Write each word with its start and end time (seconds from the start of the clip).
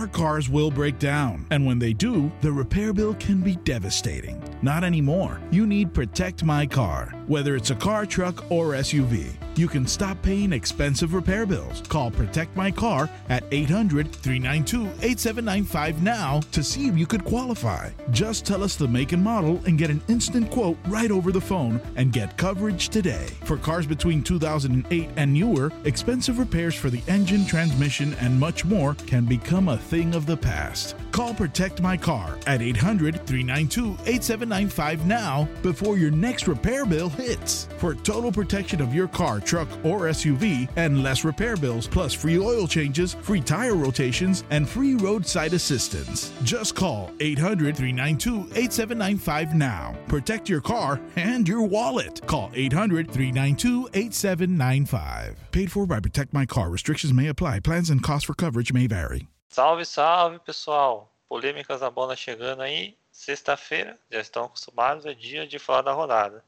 our 0.00 0.06
cars 0.06 0.48
will 0.48 0.70
break 0.70 0.98
down. 0.98 1.44
And 1.50 1.66
when 1.66 1.78
they 1.78 1.92
do, 1.92 2.32
the 2.40 2.50
repair 2.50 2.94
bill 2.94 3.12
can 3.16 3.42
be 3.42 3.56
devastating. 3.56 4.42
Not 4.62 4.82
anymore. 4.82 5.42
You 5.50 5.66
need 5.66 5.92
Protect 5.92 6.42
My 6.42 6.64
Car. 6.64 7.12
Whether 7.26 7.54
it's 7.54 7.68
a 7.68 7.74
car, 7.74 8.06
truck, 8.06 8.50
or 8.50 8.72
SUV, 8.72 9.34
you 9.56 9.68
can 9.68 9.86
stop 9.86 10.20
paying 10.22 10.54
expensive 10.54 11.12
repair 11.12 11.44
bills. 11.44 11.82
Call 11.82 12.10
Protect 12.10 12.56
My 12.56 12.70
Car 12.70 13.10
at 13.28 13.44
800 13.52 14.10
392 14.10 14.86
8795 15.02 16.02
now 16.02 16.40
to 16.52 16.62
see 16.62 16.88
if 16.88 16.96
you 16.96 17.06
could 17.06 17.24
qualify. 17.24 17.90
Just 18.10 18.46
tell 18.46 18.64
us 18.64 18.76
the 18.76 18.88
make 18.88 19.12
and 19.12 19.22
model 19.22 19.60
and 19.66 19.76
get 19.76 19.90
an 19.90 20.02
instant 20.08 20.50
quote 20.50 20.78
right 20.86 21.10
over 21.10 21.30
the 21.30 21.40
phone 21.40 21.78
and 21.96 22.12
get 22.12 22.38
coverage 22.38 22.88
today. 22.88 23.26
For 23.44 23.58
cars 23.58 23.86
between 23.86 24.22
2008 24.22 25.10
and 25.16 25.32
newer, 25.32 25.70
expensive 25.84 26.38
repairs 26.38 26.74
for 26.74 26.88
the 26.88 27.02
engine, 27.06 27.44
transmission, 27.44 28.14
and 28.14 28.40
much 28.40 28.64
more 28.64 28.94
can 29.06 29.26
become 29.26 29.68
a 29.68 29.76
thing 29.90 30.14
of 30.14 30.24
the 30.24 30.36
past. 30.36 30.94
Call 31.10 31.34
Protect 31.34 31.82
My 31.82 31.96
Car 31.96 32.38
at 32.46 32.62
800 32.62 33.26
392 33.26 33.94
8795 34.06 35.04
now 35.04 35.48
before 35.62 35.98
your 35.98 36.12
next 36.12 36.46
repair 36.46 36.86
bill 36.86 37.08
hits. 37.08 37.66
For 37.78 37.96
total 37.96 38.30
protection 38.30 38.80
of 38.80 38.94
your 38.94 39.08
car, 39.08 39.40
truck, 39.40 39.68
or 39.84 40.02
SUV 40.02 40.68
and 40.76 41.02
less 41.02 41.24
repair 41.24 41.56
bills, 41.56 41.88
plus 41.88 42.14
free 42.14 42.38
oil 42.38 42.68
changes, 42.68 43.14
free 43.14 43.40
tire 43.40 43.74
rotations, 43.74 44.44
and 44.50 44.68
free 44.68 44.94
roadside 44.94 45.54
assistance. 45.54 46.32
Just 46.44 46.76
call 46.76 47.10
800 47.18 47.76
392 47.76 48.52
8795 48.54 49.54
now. 49.56 49.96
Protect 50.06 50.48
your 50.48 50.60
car 50.60 51.00
and 51.16 51.48
your 51.48 51.62
wallet. 51.62 52.24
Call 52.28 52.50
800 52.54 53.10
392 53.10 53.88
8795. 53.92 55.36
Paid 55.50 55.72
for 55.72 55.86
by 55.86 55.98
Protect 55.98 56.32
My 56.32 56.46
Car. 56.46 56.70
Restrictions 56.70 57.12
may 57.12 57.26
apply. 57.26 57.58
Plans 57.58 57.90
and 57.90 58.00
costs 58.00 58.26
for 58.26 58.34
coverage 58.34 58.72
may 58.72 58.86
vary. 58.86 59.26
Salve, 59.50 59.84
salve, 59.84 60.38
pessoal! 60.38 61.12
Polêmicas 61.28 61.80
da 61.80 61.90
bola 61.90 62.14
chegando 62.14 62.62
aí. 62.62 62.96
Sexta-feira, 63.10 63.98
já 64.08 64.20
estão 64.20 64.44
acostumados, 64.44 65.04
é 65.04 65.12
dia 65.12 65.44
de 65.44 65.58
falar 65.58 65.82
da 65.82 65.90
rodada. 65.90 66.44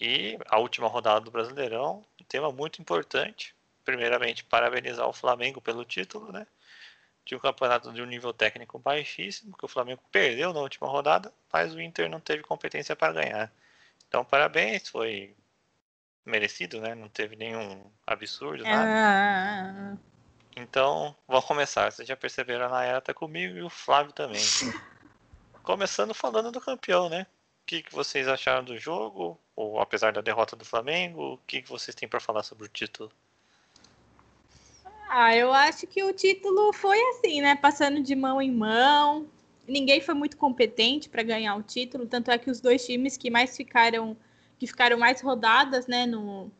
E 0.00 0.36
a 0.48 0.58
última 0.58 0.88
rodada 0.88 1.20
do 1.20 1.30
Brasileirão, 1.30 2.04
um 2.20 2.24
tema 2.24 2.50
muito 2.50 2.82
importante. 2.82 3.54
Primeiramente, 3.84 4.42
parabenizar 4.42 5.06
o 5.06 5.12
Flamengo 5.12 5.60
pelo 5.60 5.84
título, 5.84 6.32
né? 6.32 6.44
De 7.24 7.36
um 7.36 7.38
campeonato 7.38 7.92
de 7.92 8.02
um 8.02 8.06
nível 8.06 8.32
técnico 8.32 8.80
baixíssimo, 8.80 9.56
que 9.56 9.64
o 9.64 9.68
Flamengo 9.68 10.02
perdeu 10.10 10.52
na 10.52 10.58
última 10.58 10.88
rodada, 10.88 11.32
mas 11.52 11.72
o 11.72 11.80
Inter 11.80 12.10
não 12.10 12.18
teve 12.18 12.42
competência 12.42 12.96
para 12.96 13.12
ganhar. 13.12 13.52
Então, 14.08 14.24
parabéns, 14.24 14.88
foi 14.88 15.36
merecido, 16.26 16.80
né? 16.80 16.96
Não 16.96 17.08
teve 17.08 17.36
nenhum 17.36 17.88
absurdo, 18.04 18.64
nada. 18.64 18.90
Ah, 18.90 19.96
Então, 20.60 21.14
vamos 21.26 21.44
começar. 21.44 21.90
Vocês 21.90 22.06
já 22.06 22.16
perceberam, 22.16 22.66
a 22.66 22.68
Nayara 22.68 23.00
tá 23.00 23.14
comigo 23.14 23.56
e 23.56 23.62
o 23.62 23.70
Flávio 23.70 24.12
também. 24.12 24.42
Começando 25.62 26.12
falando 26.12 26.50
do 26.50 26.60
campeão, 26.60 27.08
né? 27.08 27.26
O 27.62 27.66
que, 27.66 27.82
que 27.82 27.94
vocês 27.94 28.26
acharam 28.26 28.64
do 28.64 28.76
jogo? 28.78 29.38
Ou 29.54 29.80
apesar 29.80 30.12
da 30.12 30.20
derrota 30.20 30.56
do 30.56 30.64
Flamengo, 30.64 31.34
o 31.34 31.38
que, 31.46 31.62
que 31.62 31.68
vocês 31.68 31.94
têm 31.94 32.08
para 32.08 32.18
falar 32.18 32.42
sobre 32.42 32.64
o 32.64 32.68
título? 32.68 33.12
ah, 35.08 35.34
eu 35.34 35.52
acho 35.52 35.86
que 35.86 36.02
o 36.02 36.12
título 36.12 36.72
foi 36.72 37.00
assim, 37.10 37.40
né? 37.40 37.56
Passando 37.56 38.02
de 38.02 38.14
mão 38.14 38.42
em 38.42 38.50
mão. 38.50 39.26
Ninguém 39.66 40.00
foi 40.00 40.14
muito 40.14 40.36
competente 40.36 41.08
para 41.08 41.22
ganhar 41.22 41.56
o 41.56 41.62
título, 41.62 42.06
tanto 42.06 42.30
é 42.30 42.38
que 42.38 42.50
os 42.50 42.60
dois 42.60 42.84
times 42.84 43.16
que 43.16 43.30
mais 43.30 43.56
ficaram, 43.56 44.16
que 44.58 44.66
ficaram 44.66 44.98
mais 44.98 45.20
rodadas, 45.20 45.86
né, 45.86 46.06
no, 46.06 46.50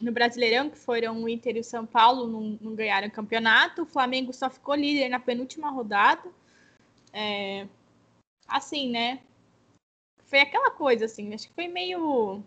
no 0.00 0.12
Brasileirão, 0.12 0.70
que 0.70 0.78
foram 0.78 1.22
o 1.22 1.28
Inter 1.28 1.56
e 1.56 1.60
o 1.60 1.64
São 1.64 1.86
Paulo, 1.86 2.26
não, 2.26 2.58
não 2.60 2.74
ganharam 2.74 3.08
o 3.08 3.12
campeonato. 3.12 3.82
O 3.82 3.86
Flamengo 3.86 4.32
só 4.32 4.50
ficou 4.50 4.74
líder 4.74 5.08
na 5.08 5.20
penúltima 5.20 5.70
rodada. 5.70 6.28
É, 7.12 7.66
assim, 8.48 8.90
né? 8.90 9.20
Foi 10.24 10.40
aquela 10.40 10.70
coisa, 10.70 11.04
assim, 11.04 11.34
acho 11.34 11.48
que 11.48 11.54
foi 11.54 11.68
meio 11.68 12.42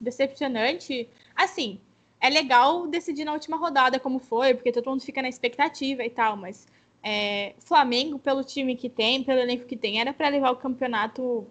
decepcionante. 0.00 1.08
Assim, 1.34 1.80
é 2.20 2.28
legal 2.28 2.86
decidir 2.86 3.24
na 3.24 3.32
última 3.32 3.56
rodada 3.56 3.98
como 3.98 4.18
foi, 4.18 4.54
porque 4.54 4.72
todo 4.72 4.90
mundo 4.90 5.02
fica 5.02 5.22
na 5.22 5.28
expectativa 5.28 6.04
e 6.04 6.10
tal, 6.10 6.36
mas 6.36 6.66
é, 7.02 7.54
Flamengo, 7.58 8.18
pelo 8.18 8.44
time 8.44 8.76
que 8.76 8.88
tem, 8.88 9.24
pelo 9.24 9.40
elenco 9.40 9.66
que 9.66 9.76
tem, 9.76 10.00
era 10.00 10.12
para 10.12 10.28
levar 10.28 10.50
o 10.50 10.56
campeonato 10.56 11.46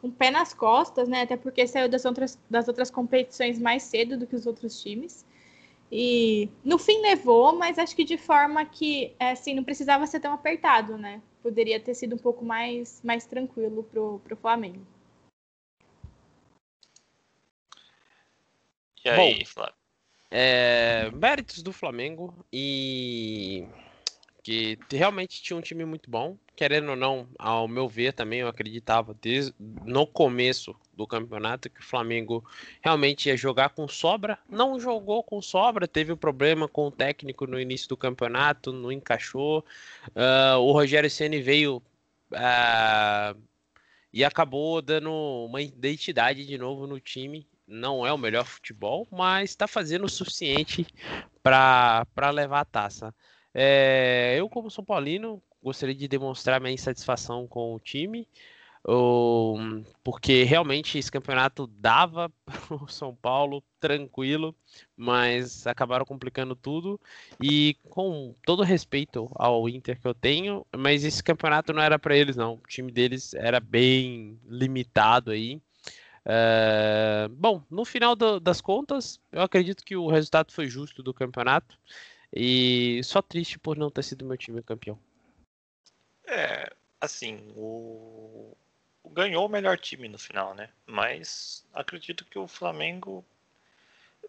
com 0.00 0.08
o 0.08 0.12
pé 0.12 0.30
nas 0.30 0.54
costas, 0.54 1.08
né? 1.08 1.22
Até 1.22 1.36
porque 1.36 1.66
saiu 1.66 1.88
das 1.88 2.04
outras, 2.04 2.38
das 2.48 2.66
outras 2.68 2.90
competições 2.90 3.58
mais 3.58 3.82
cedo 3.82 4.16
do 4.16 4.26
que 4.26 4.34
os 4.34 4.46
outros 4.46 4.80
times. 4.82 5.26
E 5.92 6.48
no 6.64 6.78
fim 6.78 7.02
levou, 7.02 7.54
mas 7.54 7.78
acho 7.78 7.94
que 7.94 8.04
de 8.04 8.16
forma 8.16 8.64
que 8.64 9.14
assim 9.18 9.54
não 9.54 9.64
precisava 9.64 10.06
ser 10.06 10.20
tão 10.20 10.32
apertado, 10.32 10.96
né? 10.96 11.20
Poderia 11.42 11.78
ter 11.78 11.94
sido 11.94 12.14
um 12.14 12.18
pouco 12.18 12.44
mais, 12.44 13.02
mais 13.04 13.26
tranquilo 13.26 13.82
pro, 13.84 14.20
pro 14.20 14.36
Flamengo. 14.36 14.86
E 19.04 19.08
aí, 19.08 19.44
Flávio? 19.44 19.74
É, 20.30 21.10
méritos 21.10 21.62
do 21.62 21.72
Flamengo 21.72 22.32
e 22.52 23.66
que 24.42 24.78
realmente 24.90 25.42
tinha 25.42 25.56
um 25.56 25.60
time 25.60 25.84
muito 25.84 26.10
bom. 26.10 26.36
Querendo 26.56 26.90
ou 26.90 26.96
não, 26.96 27.28
ao 27.38 27.66
meu 27.66 27.88
ver 27.88 28.12
também, 28.12 28.40
eu 28.40 28.48
acreditava 28.48 29.14
desde 29.20 29.54
no 29.58 30.06
começo 30.06 30.74
do 30.94 31.06
campeonato 31.06 31.70
que 31.70 31.80
o 31.80 31.84
Flamengo 31.84 32.44
realmente 32.82 33.28
ia 33.28 33.36
jogar 33.36 33.70
com 33.70 33.88
sobra. 33.88 34.38
Não 34.48 34.78
jogou 34.78 35.22
com 35.22 35.40
sobra, 35.40 35.88
teve 35.88 36.12
um 36.12 36.16
problema 36.16 36.68
com 36.68 36.88
o 36.88 36.90
técnico 36.90 37.46
no 37.46 37.58
início 37.58 37.88
do 37.88 37.96
campeonato, 37.96 38.72
não 38.72 38.92
encaixou. 38.92 39.64
Uh, 40.08 40.58
o 40.58 40.72
Rogério 40.72 41.10
Ceni 41.10 41.40
veio 41.40 41.82
uh, 42.32 43.40
e 44.12 44.24
acabou 44.24 44.82
dando 44.82 45.10
uma 45.10 45.62
identidade 45.62 46.46
de 46.46 46.58
novo 46.58 46.86
no 46.86 47.00
time. 47.00 47.46
Não 47.66 48.04
é 48.04 48.12
o 48.12 48.18
melhor 48.18 48.44
futebol, 48.44 49.06
mas 49.10 49.50
está 49.50 49.68
fazendo 49.68 50.04
o 50.04 50.08
suficiente 50.08 50.86
para 51.42 52.30
levar 52.32 52.60
a 52.60 52.64
taça. 52.64 53.14
É, 53.54 54.36
eu, 54.38 54.48
como 54.48 54.70
São 54.70 54.84
Paulino, 54.84 55.42
gostaria 55.62 55.94
de 55.94 56.08
demonstrar 56.08 56.60
minha 56.60 56.72
insatisfação 56.72 57.46
com 57.46 57.74
o 57.74 57.80
time, 57.80 58.26
porque 60.02 60.44
realmente 60.44 60.98
esse 60.98 61.12
campeonato 61.12 61.66
dava 61.66 62.32
para 62.46 62.76
o 62.76 62.88
São 62.88 63.14
Paulo 63.14 63.62
tranquilo, 63.78 64.54
mas 64.96 65.66
acabaram 65.66 66.04
complicando 66.04 66.56
tudo. 66.56 66.98
E 67.42 67.76
com 67.88 68.34
todo 68.44 68.62
respeito 68.62 69.30
ao 69.34 69.68
Inter 69.68 70.00
que 70.00 70.06
eu 70.06 70.14
tenho, 70.14 70.66
mas 70.76 71.04
esse 71.04 71.22
campeonato 71.22 71.72
não 71.72 71.82
era 71.82 71.98
para 71.98 72.16
eles, 72.16 72.36
não. 72.36 72.54
O 72.54 72.68
time 72.68 72.90
deles 72.90 73.34
era 73.34 73.60
bem 73.60 74.38
limitado 74.46 75.30
aí. 75.30 75.60
É, 76.24 77.28
bom, 77.30 77.62
no 77.70 77.84
final 77.84 78.14
do, 78.14 78.38
das 78.38 78.60
contas, 78.60 79.18
eu 79.32 79.42
acredito 79.42 79.84
que 79.84 79.96
o 79.96 80.08
resultado 80.08 80.52
foi 80.52 80.68
justo 80.68 81.02
do 81.02 81.14
campeonato. 81.14 81.78
E 82.32 83.00
só 83.02 83.20
triste 83.20 83.58
por 83.58 83.76
não 83.76 83.90
ter 83.90 84.04
sido 84.04 84.24
meu 84.24 84.36
time 84.36 84.62
campeão. 84.62 84.98
É, 86.26 86.72
assim, 87.00 87.52
o... 87.56 88.56
ganhou 89.10 89.46
o 89.46 89.48
melhor 89.48 89.76
time 89.78 90.08
no 90.08 90.18
final, 90.18 90.54
né? 90.54 90.70
Mas 90.86 91.64
acredito 91.74 92.24
que 92.24 92.38
o 92.38 92.46
Flamengo 92.46 93.24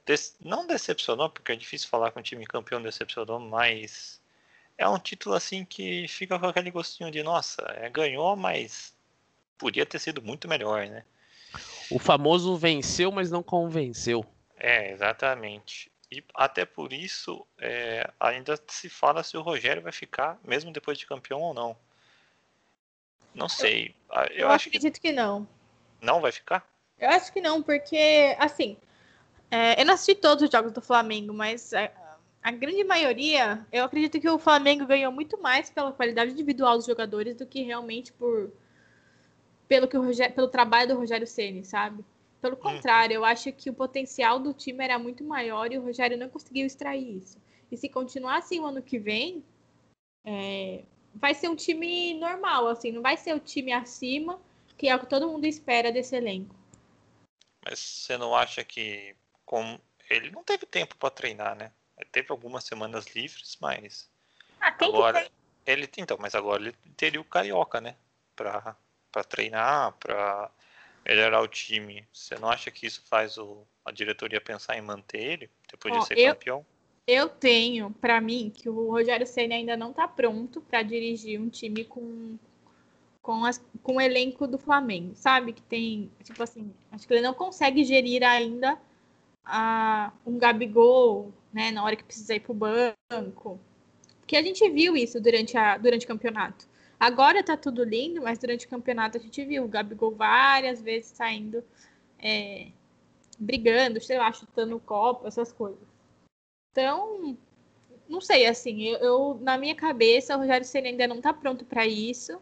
des... 0.05 0.35
não 0.39 0.65
decepcionou, 0.65 1.29
porque 1.29 1.51
é 1.51 1.55
difícil 1.55 1.89
falar 1.89 2.11
que 2.11 2.19
um 2.19 2.23
time 2.23 2.45
campeão 2.45 2.81
decepcionou, 2.81 3.39
mas 3.39 4.19
é 4.77 4.87
um 4.87 4.97
título 4.97 5.35
assim 5.35 5.63
que 5.63 6.07
fica 6.07 6.39
com 6.39 6.47
aquele 6.47 6.71
gostinho 6.71 7.11
de 7.11 7.21
nossa, 7.21 7.61
é, 7.75 7.87
ganhou, 7.87 8.35
mas 8.35 8.95
podia 9.59 9.85
ter 9.85 9.99
sido 9.99 10.23
muito 10.23 10.47
melhor, 10.47 10.87
né? 10.87 11.05
O 11.91 11.99
famoso 11.99 12.55
venceu, 12.55 13.11
mas 13.11 13.29
não 13.29 13.43
convenceu. 13.43 14.25
É, 14.57 14.91
exatamente. 14.91 15.90
E 16.11 16.23
até 16.33 16.65
por 16.65 16.91
isso 16.91 17.47
é, 17.57 18.11
ainda 18.19 18.59
se 18.67 18.89
fala 18.89 19.23
se 19.23 19.37
o 19.37 19.41
Rogério 19.41 19.81
vai 19.81 19.93
ficar, 19.93 20.37
mesmo 20.43 20.71
depois 20.73 20.97
de 20.97 21.07
campeão 21.07 21.39
ou 21.39 21.53
não. 21.53 21.77
Não 23.33 23.47
sei. 23.47 23.95
Ah, 24.09 24.25
Eu, 24.25 24.39
Eu, 24.39 24.49
acho 24.49 24.69
que 24.69 24.77
acredito 24.77 24.99
que... 24.99 25.11
não. 25.13 25.47
não 26.01 26.19
vai 26.19 26.33
ficar. 26.33 26.67
Eu 26.99 27.09
acho 27.09 27.31
que 27.31 27.39
não, 27.39 27.63
porque, 27.63 28.35
assim, 28.37 28.77
é, 29.49 29.81
eu 29.81 29.85
não 29.85 29.93
assisti 29.93 30.13
todos 30.15 30.43
os 30.43 30.51
jogos 30.51 30.71
do 30.71 30.81
Flamengo, 30.81 31.33
mas 31.33 31.73
a, 31.73 31.89
a 32.43 32.51
grande 32.51 32.83
maioria, 32.83 33.65
eu 33.71 33.85
acredito 33.85 34.19
que 34.19 34.29
o 34.29 34.37
Flamengo 34.37 34.85
ganhou 34.85 35.11
muito 35.11 35.41
mais 35.41 35.69
pela 35.69 35.93
qualidade 35.93 36.31
individual 36.31 36.77
dos 36.77 36.85
jogadores 36.85 37.35
do 37.35 37.45
que 37.45 37.63
realmente 37.63 38.11
por 38.13 38.51
pelo 39.67 39.87
que 39.87 39.97
o 39.97 40.01
Rogério, 40.01 40.35
pelo 40.35 40.49
trabalho 40.49 40.89
do 40.89 40.97
Rogério 40.97 41.25
Ceni, 41.25 41.63
sabe? 41.63 42.03
Pelo 42.41 42.57
contrário, 42.57 43.13
eu 43.13 43.23
acho 43.23 43.51
que 43.51 43.69
o 43.69 43.73
potencial 43.73 44.39
do 44.39 44.51
time 44.51 44.83
era 44.83 44.97
muito 44.97 45.23
maior 45.23 45.71
e 45.71 45.77
o 45.77 45.83
Rogério 45.83 46.17
não 46.17 46.27
conseguiu 46.27 46.65
extrair 46.65 47.17
isso. 47.17 47.39
E 47.71 47.77
se 47.77 47.87
continuar 47.87 48.37
assim 48.37 48.59
o 48.59 48.65
ano 48.65 48.81
que 48.81 48.97
vem, 48.97 49.45
é, 50.25 50.83
vai 51.13 51.35
ser 51.35 51.49
um 51.49 51.55
time 51.55 52.15
normal, 52.15 52.67
assim, 52.67 52.91
não 52.91 53.01
vai 53.01 53.15
ser 53.15 53.35
o 53.35 53.39
time 53.39 53.71
acima, 53.71 54.41
que 54.75 54.89
é 54.89 54.95
o 54.95 54.99
que 54.99 55.05
todo 55.05 55.27
mundo 55.27 55.45
espera 55.45 55.91
desse 55.91 56.15
elenco. 56.15 56.55
Mas 57.63 57.77
você 57.79 58.17
não 58.17 58.35
acha 58.35 58.63
que 58.63 59.15
com 59.45 59.79
ele 60.09 60.31
não 60.31 60.43
teve 60.43 60.65
tempo 60.65 60.97
para 60.97 61.11
treinar, 61.11 61.55
né? 61.55 61.71
Ele 61.95 62.09
teve 62.11 62.31
algumas 62.31 62.63
semanas 62.63 63.05
livres, 63.15 63.55
mas 63.61 64.09
Ah, 64.59 64.75
Agora-? 64.79 65.29
Ele, 65.63 65.87
então, 65.95 66.17
mas 66.19 66.33
agora 66.33 66.59
ele 66.59 66.75
teria 66.97 67.21
o 67.21 67.25
Carioca, 67.25 67.79
né? 67.79 67.95
Pra, 68.35 68.75
pra 69.11 69.23
treinar, 69.23 69.93
pra 69.93 70.49
melhorar 71.05 71.41
o 71.41 71.47
time. 71.47 72.05
Você 72.11 72.35
não 72.35 72.49
acha 72.49 72.69
que 72.71 72.85
isso 72.85 73.01
faz 73.05 73.37
o, 73.37 73.63
a 73.85 73.91
diretoria 73.91 74.39
pensar 74.41 74.77
em 74.77 74.81
manter 74.81 75.19
ele 75.19 75.49
depois 75.69 75.93
Ó, 75.95 75.99
de 75.99 76.05
ser 76.07 76.17
eu- 76.17 76.33
campeão? 76.33 76.65
Eu 77.07 77.27
tenho 77.27 77.89
pra 77.99 78.21
mim 78.21 78.51
que 78.55 78.69
o 78.69 78.91
Rogério 78.91 79.25
Ceni 79.25 79.55
ainda 79.55 79.75
não 79.75 79.91
tá 79.91 80.07
pronto 80.07 80.61
pra 80.61 80.83
dirigir 80.83 81.41
um 81.41 81.49
time 81.49 81.83
com 81.83 82.37
com, 83.21 83.45
as, 83.45 83.63
com 83.83 83.97
o 83.97 84.01
elenco 84.01 84.47
do 84.47 84.57
Flamengo, 84.57 85.13
sabe? 85.15 85.53
Que 85.53 85.61
tem, 85.61 86.11
tipo 86.23 86.41
assim, 86.41 86.73
acho 86.91 87.07
que 87.07 87.13
ele 87.13 87.21
não 87.21 87.33
consegue 87.33 87.83
gerir 87.83 88.23
ainda 88.23 88.79
a, 89.45 90.11
um 90.25 90.37
Gabigol, 90.37 91.31
né, 91.53 91.71
na 91.71 91.83
hora 91.83 91.95
que 91.95 92.03
precisa 92.03 92.35
ir 92.35 92.39
pro 92.39 92.53
banco. 92.53 93.59
Porque 94.19 94.35
a 94.35 94.41
gente 94.41 94.67
viu 94.69 94.95
isso 94.95 95.19
durante, 95.21 95.55
a, 95.57 95.77
durante 95.77 96.05
o 96.05 96.07
campeonato. 96.07 96.67
Agora 97.01 97.43
tá 97.43 97.57
tudo 97.57 97.83
lindo, 97.83 98.21
mas 98.21 98.37
durante 98.37 98.67
o 98.67 98.69
campeonato 98.69 99.17
a 99.17 99.19
gente 99.19 99.43
viu 99.43 99.65
o 99.65 99.67
Gabigol 99.67 100.11
várias 100.13 100.83
vezes 100.83 101.09
saindo, 101.09 101.63
é, 102.19 102.67
brigando, 103.39 103.99
sei 103.99 104.19
lá, 104.19 104.31
chutando 104.31 104.75
o 104.75 104.79
copo, 104.79 105.27
essas 105.27 105.51
coisas. 105.51 105.81
Então, 106.71 107.35
não 108.07 108.21
sei, 108.21 108.45
assim, 108.45 108.83
eu, 108.83 108.97
eu- 108.99 109.39
na 109.41 109.57
minha 109.57 109.73
cabeça 109.73 110.35
o 110.37 110.39
Rogério 110.41 110.63
Ceni 110.63 110.89
ainda 110.89 111.07
não 111.07 111.19
tá 111.19 111.33
pronto 111.33 111.65
para 111.65 111.87
isso. 111.87 112.39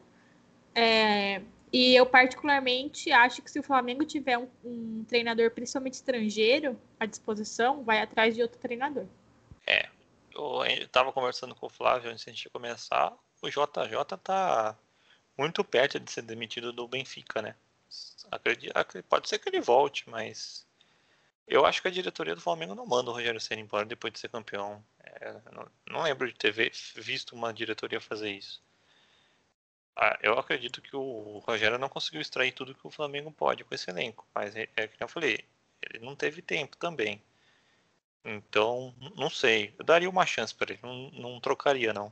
É, 0.75 1.41
e 1.71 1.95
eu 1.95 2.05
particularmente 2.05 3.13
acho 3.13 3.41
que 3.41 3.49
se 3.49 3.61
o 3.61 3.63
Flamengo 3.63 4.03
tiver 4.03 4.37
um, 4.37 4.49
um 4.61 5.05
treinador, 5.07 5.51
principalmente 5.51 5.93
estrangeiro, 5.93 6.77
à 6.99 7.05
disposição, 7.05 7.81
vai 7.81 8.01
atrás 8.01 8.35
de 8.35 8.41
outro 8.41 8.59
treinador. 8.59 9.05
Eu 10.31 10.65
estava 10.65 11.13
conversando 11.13 11.55
com 11.55 11.67
o 11.67 11.69
Flávio 11.69 12.11
antes 12.11 12.35
de 12.35 12.49
começar. 12.49 13.17
O 13.41 13.49
JJ 13.49 14.17
tá 14.17 14.77
muito 15.37 15.63
perto 15.63 15.99
de 15.99 16.11
ser 16.11 16.23
demitido 16.23 16.73
do 16.73 16.87
Benfica, 16.87 17.41
né? 17.41 17.55
Acredi- 18.31 18.71
acre- 18.75 19.03
Pode 19.03 19.29
ser 19.29 19.39
que 19.39 19.49
ele 19.49 19.61
volte, 19.61 20.09
mas 20.09 20.67
eu 21.47 21.65
acho 21.65 21.81
que 21.81 21.87
a 21.89 21.91
diretoria 21.91 22.35
do 22.35 22.41
Flamengo 22.41 22.75
não 22.75 22.85
manda 22.87 23.11
o 23.11 23.13
Rogério 23.13 23.41
Ceni 23.41 23.61
embora 23.63 23.85
depois 23.85 24.13
de 24.13 24.19
ser 24.19 24.29
campeão. 24.29 24.83
É, 25.03 25.33
não, 25.53 25.67
não 25.89 26.03
lembro 26.03 26.27
de 26.31 26.35
ter 26.37 26.51
visto 26.51 27.35
uma 27.35 27.53
diretoria 27.53 28.01
fazer 28.01 28.31
isso. 28.31 28.61
Ah, 29.95 30.17
eu 30.23 30.33
acredito 30.39 30.81
que 30.81 30.95
o 30.95 31.37
Rogério 31.45 31.77
não 31.77 31.89
conseguiu 31.89 32.21
extrair 32.21 32.51
tudo 32.53 32.73
que 32.73 32.87
o 32.87 32.91
Flamengo 32.91 33.31
pode 33.31 33.63
com 33.63 33.75
esse 33.75 33.87
elenco, 33.91 34.25
mas 34.33 34.55
é, 34.55 34.67
é 34.75 34.87
que 34.87 35.03
eu 35.03 35.07
falei, 35.07 35.45
ele 35.81 36.03
não 36.03 36.15
teve 36.15 36.41
tempo 36.41 36.75
também. 36.77 37.21
Então, 38.23 38.93
não 39.17 39.29
sei. 39.29 39.73
Eu 39.77 39.83
daria 39.83 40.09
uma 40.09 40.25
chance 40.25 40.55
para 40.55 40.71
ele. 40.71 40.79
Não, 40.81 41.11
não 41.11 41.39
trocaria, 41.41 41.91
não. 41.93 42.11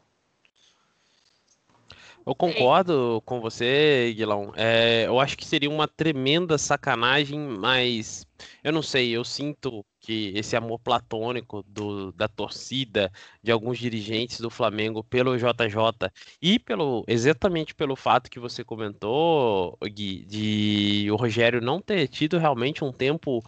Eu 2.27 2.35
concordo 2.35 3.23
com 3.25 3.39
você, 3.39 4.13
Guilão. 4.13 4.51
É, 4.57 5.05
eu 5.07 5.17
acho 5.17 5.37
que 5.37 5.45
seria 5.45 5.69
uma 5.69 5.87
tremenda 5.87 6.57
sacanagem, 6.57 7.39
mas 7.39 8.27
eu 8.61 8.73
não 8.73 8.81
sei, 8.81 9.11
eu 9.11 9.23
sinto 9.23 9.85
que 10.01 10.33
esse 10.35 10.53
amor 10.53 10.77
platônico 10.79 11.63
do, 11.63 12.11
da 12.11 12.27
torcida, 12.27 13.09
de 13.41 13.49
alguns 13.49 13.79
dirigentes 13.79 14.41
do 14.41 14.49
Flamengo 14.49 15.05
pelo 15.05 15.37
JJ 15.37 16.11
e 16.41 16.59
pelo 16.59 17.05
exatamente 17.07 17.73
pelo 17.73 17.95
fato 17.95 18.29
que 18.29 18.41
você 18.41 18.61
comentou, 18.61 19.77
Gui, 19.85 20.25
de 20.25 21.07
o 21.09 21.15
Rogério 21.15 21.61
não 21.61 21.79
ter 21.79 22.09
tido 22.09 22.37
realmente 22.37 22.83
um 22.83 22.91
tempo 22.91 23.41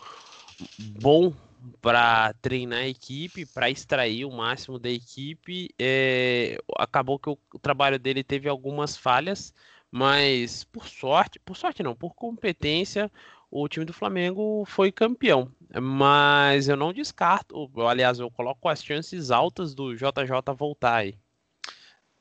bom 1.01 1.33
para 1.81 2.33
treinar 2.41 2.79
a 2.79 2.87
equipe, 2.87 3.45
para 3.45 3.69
extrair 3.69 4.25
o 4.25 4.31
máximo 4.31 4.79
da 4.79 4.89
equipe. 4.89 5.69
É, 5.79 6.57
acabou 6.77 7.19
que 7.19 7.29
o, 7.29 7.37
o 7.53 7.59
trabalho 7.59 7.99
dele 7.99 8.23
teve 8.23 8.47
algumas 8.49 8.97
falhas, 8.97 9.53
mas 9.91 10.63
por 10.65 10.87
sorte, 10.87 11.39
por 11.39 11.55
sorte 11.57 11.83
não, 11.83 11.95
por 11.95 12.13
competência, 12.13 13.11
o 13.51 13.67
time 13.67 13.85
do 13.85 13.93
Flamengo 13.93 14.63
foi 14.65 14.91
campeão. 14.91 15.51
Mas 15.81 16.67
eu 16.67 16.75
não 16.75 16.93
descarto, 16.93 17.69
aliás, 17.87 18.19
eu 18.19 18.29
coloco 18.29 18.69
as 18.69 18.83
chances 18.83 19.31
altas 19.31 19.73
do 19.73 19.95
JJ 19.95 20.53
voltar 20.55 20.95
aí. 20.95 21.17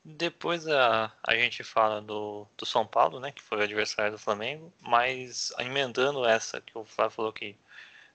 Depois 0.03 0.67
a, 0.67 1.11
a 1.23 1.35
gente 1.35 1.63
fala 1.63 2.01
do, 2.01 2.47
do 2.57 2.65
São 2.65 2.87
Paulo, 2.87 3.19
né? 3.19 3.31
Que 3.31 3.41
foi 3.41 3.59
o 3.59 3.63
adversário 3.63 4.13
do 4.13 4.17
Flamengo. 4.17 4.73
Mas 4.81 5.53
emendando 5.59 6.25
essa 6.25 6.61
que 6.61 6.77
o 6.77 6.85
Flávio 6.85 7.15
falou 7.15 7.33
que 7.33 7.55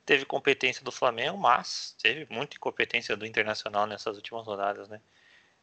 teve 0.05 0.25
competência 0.25 0.85
do 0.85 0.93
Flamengo, 0.93 1.39
mas 1.39 1.97
teve 2.01 2.27
muita 2.33 2.57
incompetência 2.57 3.17
do 3.17 3.27
Internacional 3.27 3.87
nessas 3.87 4.17
últimas 4.17 4.47
rodadas, 4.47 4.89
né? 4.89 5.01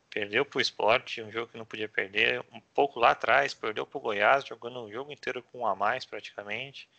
Perdeu 0.09 0.43
pro 0.43 0.59
esporte, 0.59 1.21
um 1.21 1.31
jogo 1.31 1.51
que 1.51 1.57
não 1.57 1.65
podia 1.65 1.87
perder. 1.87 2.43
Um 2.51 2.59
pouco 2.73 2.99
lá 2.99 3.11
atrás, 3.11 3.53
perdeu 3.53 3.85
pro 3.85 3.99
Goiás, 3.99 4.45
jogando 4.45 4.81
o 4.81 4.91
jogo 4.91 5.11
inteiro 5.11 5.41
com 5.43 5.59
um 5.59 5.65
a 5.65 5.75
mais 5.75 6.05
praticamente. 6.05 6.89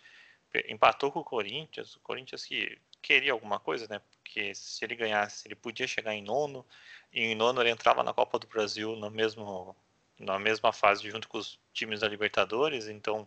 Empatou 0.68 1.12
com 1.12 1.20
o 1.20 1.24
Corinthians, 1.24 1.94
o 1.96 2.00
Corinthians 2.00 2.44
que 2.44 2.78
queria 3.02 3.32
alguma 3.32 3.58
coisa, 3.58 3.86
né? 3.90 4.00
Porque 4.10 4.54
se 4.54 4.84
ele 4.84 4.94
ganhasse, 4.94 5.46
ele 5.46 5.54
podia 5.54 5.86
chegar 5.86 6.14
em 6.14 6.22
nono, 6.22 6.64
e 7.12 7.20
em 7.20 7.34
nono 7.34 7.60
ele 7.60 7.70
entrava 7.70 8.02
na 8.02 8.14
Copa 8.14 8.38
do 8.38 8.46
Brasil 8.46 8.96
no 8.96 9.10
mesmo, 9.10 9.76
na 10.18 10.38
mesma 10.38 10.72
fase 10.72 11.10
junto 11.10 11.28
com 11.28 11.36
os 11.38 11.58
times 11.74 12.00
da 12.00 12.08
Libertadores, 12.08 12.88
então 12.88 13.26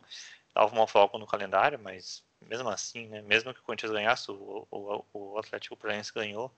dava 0.53 0.73
uma 0.73 0.88
folga 0.88 1.17
no 1.19 1.27
calendário, 1.27 1.77
mas 1.77 2.23
mesmo 2.47 2.69
assim, 2.69 3.07
né? 3.07 3.21
Mesmo 3.21 3.53
que 3.53 3.59
o 3.59 3.63
Corinthians 3.63 3.92
ganhasse, 3.92 4.31
o, 4.31 4.68
o, 4.71 5.06
o 5.13 5.39
Atlético 5.39 5.75
Paranaense 5.75 6.13
ganhou. 6.13 6.51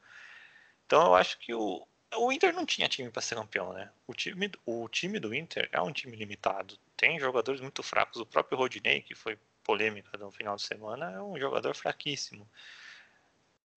Então 0.86 1.08
eu 1.08 1.16
acho 1.16 1.38
que 1.40 1.54
o, 1.54 1.86
o 2.16 2.32
Inter 2.32 2.54
não 2.54 2.66
tinha 2.66 2.88
time 2.88 3.10
para 3.10 3.22
ser 3.22 3.36
campeão, 3.36 3.74
né? 3.74 3.92
O 4.06 4.14
time, 4.14 4.52
o 4.66 4.88
time 4.88 5.20
do 5.20 5.34
Inter 5.34 5.68
é 5.72 5.82
um 5.82 5.92
time 5.92 6.16
limitado. 6.16 6.78
Tem 6.96 7.20
jogadores 7.20 7.62
muito 7.62 7.84
fracos. 7.84 8.22
O 8.22 8.26
próprio 8.26 8.58
Rodinei, 8.58 9.02
que 9.02 9.16
foi 9.16 9.38
polêmica 9.64 10.18
no 10.18 10.32
final 10.32 10.56
de 10.56 10.64
semana, 10.64 11.12
é 11.12 11.22
um 11.22 11.38
jogador 11.38 11.76
fraquíssimo. 11.76 12.48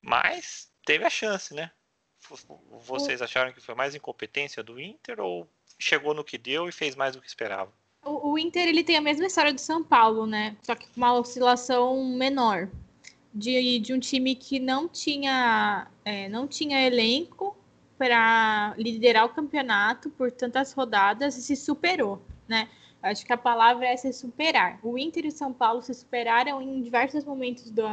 Mas 0.00 0.72
teve 0.84 1.04
a 1.04 1.10
chance, 1.10 1.52
né? 1.52 1.70
Vocês 2.86 3.22
acharam 3.22 3.52
que 3.52 3.60
foi 3.60 3.74
mais 3.74 3.94
incompetência 3.94 4.62
do 4.62 4.80
Inter 4.80 5.20
ou 5.20 5.48
chegou 5.78 6.14
no 6.14 6.24
que 6.24 6.38
deu 6.38 6.68
e 6.68 6.72
fez 6.72 6.94
mais 6.94 7.16
do 7.16 7.20
que 7.20 7.26
esperava? 7.26 7.72
O, 8.02 8.38
Inter 8.38 8.66
ele 8.66 8.82
tem 8.82 8.96
a 8.96 9.00
mesma 9.00 9.26
história 9.26 9.52
do 9.52 9.60
São 9.60 9.84
Paulo, 9.84 10.26
né? 10.26 10.56
Só 10.62 10.74
que 10.74 10.86
com 10.86 10.96
uma 10.96 11.14
oscilação 11.14 12.04
menor. 12.04 12.68
De, 13.32 13.78
de 13.78 13.94
um 13.94 14.00
time 14.00 14.34
que 14.34 14.58
não 14.58 14.88
tinha, 14.88 15.86
é, 16.04 16.28
não 16.28 16.48
tinha 16.48 16.84
elenco 16.84 17.56
para 17.96 18.74
liderar 18.76 19.24
o 19.24 19.28
campeonato 19.28 20.10
por 20.10 20.32
tantas 20.32 20.72
rodadas 20.72 21.36
e 21.36 21.42
se 21.42 21.54
superou, 21.54 22.20
né? 22.48 22.68
Acho 23.02 23.24
que 23.24 23.32
a 23.32 23.36
palavra 23.36 23.86
é 23.86 23.96
se 23.96 24.12
superar. 24.12 24.80
O 24.82 24.98
Inter 24.98 25.26
e 25.26 25.28
o 25.28 25.32
São 25.32 25.52
Paulo 25.52 25.80
se 25.80 25.94
superaram 25.94 26.60
em 26.60 26.82
diversos 26.82 27.24
momentos 27.24 27.70
do, 27.70 27.86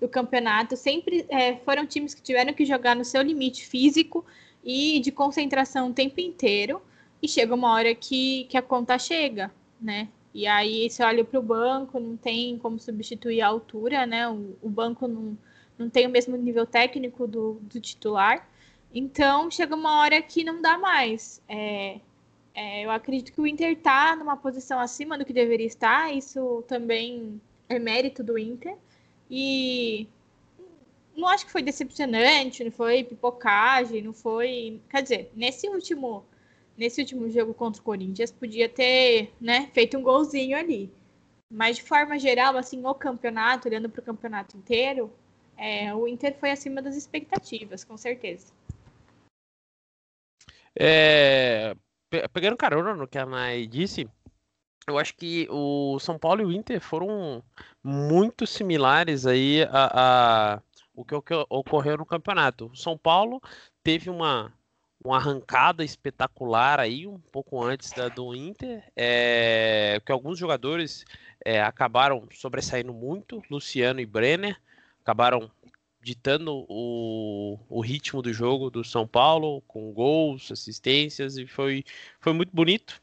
do 0.00 0.08
campeonato. 0.08 0.76
Sempre 0.76 1.26
é, 1.28 1.56
foram 1.56 1.86
times 1.86 2.14
que 2.14 2.22
tiveram 2.22 2.54
que 2.54 2.64
jogar 2.64 2.96
no 2.96 3.04
seu 3.04 3.20
limite 3.20 3.66
físico 3.66 4.24
e 4.64 5.00
de 5.00 5.12
concentração 5.12 5.90
o 5.90 5.92
tempo 5.92 6.20
inteiro. 6.20 6.80
E 7.22 7.28
chega 7.28 7.54
uma 7.54 7.72
hora 7.72 7.94
que, 7.94 8.44
que 8.44 8.56
a 8.56 8.62
conta 8.62 8.98
chega, 8.98 9.52
né? 9.80 10.08
E 10.34 10.46
aí 10.46 10.90
você 10.90 11.02
olha 11.04 11.24
para 11.24 11.38
o 11.38 11.42
banco, 11.42 12.00
não 12.00 12.16
tem 12.16 12.58
como 12.58 12.78
substituir 12.78 13.42
a 13.42 13.48
altura, 13.48 14.06
né? 14.06 14.28
O, 14.28 14.56
o 14.62 14.68
banco 14.68 15.06
não, 15.06 15.38
não 15.78 15.88
tem 15.90 16.06
o 16.06 16.10
mesmo 16.10 16.36
nível 16.36 16.66
técnico 16.66 17.26
do, 17.26 17.58
do 17.62 17.80
titular. 17.80 18.48
Então 18.94 19.50
chega 19.50 19.74
uma 19.74 20.00
hora 20.00 20.20
que 20.22 20.42
não 20.44 20.60
dá 20.60 20.78
mais. 20.78 21.42
É, 21.48 22.00
é, 22.54 22.84
eu 22.84 22.90
acredito 22.90 23.32
que 23.32 23.40
o 23.40 23.46
Inter 23.46 23.72
está 23.72 24.16
numa 24.16 24.36
posição 24.36 24.80
acima 24.80 25.16
do 25.18 25.24
que 25.24 25.32
deveria 25.32 25.66
estar. 25.66 26.12
Isso 26.14 26.64
também 26.66 27.40
é 27.68 27.78
mérito 27.78 28.22
do 28.24 28.38
Inter. 28.38 28.76
E 29.30 30.08
não 31.16 31.28
acho 31.28 31.46
que 31.46 31.52
foi 31.52 31.62
decepcionante, 31.62 32.64
não 32.64 32.70
foi 32.72 33.04
pipocagem, 33.04 34.02
não 34.02 34.12
foi. 34.12 34.80
Quer 34.90 35.02
dizer, 35.02 35.32
nesse 35.34 35.68
último 35.68 36.24
nesse 36.76 37.00
último 37.00 37.28
jogo 37.28 37.54
contra 37.54 37.80
o 37.80 37.84
Corinthians 37.84 38.30
podia 38.30 38.68
ter 38.68 39.32
né, 39.40 39.70
feito 39.72 39.96
um 39.96 40.02
golzinho 40.02 40.56
ali. 40.56 40.90
Mas 41.50 41.76
de 41.76 41.82
forma 41.82 42.18
geral, 42.18 42.56
assim, 42.56 42.84
o 42.84 42.94
campeonato, 42.94 43.68
olhando 43.68 43.88
para 43.88 44.00
o 44.00 44.04
campeonato 44.04 44.56
inteiro, 44.56 45.12
é, 45.56 45.94
o 45.94 46.08
Inter 46.08 46.34
foi 46.38 46.50
acima 46.50 46.80
das 46.80 46.96
expectativas, 46.96 47.84
com 47.84 47.96
certeza. 47.96 48.52
É, 50.74 51.76
pegando 52.32 52.56
carona 52.56 52.94
no 52.94 53.06
que 53.06 53.18
a 53.18 53.26
Nai 53.26 53.66
disse, 53.66 54.08
eu 54.86 54.98
acho 54.98 55.14
que 55.14 55.46
o 55.50 55.98
São 56.00 56.18
Paulo 56.18 56.40
e 56.40 56.44
o 56.44 56.52
Inter 56.52 56.80
foram 56.80 57.42
muito 57.82 58.46
similares 58.46 59.26
aí 59.26 59.62
a, 59.70 60.56
a 60.56 60.62
o 60.94 61.04
que 61.04 61.14
ocorreu 61.48 61.96
no 61.96 62.06
campeonato. 62.06 62.66
O 62.66 62.76
São 62.76 62.98
Paulo 62.98 63.40
teve 63.82 64.10
uma 64.10 64.52
uma 65.04 65.16
arrancada 65.16 65.84
espetacular 65.84 66.78
aí, 66.78 67.06
um 67.06 67.18
pouco 67.18 67.62
antes 67.62 67.90
da 67.92 68.08
do 68.08 68.34
Inter, 68.34 68.84
é, 68.94 70.00
que 70.04 70.12
alguns 70.12 70.38
jogadores 70.38 71.04
é, 71.44 71.60
acabaram 71.60 72.28
sobressaindo 72.32 72.92
muito, 72.92 73.42
Luciano 73.50 74.00
e 74.00 74.06
Brenner, 74.06 74.56
acabaram 75.00 75.50
ditando 76.00 76.64
o, 76.68 77.58
o 77.68 77.80
ritmo 77.80 78.22
do 78.22 78.32
jogo 78.32 78.70
do 78.70 78.84
São 78.84 79.06
Paulo, 79.06 79.62
com 79.62 79.92
gols, 79.92 80.50
assistências, 80.50 81.36
e 81.36 81.46
foi, 81.46 81.84
foi 82.20 82.32
muito 82.32 82.50
bonito. 82.54 83.00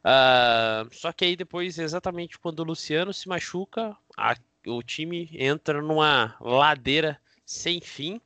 Uh, 0.00 0.94
só 0.94 1.12
que 1.12 1.24
aí 1.24 1.34
depois, 1.34 1.78
exatamente 1.78 2.38
quando 2.38 2.60
o 2.60 2.64
Luciano 2.64 3.12
se 3.12 3.28
machuca, 3.28 3.96
a, 4.16 4.36
o 4.66 4.82
time 4.82 5.28
entra 5.32 5.82
numa 5.82 6.36
ladeira 6.40 7.18
sem 7.44 7.80
fim 7.80 8.20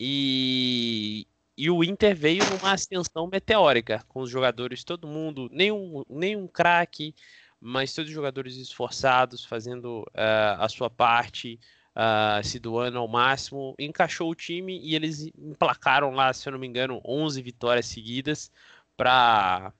e, 0.00 1.26
e 1.56 1.70
o 1.70 1.82
Inter 1.82 2.14
veio 2.14 2.42
numa 2.50 2.72
ascensão 2.72 3.26
meteórica, 3.26 4.04
com 4.08 4.20
os 4.20 4.30
jogadores, 4.30 4.84
todo 4.84 5.08
mundo, 5.08 5.48
nenhum, 5.50 6.04
nenhum 6.08 6.46
craque, 6.46 7.14
mas 7.60 7.94
todos 7.94 8.10
os 8.10 8.14
jogadores 8.14 8.56
esforçados, 8.56 9.44
fazendo 9.44 10.02
uh, 10.10 10.60
a 10.60 10.68
sua 10.68 10.90
parte, 10.90 11.58
uh, 11.96 12.44
se 12.44 12.58
doando 12.58 12.98
ao 12.98 13.08
máximo, 13.08 13.74
encaixou 13.78 14.30
o 14.30 14.34
time 14.34 14.78
e 14.78 14.94
eles 14.94 15.30
emplacaram 15.38 16.10
lá, 16.10 16.32
se 16.32 16.46
eu 16.46 16.52
não 16.52 16.58
me 16.58 16.66
engano, 16.66 17.00
11 17.04 17.40
vitórias 17.40 17.86
seguidas 17.86 18.52
para 18.96 19.72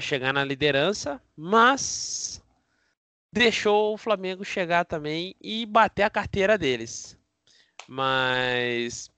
chegar 0.00 0.32
na 0.32 0.44
liderança, 0.44 1.20
mas 1.36 2.40
deixou 3.32 3.94
o 3.94 3.98
Flamengo 3.98 4.44
chegar 4.44 4.84
também 4.84 5.34
e 5.40 5.66
bater 5.66 6.04
a 6.04 6.10
carteira 6.10 6.56
deles. 6.56 7.18
Mas 7.88 9.10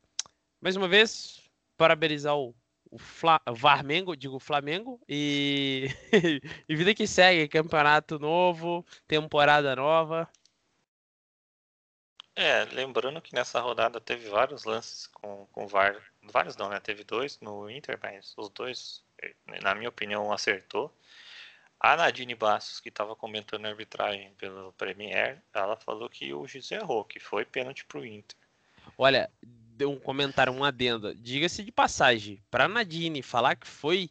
mais 0.63 0.77
uma 0.77 0.87
vez, 0.87 1.42
parabenizar 1.77 2.37
o, 2.37 2.55
o 2.91 2.99
Fla, 2.99 3.41
Varmengo, 3.49 4.17
digo 4.17 4.39
Flamengo, 4.39 5.01
e, 5.09 5.89
e 6.69 6.77
vida 6.77 6.95
que 6.95 7.07
segue, 7.07 7.49
campeonato 7.49 8.19
novo, 8.19 8.85
temporada 9.07 9.75
nova. 9.77 10.29
É, 12.35 12.65
lembrando 12.73 13.21
que 13.21 13.35
nessa 13.35 13.61
rodada 13.61 14.01
teve 14.01 14.29
vários 14.31 14.65
lances 14.65 15.07
com, 15.07 15.47
com 15.53 15.67
VAR. 15.67 16.03
Vários 16.23 16.57
não, 16.57 16.69
né? 16.69 16.81
Teve 16.81 17.05
dois 17.05 17.39
no 17.41 17.69
Inter, 17.69 17.99
mas 18.03 18.33
os 18.39 18.49
dois, 18.49 19.05
na 19.63 19.75
minha 19.75 19.91
opinião, 19.91 20.33
acertou. 20.33 20.95
A 21.79 21.97
Nadine 21.97 22.35
Bastos, 22.35 22.81
que 22.81 22.89
estava 22.89 23.15
comentando 23.15 23.67
a 23.67 23.69
arbitragem 23.69 24.33
pelo 24.35 24.73
Premier, 24.75 25.43
ela 25.53 25.77
falou 25.77 26.09
que 26.09 26.33
o 26.33 26.47
juiz 26.47 26.71
errou, 26.71 27.05
que 27.05 27.19
foi 27.19 27.45
pênalti 27.45 27.85
para 27.85 27.99
o 27.99 28.07
Inter. 28.07 28.39
Olha, 28.97 29.31
deu 29.77 29.91
um 29.91 29.99
comentário, 29.99 30.53
um 30.53 30.65
adendo. 30.65 31.15
Diga-se 31.15 31.63
de 31.63 31.73
passagem, 31.73 32.43
para 32.51 32.69
Nadine 32.69 33.23
falar 33.23 33.57
que 33.57 33.67
foi 33.67 34.11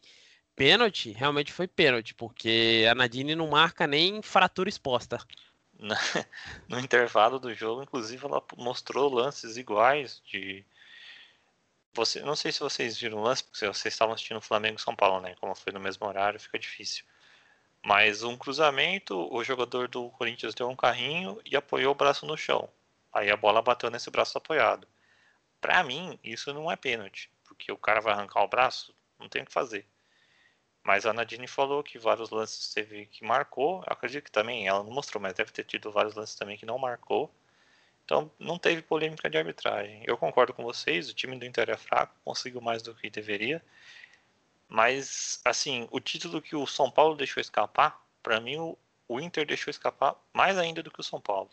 pênalti, 0.54 1.12
realmente 1.12 1.52
foi 1.52 1.66
pênalti, 1.66 2.14
porque 2.14 2.86
a 2.90 2.94
Nadine 2.94 3.34
não 3.34 3.48
marca 3.48 3.86
nem 3.86 4.22
fratura 4.22 4.68
exposta. 4.68 5.18
no 6.68 6.78
intervalo 6.78 7.38
do 7.38 7.52
jogo, 7.54 7.82
inclusive 7.82 8.24
ela 8.24 8.42
mostrou 8.56 9.12
lances 9.12 9.56
iguais 9.56 10.22
de 10.24 10.64
você, 11.94 12.20
não 12.20 12.34
sei 12.34 12.50
se 12.50 12.60
vocês 12.60 12.98
viram 12.98 13.18
o 13.18 13.22
lance, 13.22 13.44
porque 13.44 13.66
vocês 13.66 13.92
estavam 13.92 14.14
assistindo 14.14 14.40
Flamengo 14.40 14.80
São 14.80 14.96
Paulo, 14.96 15.20
né? 15.20 15.34
Como 15.40 15.54
foi 15.54 15.72
no 15.72 15.80
mesmo 15.80 16.06
horário, 16.06 16.40
fica 16.40 16.58
difícil. 16.58 17.04
Mas 17.84 18.22
um 18.22 18.36
cruzamento, 18.36 19.28
o 19.34 19.44
jogador 19.44 19.88
do 19.88 20.08
Corinthians 20.10 20.54
deu 20.54 20.68
um 20.70 20.76
carrinho 20.76 21.38
e 21.44 21.56
apoiou 21.56 21.92
o 21.92 21.94
braço 21.94 22.24
no 22.24 22.36
chão. 22.36 22.68
Aí 23.12 23.30
a 23.30 23.36
bola 23.36 23.60
bateu 23.60 23.90
nesse 23.90 24.10
braço 24.10 24.38
apoiado. 24.38 24.86
Para 25.62 25.84
mim, 25.84 26.18
isso 26.24 26.52
não 26.52 26.70
é 26.70 26.74
pênalti, 26.74 27.30
porque 27.44 27.70
o 27.70 27.78
cara 27.78 28.00
vai 28.00 28.12
arrancar 28.12 28.42
o 28.42 28.48
braço, 28.48 28.92
não 29.18 29.28
tem 29.28 29.42
o 29.42 29.46
que 29.46 29.52
fazer. 29.52 29.86
Mas 30.82 31.06
a 31.06 31.12
Nadine 31.12 31.46
falou 31.46 31.84
que 31.84 32.00
vários 32.00 32.30
lances 32.30 32.74
teve 32.74 33.06
que 33.06 33.24
marcou. 33.24 33.76
Eu 33.86 33.92
acredito 33.92 34.24
que 34.24 34.32
também 34.32 34.66
ela 34.66 34.82
não 34.82 34.90
mostrou, 34.90 35.22
mas 35.22 35.34
deve 35.34 35.52
ter 35.52 35.62
tido 35.64 35.92
vários 35.92 36.16
lances 36.16 36.34
também 36.34 36.58
que 36.58 36.66
não 36.66 36.78
marcou. 36.78 37.32
Então 38.04 38.28
não 38.40 38.58
teve 38.58 38.82
polêmica 38.82 39.30
de 39.30 39.38
arbitragem. 39.38 40.02
Eu 40.04 40.18
concordo 40.18 40.52
com 40.52 40.64
vocês, 40.64 41.08
o 41.08 41.14
time 41.14 41.38
do 41.38 41.46
Inter 41.46 41.70
é 41.70 41.76
fraco, 41.76 42.14
conseguiu 42.24 42.60
mais 42.60 42.82
do 42.82 42.94
que 42.94 43.08
deveria. 43.08 43.64
Mas, 44.68 45.40
assim, 45.44 45.86
o 45.92 46.00
título 46.00 46.42
que 46.42 46.56
o 46.56 46.66
São 46.66 46.90
Paulo 46.90 47.14
deixou 47.14 47.40
escapar, 47.40 48.04
para 48.20 48.40
mim 48.40 48.56
o, 48.58 48.76
o 49.06 49.20
Inter 49.20 49.46
deixou 49.46 49.70
escapar 49.70 50.16
mais 50.32 50.58
ainda 50.58 50.82
do 50.82 50.90
que 50.90 51.00
o 51.00 51.04
São 51.04 51.20
Paulo. 51.20 51.50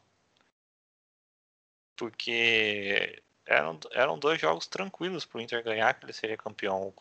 Porque 1.96 3.22
eram, 3.50 3.80
eram 3.92 4.20
dois 4.20 4.40
jogos 4.40 4.68
tranquilos 4.68 5.26
para 5.26 5.40
o 5.40 5.42
Inter 5.42 5.64
ganhar, 5.64 5.92
que 5.96 6.06
ele 6.06 6.14
seria 6.14 6.38
campeão. 6.38 6.94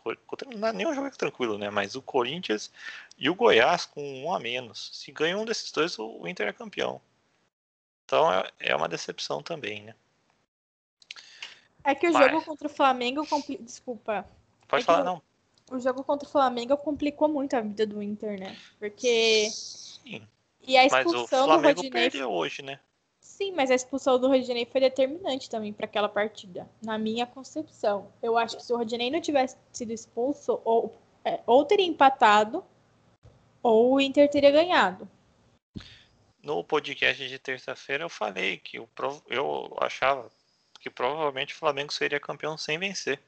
Não 0.56 0.68
é 0.68 0.72
nem 0.72 0.86
um 0.86 0.94
jogo 0.94 1.10
tranquilo, 1.10 1.58
né? 1.58 1.68
Mas 1.68 1.94
o 1.94 2.00
Corinthians 2.00 2.72
e 3.18 3.28
o 3.28 3.34
Goiás 3.34 3.84
com 3.84 4.02
um 4.24 4.32
a 4.32 4.40
menos. 4.40 4.90
Se 4.94 5.12
ganha 5.12 5.36
um 5.36 5.44
desses 5.44 5.70
dois, 5.70 5.98
o 5.98 6.26
Inter 6.26 6.48
é 6.48 6.52
campeão. 6.54 7.02
Então 8.06 8.32
é, 8.32 8.50
é 8.60 8.74
uma 8.74 8.88
decepção 8.88 9.42
também, 9.42 9.82
né? 9.82 9.94
É 11.84 11.94
que 11.94 12.08
o 12.08 12.12
Mas... 12.12 12.30
jogo 12.30 12.44
contra 12.44 12.66
o 12.66 12.70
Flamengo. 12.70 13.26
Compli... 13.26 13.58
Desculpa. 13.58 14.26
Pode 14.66 14.84
é 14.84 14.86
falar, 14.86 15.04
não. 15.04 15.22
O 15.70 15.78
jogo 15.78 16.02
contra 16.02 16.26
o 16.26 16.32
Flamengo 16.32 16.78
complicou 16.78 17.28
muito 17.28 17.54
a 17.54 17.60
vida 17.60 17.86
do 17.86 18.02
Inter, 18.02 18.40
né? 18.40 18.56
Porque. 18.78 19.50
Sim. 19.50 20.26
E 20.66 20.78
a 20.78 20.86
expulsão 20.86 21.12
Mas 21.12 21.22
o 21.22 21.28
Flamengo 21.28 21.74
do 21.74 21.82
Rodinei. 21.82 21.90
perdeu 21.90 22.30
hoje, 22.30 22.62
né? 22.62 22.80
Sim, 23.38 23.52
mas 23.52 23.70
a 23.70 23.76
expulsão 23.76 24.18
do 24.18 24.26
Rodinei 24.26 24.66
foi 24.66 24.80
determinante 24.80 25.48
também 25.48 25.72
para 25.72 25.86
aquela 25.86 26.08
partida, 26.08 26.68
na 26.82 26.98
minha 26.98 27.24
concepção. 27.24 28.12
Eu 28.20 28.36
acho 28.36 28.56
que 28.56 28.64
se 28.64 28.72
o 28.72 28.76
Rodinei 28.76 29.12
não 29.12 29.20
tivesse 29.20 29.56
sido 29.72 29.92
expulso, 29.92 30.60
ou, 30.64 31.00
é, 31.24 31.38
ou 31.46 31.64
teria 31.64 31.86
empatado, 31.86 32.64
ou 33.62 33.94
o 33.94 34.00
Inter 34.00 34.28
teria 34.28 34.50
ganhado. 34.50 35.08
No 36.42 36.64
podcast 36.64 37.28
de 37.28 37.38
terça-feira 37.38 38.02
eu 38.02 38.08
falei 38.08 38.56
que 38.56 38.76
eu, 38.76 38.88
eu 39.28 39.72
achava 39.80 40.28
que 40.80 40.90
provavelmente 40.90 41.54
o 41.54 41.58
Flamengo 41.58 41.92
seria 41.92 42.18
campeão 42.18 42.58
sem 42.58 42.76
vencer. 42.76 43.20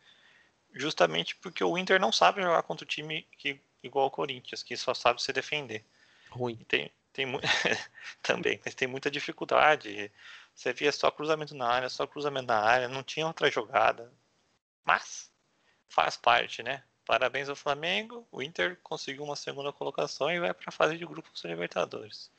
Justamente 0.75 1.37
porque 1.37 1.63
o 1.63 1.79
Inter 1.79 2.01
não 2.01 2.11
sabe 2.11 2.43
jogar 2.43 2.65
contra 2.65 2.85
o 2.85 2.89
time 2.89 3.29
que, 3.39 3.61
igual 3.81 4.09
o 4.09 4.11
Corinthians, 4.11 4.65
que 4.65 4.77
só 4.77 4.93
sabe 4.93 5.23
se 5.23 5.33
defender. 5.33 5.85
Ruim. 6.33 6.57
Tem, 6.67 6.91
tem 7.13 7.27
mu... 7.27 7.41
também, 8.23 8.61
mas 8.65 8.75
tem 8.75 8.89
muita 8.89 9.11
dificuldade. 9.11 10.11
Você 10.55 10.73
via 10.73 10.93
só 10.93 11.11
cruzamento 11.11 11.55
na 11.55 11.69
área, 11.69 11.89
só 11.89 12.07
cruzamento 12.07 12.47
na 12.47 12.61
área, 12.61 12.89
não 12.89 13.03
tinha 13.03 13.27
outra 13.27 13.51
jogada. 13.51 14.13
Mas 14.85 15.31
faz 15.89 16.17
parte, 16.17 16.63
né? 16.63 16.83
Parabéns 17.05 17.49
ao 17.49 17.57
Flamengo. 17.57 18.27
O 18.31 18.43
Inter 18.43 18.79
conseguiu 18.83 19.25
uma 19.25 19.37
segunda 19.37 19.73
colocação 19.73 20.31
e 20.31 20.39
vai 20.39 20.55
para 20.55 20.69
a 20.69 20.73
fase 20.73 20.97
de 20.97 21.05
grupos 21.05 21.43
da 21.43 21.49
Libertadores. 21.49 22.31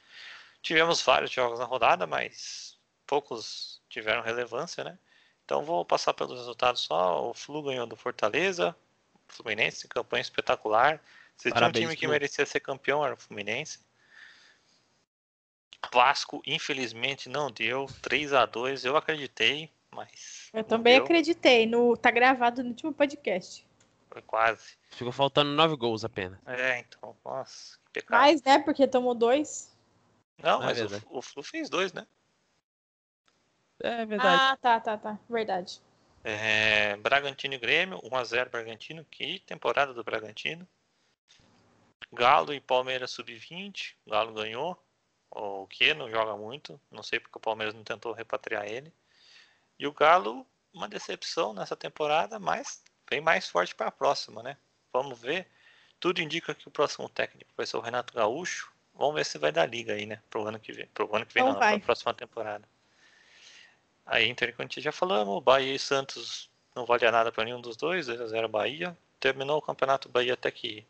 Tivemos 0.61 1.01
vários 1.01 1.31
jogos 1.31 1.59
na 1.59 1.65
rodada, 1.65 2.05
mas 2.05 2.77
poucos 3.05 3.81
tiveram 3.89 4.21
relevância, 4.21 4.83
né? 4.83 4.97
Então 5.43 5.65
vou 5.65 5.83
passar 5.83 6.13
pelos 6.13 6.39
resultados 6.39 6.81
só. 6.81 7.29
O 7.29 7.33
Flu 7.33 7.63
ganhou 7.63 7.85
do 7.85 7.95
Fortaleza, 7.95 8.75
Fluminense, 9.27 9.87
campanha 9.87 10.21
espetacular. 10.21 11.01
Se 11.35 11.49
Parabéns, 11.49 11.73
tinha 11.73 11.87
um 11.87 11.91
time 11.91 11.99
que 11.99 12.07
merecia 12.07 12.45
ser 12.45 12.59
campeão, 12.59 13.03
era 13.03 13.15
o 13.15 13.17
Fluminense. 13.17 13.79
Vasco, 15.93 16.41
infelizmente, 16.45 17.29
não 17.29 17.49
deu. 17.49 17.87
3 18.01 18.33
a 18.33 18.45
2 18.45 18.85
eu 18.85 18.95
acreditei, 18.95 19.69
mas. 19.91 20.49
Eu 20.53 20.63
também 20.63 20.95
deu. 20.95 21.03
acreditei. 21.03 21.65
No, 21.65 21.97
tá 21.97 22.11
gravado 22.11 22.63
no 22.63 22.69
último 22.69 22.93
podcast. 22.93 23.65
Foi 24.09 24.21
quase. 24.21 24.77
Ficou 24.89 25.11
faltando 25.11 25.51
9 25.51 25.75
gols 25.77 26.03
apenas. 26.03 26.37
É, 26.45 26.79
então, 26.79 27.15
nossa, 27.23 27.77
que 27.85 28.01
pecado. 28.01 28.19
Mais, 28.19 28.43
né? 28.43 28.59
Porque 28.59 28.87
tomou 28.87 29.15
dois. 29.15 29.75
Não, 30.41 30.61
é 30.61 30.65
mas 30.65 30.81
o, 30.81 31.01
o 31.09 31.21
Flu 31.21 31.43
fez 31.43 31.69
dois, 31.69 31.93
né? 31.93 32.05
É 33.79 34.05
verdade. 34.05 34.41
Ah, 34.41 34.57
tá, 34.57 34.79
tá, 34.79 34.97
tá. 34.97 35.19
Verdade. 35.29 35.81
É, 36.23 36.95
Bragantino 36.97 37.55
e 37.55 37.57
Grêmio, 37.57 37.99
1x0 38.01 38.49
Bragantino. 38.49 39.05
Que 39.05 39.39
temporada 39.39 39.93
do 39.93 40.03
Bragantino. 40.03 40.67
Galo 42.11 42.53
e 42.53 42.59
Palmeiras 42.59 43.11
sub-20. 43.11 43.95
Galo 44.05 44.33
ganhou. 44.33 44.77
O 45.31 45.65
que 45.67 45.93
não 45.93 46.09
joga 46.09 46.35
muito. 46.35 46.79
Não 46.91 47.01
sei 47.01 47.19
porque 47.19 47.37
o 47.37 47.41
Palmeiras 47.41 47.73
não 47.73 47.83
tentou 47.83 48.11
repatriar 48.11 48.65
ele. 48.65 48.93
E 49.79 49.87
o 49.87 49.93
Galo, 49.93 50.45
uma 50.73 50.87
decepção 50.87 51.53
nessa 51.53 51.75
temporada, 51.75 52.37
mas 52.37 52.83
vem 53.09 53.21
mais 53.21 53.47
forte 53.47 53.73
para 53.73 53.87
a 53.87 53.91
próxima, 53.91 54.43
né? 54.43 54.57
Vamos 54.91 55.19
ver. 55.19 55.47
Tudo 55.99 56.21
indica 56.21 56.53
que 56.53 56.67
o 56.67 56.71
próximo 56.71 57.07
técnico 57.07 57.51
vai 57.55 57.65
ser 57.65 57.77
o 57.77 57.81
Renato 57.81 58.13
Gaúcho. 58.13 58.71
Vamos 58.93 59.15
ver 59.15 59.25
se 59.25 59.37
vai 59.37 59.51
dar 59.51 59.65
liga 59.65 59.93
aí, 59.93 60.05
né? 60.05 60.21
Pro 60.29 60.45
ano 60.47 60.59
que 60.59 60.73
vem. 60.73 60.87
Pro 60.87 61.15
ano 61.15 61.25
que 61.25 61.33
vem, 61.33 61.43
não, 61.43 61.53
não 61.53 61.59
para 61.59 61.75
a 61.75 61.79
próxima 61.79 62.13
temporada. 62.13 62.67
Aí 64.05 64.27
Inter, 64.27 64.55
como 64.55 64.67
já 64.69 64.91
falamos, 64.91 65.43
Bahia 65.43 65.73
e 65.73 65.79
Santos 65.79 66.49
não 66.75 66.85
valia 66.85 67.11
nada 67.11 67.31
para 67.31 67.45
nenhum 67.45 67.61
dos 67.61 67.77
dois, 67.77 68.07
2x0 68.07 68.47
Bahia. 68.47 68.97
Terminou 69.19 69.57
o 69.57 69.61
campeonato 69.61 70.09
Bahia 70.09 70.33
até 70.33 70.51
que 70.51 70.85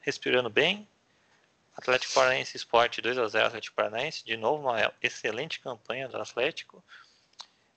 respirando 0.00 0.48
bem. 0.48 0.88
Atlético 1.80 2.14
Paranaense 2.14 2.56
Esporte 2.56 3.02
2x0 3.02 3.46
Atlético 3.46 3.76
Paranaense. 3.76 4.24
De 4.24 4.36
novo, 4.36 4.68
uma 4.68 4.92
excelente 5.02 5.60
campanha 5.60 6.08
do 6.08 6.16
Atlético. 6.16 6.84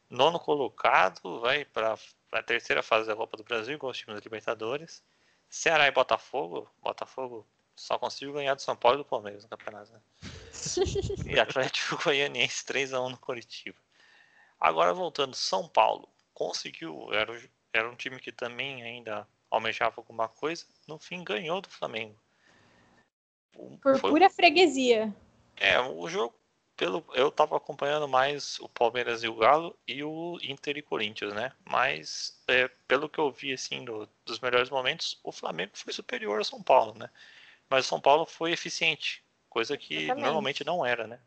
Nono 0.09 0.39
colocado, 0.39 1.39
vai 1.39 1.65
para 1.65 1.97
a 2.31 2.43
terceira 2.43 2.83
fase 2.83 3.07
da 3.07 3.15
Copa 3.15 3.35
do 3.35 3.43
Brasil, 3.43 3.79
com 3.79 3.87
os 3.87 3.97
times 3.97 4.15
da 4.15 4.23
Libertadores. 4.23 5.03
Ceará 5.49 5.87
e 5.87 5.91
Botafogo. 5.91 6.69
Botafogo 6.81 7.47
só 7.75 7.97
conseguiu 7.97 8.33
ganhar 8.33 8.53
do 8.53 8.61
São 8.61 8.75
Paulo 8.75 8.99
e 8.99 9.03
do 9.03 9.05
Palmeiras 9.05 9.43
no 9.43 9.49
campeonato. 9.49 9.91
Né? 9.91 10.01
e 11.25 11.39
Atlético 11.39 12.03
Goianiense 12.03 12.63
3x1 12.65 13.09
no 13.09 13.17
Curitiba. 13.17 13.77
Agora 14.59 14.93
voltando, 14.93 15.35
São 15.35 15.67
Paulo 15.67 16.07
conseguiu, 16.33 17.11
era, 17.13 17.41
era 17.73 17.89
um 17.89 17.95
time 17.95 18.19
que 18.19 18.31
também 18.31 18.83
ainda 18.83 19.27
almejava 19.49 19.95
alguma 19.97 20.27
coisa, 20.27 20.65
no 20.87 20.97
fim 20.97 21.23
ganhou 21.23 21.61
do 21.61 21.69
Flamengo. 21.69 22.17
Por 23.81 23.99
Foi, 23.99 24.11
pura 24.11 24.29
freguesia. 24.29 25.13
É, 25.55 25.79
o 25.79 26.07
jogo, 26.07 26.33
pelo, 26.75 27.03
eu 27.13 27.31
tava 27.31 27.55
acompanhando 27.55 28.07
mais 28.07 28.59
o 28.59 28.67
Palmeiras 28.67 29.23
e 29.23 29.27
o 29.27 29.35
Galo 29.35 29.75
e 29.87 30.03
o 30.03 30.37
Inter 30.41 30.77
e 30.77 30.81
Corinthians, 30.81 31.33
né? 31.33 31.51
Mas 31.65 32.41
é, 32.47 32.69
pelo 32.87 33.07
que 33.07 33.19
eu 33.19 33.31
vi 33.31 33.53
assim 33.53 33.83
do, 33.83 34.07
dos 34.25 34.39
melhores 34.39 34.69
momentos, 34.69 35.19
o 35.23 35.31
Flamengo 35.31 35.71
foi 35.75 35.93
superior 35.93 36.39
ao 36.39 36.45
São 36.45 36.61
Paulo, 36.61 36.97
né? 36.97 37.09
Mas 37.69 37.85
o 37.85 37.89
São 37.89 38.01
Paulo 38.01 38.25
foi 38.25 38.51
eficiente, 38.51 39.23
coisa 39.49 39.77
que 39.77 39.95
Exatamente. 39.95 40.23
normalmente 40.23 40.65
não 40.65 40.85
era, 40.85 41.07
né? 41.07 41.19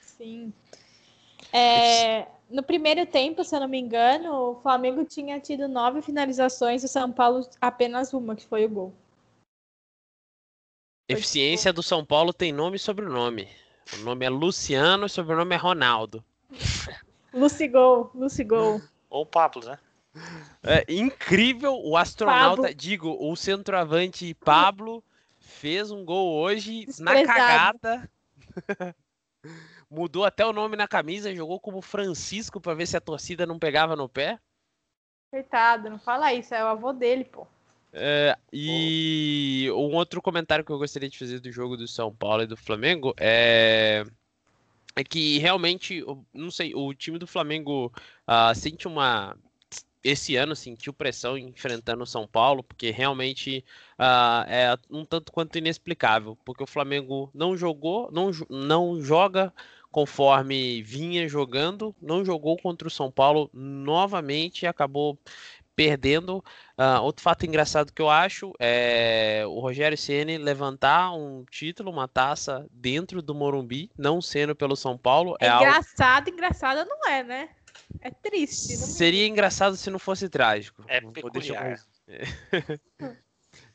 Sim. 0.00 0.52
É, 1.52 2.26
no 2.50 2.62
primeiro 2.62 3.06
tempo, 3.06 3.42
se 3.42 3.56
eu 3.56 3.60
não 3.60 3.68
me 3.68 3.78
engano, 3.78 4.50
o 4.50 4.60
Flamengo 4.60 5.04
tinha 5.04 5.40
tido 5.40 5.66
nove 5.66 6.02
finalizações 6.02 6.82
e 6.82 6.86
o 6.86 6.88
São 6.88 7.10
Paulo 7.10 7.48
apenas 7.60 8.12
uma, 8.12 8.36
que 8.36 8.46
foi 8.46 8.66
o 8.66 8.68
gol. 8.68 8.94
Eficiência 11.12 11.72
do 11.72 11.82
São 11.82 12.04
Paulo 12.04 12.32
tem 12.32 12.52
nome 12.52 12.76
e 12.76 12.78
sobrenome. 12.78 13.48
O 13.94 14.04
nome 14.04 14.24
é 14.24 14.28
Luciano 14.30 15.04
e 15.04 15.06
o 15.06 15.08
sobrenome 15.08 15.54
é 15.54 15.58
Ronaldo. 15.58 16.24
Lucigol, 17.32 18.10
Lucigol. 18.14 18.80
Ou 19.08 19.26
Pablo, 19.26 19.64
né? 19.64 19.78
É 20.62 20.84
incrível 20.92 21.80
o 21.82 21.96
astronauta, 21.96 22.62
Pablo. 22.62 22.74
digo, 22.74 23.16
o 23.20 23.36
centroavante 23.36 24.34
Pablo 24.34 25.04
fez 25.38 25.90
um 25.90 26.04
gol 26.04 26.40
hoje 26.40 26.86
na 26.98 27.24
cagada. 27.24 28.10
Mudou 29.88 30.24
até 30.24 30.44
o 30.44 30.52
nome 30.52 30.76
na 30.76 30.86
camisa, 30.86 31.34
jogou 31.34 31.58
como 31.58 31.82
Francisco 31.82 32.60
para 32.60 32.74
ver 32.74 32.86
se 32.86 32.96
a 32.96 33.00
torcida 33.00 33.46
não 33.46 33.58
pegava 33.58 33.96
no 33.96 34.08
pé. 34.08 34.38
Coitado, 35.32 35.90
não 35.90 35.98
fala 35.98 36.32
isso, 36.34 36.54
é 36.54 36.62
o 36.64 36.68
avô 36.68 36.92
dele, 36.92 37.24
pô. 37.24 37.46
É, 37.92 38.36
e 38.52 39.68
um 39.72 39.94
outro 39.94 40.22
comentário 40.22 40.64
que 40.64 40.70
eu 40.70 40.78
gostaria 40.78 41.08
de 41.08 41.18
fazer 41.18 41.40
do 41.40 41.50
jogo 41.50 41.76
do 41.76 41.88
São 41.88 42.14
Paulo 42.14 42.42
e 42.42 42.46
do 42.46 42.56
Flamengo 42.56 43.12
é, 43.18 44.04
é 44.94 45.04
que 45.04 45.38
realmente, 45.38 46.04
não 46.32 46.50
sei, 46.50 46.74
o 46.74 46.94
time 46.94 47.18
do 47.18 47.26
Flamengo 47.26 47.92
uh, 48.28 48.54
sente 48.54 48.86
uma. 48.86 49.36
Esse 50.02 50.34
ano 50.36 50.56
sentiu 50.56 50.94
pressão 50.94 51.36
enfrentando 51.36 52.02
o 52.04 52.06
São 52.06 52.26
Paulo, 52.26 52.62
porque 52.62 52.90
realmente 52.90 53.62
uh, 53.98 54.48
é 54.48 54.74
um 54.88 55.04
tanto 55.04 55.30
quanto 55.30 55.58
inexplicável, 55.58 56.38
porque 56.44 56.62
o 56.62 56.66
Flamengo 56.66 57.30
não 57.34 57.54
jogou, 57.54 58.10
não, 58.10 58.30
não 58.48 59.02
joga 59.02 59.52
conforme 59.90 60.82
vinha 60.82 61.28
jogando, 61.28 61.94
não 62.00 62.24
jogou 62.24 62.56
contra 62.56 62.88
o 62.88 62.90
São 62.90 63.10
Paulo 63.10 63.50
novamente 63.52 64.62
e 64.62 64.66
acabou 64.66 65.18
perdendo. 65.80 66.44
Uh, 66.76 67.00
outro 67.02 67.22
fato 67.22 67.46
engraçado 67.46 67.90
que 67.90 68.02
eu 68.02 68.10
acho 68.10 68.52
é 68.58 69.44
o 69.46 69.60
Rogério 69.60 69.96
Ceni 69.96 70.36
levantar 70.36 71.14
um 71.14 71.42
título, 71.50 71.90
uma 71.90 72.06
taça 72.06 72.66
dentro 72.70 73.22
do 73.22 73.34
Morumbi, 73.34 73.90
não 73.96 74.20
sendo 74.20 74.54
peloÃo 74.54 74.98
Paulo. 74.98 75.36
É, 75.40 75.46
é 75.46 75.56
engraçado, 75.56 76.28
algo... 76.28 76.30
engraçado 76.30 76.86
não 76.86 77.08
é, 77.08 77.22
né? 77.22 77.48
É 78.02 78.10
triste. 78.10 78.76
Seria 78.76 79.26
engraçado 79.26 79.74
se 79.74 79.88
não 79.88 79.98
fosse 79.98 80.28
trágico. 80.28 80.84
É 80.86 81.00
peculiar. 81.00 81.80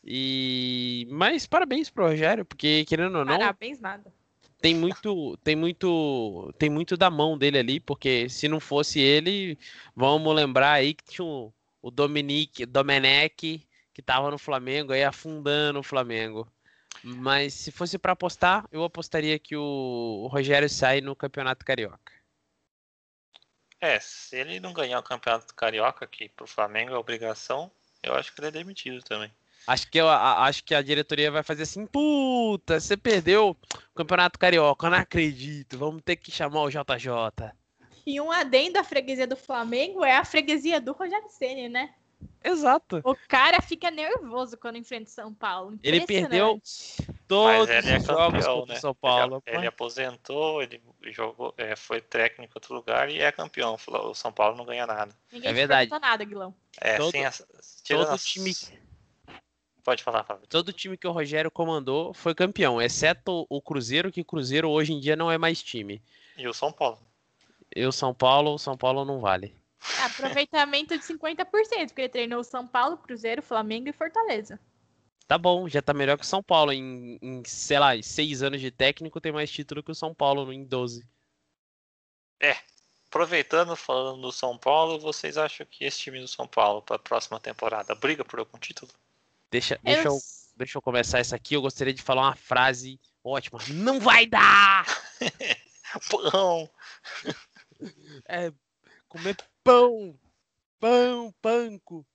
e 0.03 1.07
mas 1.09 1.47
parabéns 1.47 1.89
pro 1.89 2.07
Rogério, 2.07 2.45
porque 2.45 2.85
querendo 2.85 3.17
ou 3.17 3.25
não. 3.25 3.35
Parabéns 3.35 3.79
nada 3.79 4.13
tem 4.61 4.73
muito, 4.73 5.37
tem 5.43 5.55
muito, 5.55 6.51
tem 6.57 6.71
muito 6.71 6.97
da 6.97 7.11
mão 7.11 7.37
dele 7.37 7.59
ali, 7.59 7.79
porque 7.79 8.27
se 8.29 8.47
não 8.47 8.59
fosse 8.59 8.99
ele, 8.99 9.59
vamos 9.95 10.33
lembrar 10.33 10.71
aí 10.71 10.95
que 10.95 11.03
tinha 11.03 11.25
o, 11.25 11.53
o 11.85 11.91
Dominique, 11.91 12.65
Domenech, 12.65 13.63
que 13.93 14.01
tava 14.01 14.31
no 14.31 14.39
Flamengo 14.39 14.91
aí 14.91 15.03
afundando 15.03 15.77
o 15.77 15.83
Flamengo. 15.83 16.51
Mas 17.03 17.53
se 17.53 17.71
fosse 17.71 17.99
para 17.99 18.13
apostar, 18.13 18.67
eu 18.71 18.83
apostaria 18.83 19.37
que 19.37 19.55
o, 19.55 20.27
Rogério 20.31 20.67
sai 20.67 20.99
no 20.99 21.15
Campeonato 21.15 21.63
Carioca. 21.63 22.11
É, 23.79 23.99
se 23.99 24.35
ele 24.35 24.59
não 24.59 24.73
ganhar 24.73 24.97
o 24.97 25.03
Campeonato 25.03 25.53
Carioca, 25.53 26.07
que 26.07 26.27
pro 26.27 26.47
Flamengo 26.47 26.95
é 26.95 26.97
obrigação, 26.97 27.69
eu 28.01 28.15
acho 28.15 28.33
que 28.33 28.39
ele 28.41 28.47
é 28.47 28.51
demitido 28.51 29.03
também. 29.03 29.31
Acho 29.67 29.87
que, 29.91 29.99
eu, 29.99 30.09
a, 30.09 30.43
acho 30.45 30.63
que 30.63 30.73
a 30.73 30.81
diretoria 30.81 31.29
vai 31.29 31.43
fazer 31.43 31.63
assim, 31.63 31.85
puta, 31.85 32.79
você 32.79 32.97
perdeu 32.97 33.49
o 33.51 33.55
Campeonato 33.93 34.39
Carioca, 34.39 34.87
eu 34.87 34.89
não 34.89 34.97
acredito, 34.97 35.77
vamos 35.77 36.01
ter 36.01 36.15
que 36.15 36.31
chamar 36.31 36.63
o 36.63 36.69
JJ. 36.71 37.53
E 38.05 38.21
um 38.21 38.31
adendo 38.31 38.77
à 38.77 38.83
freguesia 38.83 39.25
do 39.25 39.35
Flamengo 39.35 40.03
é 40.03 40.15
a 40.15 40.25
freguesia 40.25 40.79
do 40.79 40.93
Rogério 40.93 41.29
Ceni, 41.29 41.67
né? 41.67 41.93
Exato. 42.43 43.01
O 43.03 43.15
cara 43.27 43.59
fica 43.61 43.89
nervoso 43.89 44.55
quando 44.57 44.77
enfrenta 44.77 45.09
São 45.09 45.33
Paulo. 45.33 45.79
Ele 45.81 46.05
perdeu 46.05 46.61
todos 47.27 47.69
ele 47.69 47.89
é 47.89 47.97
os 47.97 48.05
jogos 48.05 48.45
contra 48.45 48.73
né? 48.75 48.79
São 48.79 48.93
Paulo. 48.93 49.41
Ele, 49.47 49.57
ele, 49.57 49.67
aposentou, 49.67 50.61
ele 50.61 50.79
jogou, 51.05 51.55
é, 51.57 51.75
foi 51.75 51.99
técnico 51.99 52.53
em 52.53 52.57
outro 52.57 52.75
lugar 52.75 53.09
e 53.09 53.19
é 53.19 53.31
campeão. 53.31 53.75
O 53.87 54.13
São 54.13 54.31
Paulo 54.31 54.55
não 54.55 54.65
ganha 54.65 54.85
nada. 54.85 55.15
Ninguém 55.31 55.49
é 55.49 55.53
verdade. 55.53 55.89
nada, 55.89 56.23
Guilão. 56.23 56.53
É, 56.79 56.97
todo, 56.97 57.11
todo 57.87 58.17
time 58.19 58.53
Pode 59.83 60.03
falar, 60.03 60.23
Fábio. 60.23 60.47
Todo 60.47 60.73
time 60.73 60.97
que 60.97 61.07
o 61.07 61.11
Rogério 61.11 61.51
comandou 61.51 62.11
foi 62.11 62.33
campeão, 62.33 62.81
exceto 62.81 63.45
o 63.47 63.61
Cruzeiro, 63.61 64.11
que 64.11 64.21
o 64.21 64.25
Cruzeiro 64.25 64.67
hoje 64.67 64.91
em 64.93 64.99
dia 64.99 65.15
não 65.15 65.31
é 65.31 65.37
mais 65.37 65.61
time. 65.61 66.01
E 66.35 66.47
o 66.47 66.53
São 66.55 66.71
Paulo. 66.71 66.97
E 67.75 67.85
o 67.85 67.91
São 67.91 68.13
Paulo, 68.13 68.53
o 68.53 68.57
São 68.57 68.77
Paulo 68.77 69.03
não 69.03 69.19
vale. 69.19 69.53
Aproveitamento 70.03 70.97
de 70.97 71.03
50%, 71.03 71.45
porque 71.87 72.01
ele 72.01 72.09
treinou 72.09 72.39
o 72.39 72.43
São 72.43 72.65
Paulo, 72.65 72.97
Cruzeiro, 72.97 73.41
Flamengo 73.41 73.89
e 73.89 73.93
Fortaleza. 73.93 74.59
Tá 75.27 75.37
bom, 75.37 75.67
já 75.67 75.81
tá 75.81 75.93
melhor 75.93 76.17
que 76.17 76.23
o 76.23 76.27
São 76.27 76.41
Paulo. 76.41 76.71
Em, 76.71 77.19
em 77.21 77.43
sei 77.45 77.79
lá, 77.79 78.01
seis 78.01 78.41
anos 78.41 78.61
de 78.61 78.71
técnico 78.71 79.19
tem 79.19 79.31
mais 79.31 79.51
título 79.51 79.83
que 79.83 79.91
o 79.91 79.95
São 79.95 80.13
Paulo 80.13 80.53
em 80.53 80.63
12. 80.63 81.05
É, 82.39 82.55
aproveitando, 83.07 83.75
falando 83.75 84.21
do 84.21 84.31
São 84.31 84.57
Paulo, 84.57 84.99
vocês 84.99 85.37
acham 85.37 85.65
que 85.65 85.83
esse 85.83 85.99
time 85.99 86.19
do 86.19 86.27
São 86.27 86.47
Paulo 86.47 86.81
para 86.81 86.95
a 86.95 86.99
próxima 86.99 87.39
temporada 87.39 87.93
briga 87.95 88.23
por 88.23 88.39
algum 88.39 88.57
título? 88.57 88.91
Deixa, 89.51 89.79
deixa, 89.83 90.07
eu... 90.07 90.19
deixa 90.55 90.77
eu 90.77 90.81
começar 90.81 91.19
isso 91.19 91.35
aqui. 91.35 91.55
Eu 91.55 91.61
gostaria 91.61 91.93
de 91.93 92.01
falar 92.01 92.23
uma 92.23 92.35
frase 92.35 92.99
ótima. 93.23 93.59
Não 93.69 93.99
vai 93.99 94.25
dar! 94.25 94.85
Pão! 96.09 96.69
É, 98.27 98.51
comer 99.07 99.37
pão! 99.63 100.17
Pão, 100.79 101.33
panco! 101.41 102.05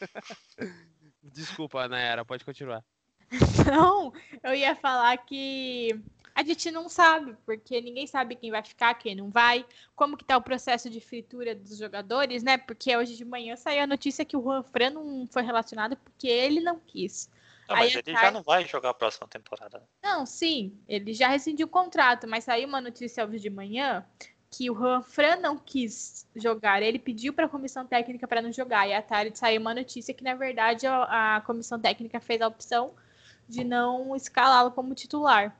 Desculpa, 1.22 1.88
Nayara, 1.88 2.24
pode 2.24 2.44
continuar. 2.44 2.84
Não, 3.70 4.12
eu 4.42 4.54
ia 4.54 4.74
falar 4.74 5.16
que 5.18 5.98
a 6.34 6.42
gente 6.42 6.70
não 6.70 6.88
sabe, 6.88 7.36
porque 7.44 7.80
ninguém 7.80 8.06
sabe 8.06 8.36
quem 8.36 8.50
vai 8.50 8.62
ficar, 8.62 8.94
quem 8.94 9.14
não 9.14 9.30
vai, 9.30 9.66
como 9.94 10.16
que 10.16 10.24
tá 10.24 10.36
o 10.36 10.42
processo 10.42 10.88
de 10.88 11.00
fritura 11.00 11.54
dos 11.54 11.76
jogadores, 11.76 12.42
né? 12.42 12.56
Porque 12.56 12.96
hoje 12.96 13.16
de 13.16 13.24
manhã 13.24 13.54
saiu 13.54 13.82
a 13.82 13.86
notícia 13.86 14.24
que 14.24 14.36
o 14.36 14.42
Juan 14.42 14.62
Fran 14.62 14.90
não 14.90 15.26
foi 15.30 15.42
relacionado 15.42 15.96
porque 15.96 16.26
ele 16.26 16.60
não 16.60 16.80
quis. 16.80 17.30
Não, 17.68 17.76
mas 17.76 17.94
ele 17.94 18.12
já 18.12 18.30
não 18.30 18.42
vai 18.42 18.66
jogar 18.66 18.90
a 18.90 18.94
próxima 18.94 19.28
temporada. 19.28 19.78
Né? 19.78 19.84
Não, 20.02 20.26
sim, 20.26 20.76
ele 20.88 21.12
já 21.12 21.28
rescindiu 21.28 21.66
o 21.66 21.70
contrato, 21.70 22.26
mas 22.26 22.44
saiu 22.44 22.68
uma 22.68 22.80
notícia 22.80 23.24
hoje 23.24 23.38
de 23.38 23.50
manhã 23.50 24.04
que 24.52 24.70
o 24.70 24.74
Juan 24.74 25.02
Fran 25.02 25.36
não 25.36 25.56
quis 25.56 26.28
jogar. 26.36 26.82
Ele 26.82 26.98
pediu 26.98 27.32
para 27.32 27.46
a 27.46 27.48
comissão 27.48 27.86
técnica 27.86 28.28
para 28.28 28.42
não 28.42 28.52
jogar. 28.52 28.86
E 28.86 28.92
à 28.92 29.00
tarde 29.00 29.38
saiu 29.38 29.60
uma 29.60 29.74
notícia 29.74 30.12
que, 30.12 30.22
na 30.22 30.34
verdade, 30.34 30.86
a, 30.86 31.36
a 31.36 31.40
comissão 31.40 31.80
técnica 31.80 32.20
fez 32.20 32.42
a 32.42 32.48
opção 32.48 32.94
de 33.48 33.64
não 33.64 34.14
escalá-lo 34.14 34.70
como 34.70 34.94
titular. 34.94 35.56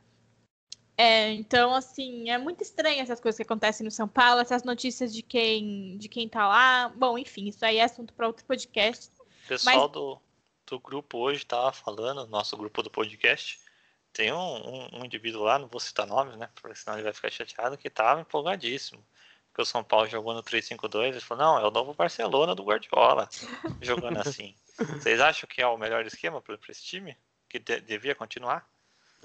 É, 0.97 1.33
então, 1.33 1.75
assim, 1.75 2.29
é 2.29 2.37
muito 2.37 2.63
estranho 2.63 3.01
essas 3.01 3.19
coisas 3.19 3.39
que 3.39 3.43
acontecem 3.43 3.83
no 3.83 3.91
São 3.91 4.07
Paulo, 4.07 4.43
essas 4.43 4.63
notícias 4.63 5.13
de 5.13 5.23
quem 5.23 5.97
de 5.97 6.07
quem 6.07 6.29
tá 6.29 6.47
lá. 6.47 6.91
Bom, 6.91 7.17
enfim, 7.17 7.49
isso 7.49 7.65
aí 7.65 7.79
é 7.79 7.85
assunto 7.85 8.13
para 8.13 8.27
outro 8.27 8.45
podcast. 8.45 9.11
O 9.45 9.49
pessoal 9.49 9.85
Mas... 9.85 9.93
do, 9.93 10.21
do 10.67 10.79
grupo 10.79 11.17
hoje 11.19 11.47
tava 11.47 11.73
falando, 11.73 12.27
nosso 12.27 12.55
grupo 12.59 12.83
do 12.83 12.91
podcast, 12.91 13.59
tem 14.13 14.33
um, 14.33 14.37
um, 14.37 15.01
um, 15.01 15.05
indivíduo 15.05 15.43
lá, 15.43 15.59
não 15.59 15.69
vou 15.69 15.81
citar 15.81 16.07
nomes, 16.07 16.37
né? 16.37 16.49
Porque 16.55 16.77
senão 16.77 16.97
ele 16.97 17.05
vai 17.05 17.13
ficar 17.13 17.31
chateado, 17.31 17.79
que 17.79 17.89
tava 17.89 18.21
empolgadíssimo. 18.21 19.05
Porque 19.49 19.63
o 19.63 19.67
São 19.67 19.85
Paulo 19.85 20.09
jogou 20.09 20.33
no 20.35 20.43
3-5-2, 20.43 21.09
ele 21.09 21.21
falou, 21.21 21.45
não, 21.45 21.59
é 21.59 21.67
o 21.67 21.71
novo 21.71 21.93
Barcelona 21.93 22.55
do 22.55 22.65
Guardiola, 22.65 23.29
jogando 23.81 24.19
assim. 24.27 24.55
Vocês 24.77 25.21
acham 25.21 25.49
que 25.49 25.61
é 25.61 25.67
o 25.67 25.77
melhor 25.77 26.07
esquema 26.07 26.41
para 26.41 26.57
esse 26.69 26.83
time? 26.83 27.17
Que 27.49 27.59
de, 27.59 27.81
devia 27.81 28.15
continuar? 28.15 28.67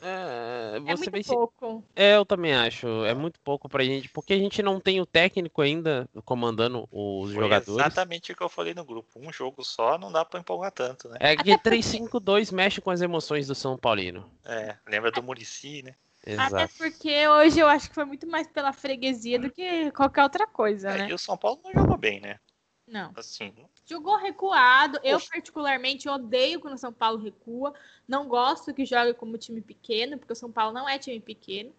É, 0.01 0.77
é 0.77 0.79
muito 0.79 1.10
bem... 1.10 1.23
pouco. 1.23 1.83
É, 1.95 2.15
eu 2.15 2.25
também 2.25 2.53
acho. 2.53 2.88
É 3.05 3.13
muito 3.13 3.39
pouco 3.39 3.67
pra 3.67 3.83
gente, 3.83 4.10
porque 4.10 4.33
a 4.33 4.38
gente 4.38 4.62
não 4.62 4.79
tem 4.79 5.01
o 5.01 5.05
técnico 5.05 5.62
ainda 5.62 6.07
comandando 6.23 6.88
os 6.91 7.33
Foi 7.33 7.43
jogadores. 7.43 7.86
Exatamente 7.86 8.31
o 8.31 8.36
que 8.36 8.43
eu 8.43 8.49
falei 8.49 8.73
no 8.73 8.86
grupo. 8.86 9.07
Um 9.15 9.31
jogo 9.31 9.63
só 9.63 9.97
não 9.97 10.12
dá 10.12 10.23
pra 10.23 10.39
empolgar 10.39 10.71
tanto, 10.71 11.10
né? 11.10 11.17
É 11.19 11.36
que 11.36 11.57
3-5-2 11.57 12.53
mexe 12.53 12.79
com 12.79 12.91
as 12.91 13.01
emoções 13.01 13.47
do 13.47 13.55
São 13.55 13.77
Paulino. 13.77 14.29
É, 14.45 14.75
lembra 14.88 15.12
do 15.12 15.23
Murici, 15.23 15.81
né? 15.81 15.95
Até 16.23 16.33
Exato. 16.33 16.73
porque 16.77 17.27
hoje 17.27 17.60
eu 17.60 17.67
acho 17.67 17.89
que 17.89 17.95
foi 17.95 18.03
muito 18.05 18.27
mais 18.27 18.47
pela 18.47 18.73
freguesia 18.73 19.39
do 19.39 19.49
que 19.49 19.91
qualquer 19.91 20.23
outra 20.23 20.45
coisa, 20.45 20.89
É, 20.89 20.97
né? 20.97 21.10
E 21.10 21.13
o 21.13 21.17
São 21.17 21.38
Paulo 21.38 21.62
não 21.63 21.71
jogou 21.71 21.97
bem, 21.97 22.19
né? 22.19 22.39
Não. 22.86 23.12
Assim, 23.15 23.53
Jogou 23.89 24.17
recuado. 24.17 25.00
Eu, 25.02 25.19
particularmente, 25.19 26.10
odeio 26.10 26.60
quando 26.60 26.73
o 26.73 26.78
São 26.78 26.91
Paulo 26.91 27.17
recua. 27.17 27.73
Não 28.06 28.28
gosto 28.28 28.73
que 28.73 28.86
jogue 28.86 29.13
como 29.13 29.38
time 29.38 29.62
pequeno, 29.62 30.17
porque 30.17 30.34
o 30.34 30.36
São 30.36 30.52
Paulo 30.52 30.73
não 30.73 30.88
é 30.88 31.00
time 31.00 31.21
pequeno. 31.21 31.73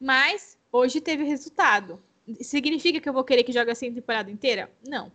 Mas 0.00 0.58
hoje 0.72 1.00
teve 1.00 1.22
resultado. 1.22 2.02
Significa 2.40 3.00
que 3.00 3.08
eu 3.08 3.12
vou 3.12 3.22
querer 3.22 3.44
que 3.44 3.52
jogue 3.52 3.70
assim 3.70 3.88
a 3.88 3.94
temporada 3.94 4.30
inteira? 4.30 4.70
Não. 4.86 5.12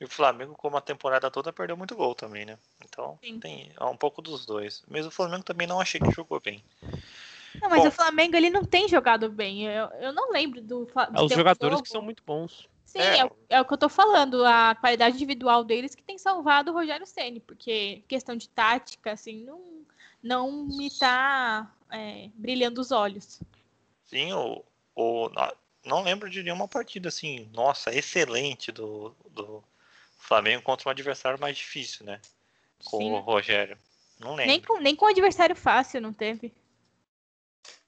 E 0.00 0.04
o 0.04 0.08
Flamengo, 0.08 0.54
como 0.54 0.76
a 0.76 0.80
temporada 0.80 1.30
toda, 1.30 1.52
perdeu 1.52 1.76
muito 1.76 1.96
gol 1.96 2.14
também, 2.14 2.44
né? 2.44 2.56
Então 2.84 3.18
Sim. 3.22 3.40
tem 3.40 3.72
é 3.78 3.84
um 3.84 3.96
pouco 3.96 4.22
dos 4.22 4.46
dois. 4.46 4.84
Mesmo 4.88 5.08
o 5.08 5.12
Flamengo 5.14 5.42
também 5.42 5.66
não 5.66 5.80
achei 5.80 6.00
que 6.00 6.10
jogou 6.12 6.38
bem. 6.38 6.62
Não, 7.60 7.70
mas 7.70 7.82
Bom. 7.82 7.88
o 7.88 7.90
Flamengo 7.90 8.36
ele 8.36 8.50
não 8.50 8.64
tem 8.64 8.88
jogado 8.88 9.28
bem. 9.30 9.66
Eu, 9.66 9.86
eu 10.00 10.12
não 10.12 10.30
lembro 10.30 10.60
do. 10.60 10.84
De 10.84 10.92
É 11.18 11.22
os 11.22 11.32
jogadores 11.32 11.80
que 11.80 11.88
jogo. 11.88 11.92
são 11.98 12.02
muito 12.02 12.22
bons. 12.24 12.68
Sim, 12.86 13.00
É. 13.00 13.18
é, 13.18 13.24
o- 13.26 13.36
é 13.50 13.60
o 13.60 13.64
que 13.64 13.74
eu 13.74 13.78
tô 13.78 13.88
falando. 13.88 14.44
A 14.44 14.74
qualidade 14.76 15.16
individual 15.16 15.64
deles 15.64 15.94
que 15.94 16.02
tem 16.02 16.16
salvado 16.16 16.70
o 16.70 16.74
Rogério 16.74 17.06
Ceni, 17.06 17.40
porque 17.40 18.02
questão 18.08 18.36
de 18.36 18.48
tática, 18.48 19.12
assim, 19.12 19.44
não, 19.44 19.84
não 20.22 20.62
me 20.64 20.88
tá 20.90 21.70
é, 21.90 22.30
brilhando 22.34 22.80
os 22.80 22.92
olhos. 22.92 23.40
Sim, 24.04 24.32
o, 24.32 24.64
o, 24.94 25.28
não 25.84 26.02
lembro 26.02 26.30
de 26.30 26.42
nenhuma 26.42 26.68
partida 26.68 27.08
assim, 27.08 27.50
nossa, 27.52 27.92
excelente 27.94 28.70
do, 28.70 29.14
do 29.30 29.62
Flamengo 30.16 30.62
contra 30.62 30.88
um 30.88 30.92
adversário 30.92 31.40
mais 31.40 31.56
difícil, 31.56 32.06
né? 32.06 32.20
Com 32.84 32.98
Sim. 32.98 33.10
o 33.10 33.18
Rogério. 33.18 33.76
Não 34.18 34.30
lembro. 34.36 34.46
Nem 34.46 34.60
com, 34.62 34.78
nem 34.78 34.96
com 34.96 35.06
adversário 35.06 35.56
fácil 35.56 36.00
não 36.00 36.12
teve. 36.12 36.52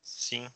Sim. 0.02 0.50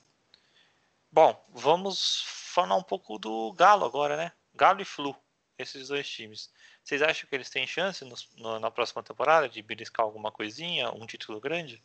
Bom, 1.11 1.44
vamos 1.50 2.24
falar 2.52 2.76
um 2.76 2.82
pouco 2.82 3.18
do 3.18 3.52
Galo 3.52 3.84
agora, 3.84 4.16
né? 4.16 4.32
Galo 4.54 4.82
e 4.82 4.84
Flu, 4.84 5.16
esses 5.58 5.88
dois 5.88 6.08
times. 6.08 6.50
Vocês 6.84 7.00
acham 7.00 7.28
que 7.28 7.34
eles 7.34 7.48
têm 7.48 7.66
chance 7.66 8.04
nos- 8.04 8.28
no- 8.36 8.58
na 8.60 8.70
próxima 8.70 9.02
temporada 9.02 9.48
de 9.48 9.62
beliscar 9.62 10.04
alguma 10.04 10.30
coisinha, 10.30 10.90
um 10.90 11.06
título 11.06 11.40
grande? 11.40 11.82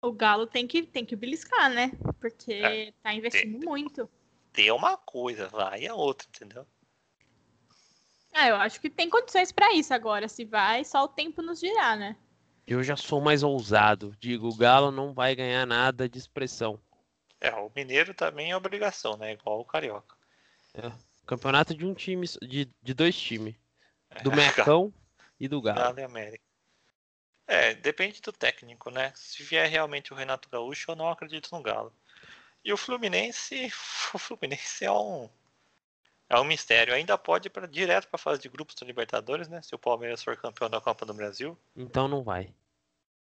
O 0.00 0.10
Galo 0.12 0.46
tem 0.46 0.66
que, 0.66 0.82
tem 0.82 1.04
que 1.04 1.14
beliscar, 1.14 1.70
né? 1.70 1.92
Porque 2.20 2.52
É, 2.54 2.92
tá 3.02 3.12
investindo 3.14 3.58
tem- 3.60 3.68
muito. 3.68 4.10
Tem 4.52 4.70
uma 4.70 4.96
coisa, 4.96 5.48
vai 5.48 5.86
a 5.86 5.94
outra, 5.94 6.26
entendeu? 6.28 6.66
Ah, 8.34 8.48
eu 8.48 8.56
acho 8.56 8.80
que 8.80 8.88
tem 8.90 9.10
condições 9.10 9.52
pra 9.52 9.72
isso 9.74 9.92
agora. 9.92 10.26
Se 10.26 10.44
vai, 10.44 10.84
só 10.84 11.04
o 11.04 11.08
tempo 11.08 11.42
nos 11.42 11.60
dirá, 11.60 11.94
né? 11.94 12.16
Eu 12.66 12.82
já 12.82 12.96
sou 12.96 13.20
mais 13.20 13.42
ousado. 13.42 14.16
Digo, 14.18 14.48
o 14.48 14.56
Galo 14.56 14.90
não 14.90 15.12
vai 15.12 15.34
ganhar 15.34 15.66
nada 15.66 16.08
de 16.08 16.18
expressão. 16.18 16.80
É, 17.42 17.52
o 17.56 17.72
Mineiro 17.74 18.14
também 18.14 18.52
é 18.52 18.56
obrigação, 18.56 19.16
né? 19.16 19.32
Igual 19.32 19.58
o 19.58 19.64
Carioca. 19.64 20.16
Campeonato 21.26 21.74
de 21.74 21.84
um 21.84 21.92
time, 21.92 22.24
de, 22.40 22.70
de 22.80 22.94
dois 22.94 23.18
times. 23.18 23.56
Do 24.22 24.30
É, 24.30 24.36
Mecão 24.36 24.94
e 25.40 25.48
do 25.48 25.60
Galo. 25.60 25.80
Galo 25.80 25.98
e 25.98 26.04
América. 26.04 26.44
É, 27.48 27.74
depende 27.74 28.20
do 28.22 28.32
técnico, 28.32 28.90
né? 28.90 29.12
Se 29.16 29.42
vier 29.42 29.68
realmente 29.68 30.12
o 30.12 30.16
Renato 30.16 30.48
Gaúcho, 30.48 30.92
eu 30.92 30.94
não 30.94 31.08
acredito 31.08 31.48
no 31.50 31.60
Galo. 31.60 31.92
E 32.64 32.72
o 32.72 32.76
Fluminense, 32.76 33.72
o 34.14 34.18
Fluminense 34.18 34.84
é 34.84 34.92
um 34.92 35.28
é 36.28 36.38
um 36.38 36.44
mistério. 36.44 36.94
Ainda 36.94 37.18
pode 37.18 37.48
ir 37.48 37.50
pra, 37.50 37.66
direto 37.66 38.06
para 38.06 38.16
a 38.16 38.22
fase 38.22 38.40
de 38.40 38.48
grupos 38.48 38.76
da 38.76 38.86
Libertadores, 38.86 39.48
né? 39.48 39.60
Se 39.62 39.74
o 39.74 39.78
Palmeiras 39.78 40.22
for 40.22 40.36
campeão 40.36 40.70
da 40.70 40.80
Copa 40.80 41.04
do 41.04 41.12
Brasil. 41.12 41.58
Então 41.74 42.06
não 42.06 42.22
vai. 42.22 42.54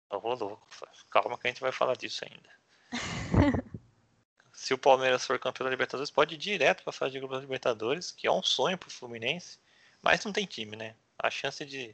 Ô, 0.09 0.33
louco, 0.33 0.67
calma 1.09 1.37
que 1.37 1.47
a 1.47 1.49
gente 1.49 1.61
vai 1.61 1.71
falar 1.71 1.95
disso 1.95 2.25
ainda. 2.25 2.49
Se 4.71 4.75
o 4.75 4.77
Palmeiras 4.77 5.25
for 5.25 5.37
campeão 5.37 5.65
da 5.65 5.69
Libertadores, 5.69 6.09
pode 6.09 6.35
ir 6.35 6.37
direto 6.37 6.81
para 6.81 6.91
a 6.91 6.93
fase 6.93 7.11
de 7.11 7.19
grupos 7.19 7.39
da 7.39 7.41
Libertadores, 7.41 8.09
que 8.09 8.25
é 8.25 8.31
um 8.31 8.41
sonho 8.41 8.77
pro 8.77 8.89
Fluminense, 8.89 9.59
mas 10.01 10.23
não 10.23 10.31
tem 10.31 10.45
time, 10.45 10.77
né? 10.77 10.95
A 11.19 11.29
chance 11.29 11.65
de 11.65 11.93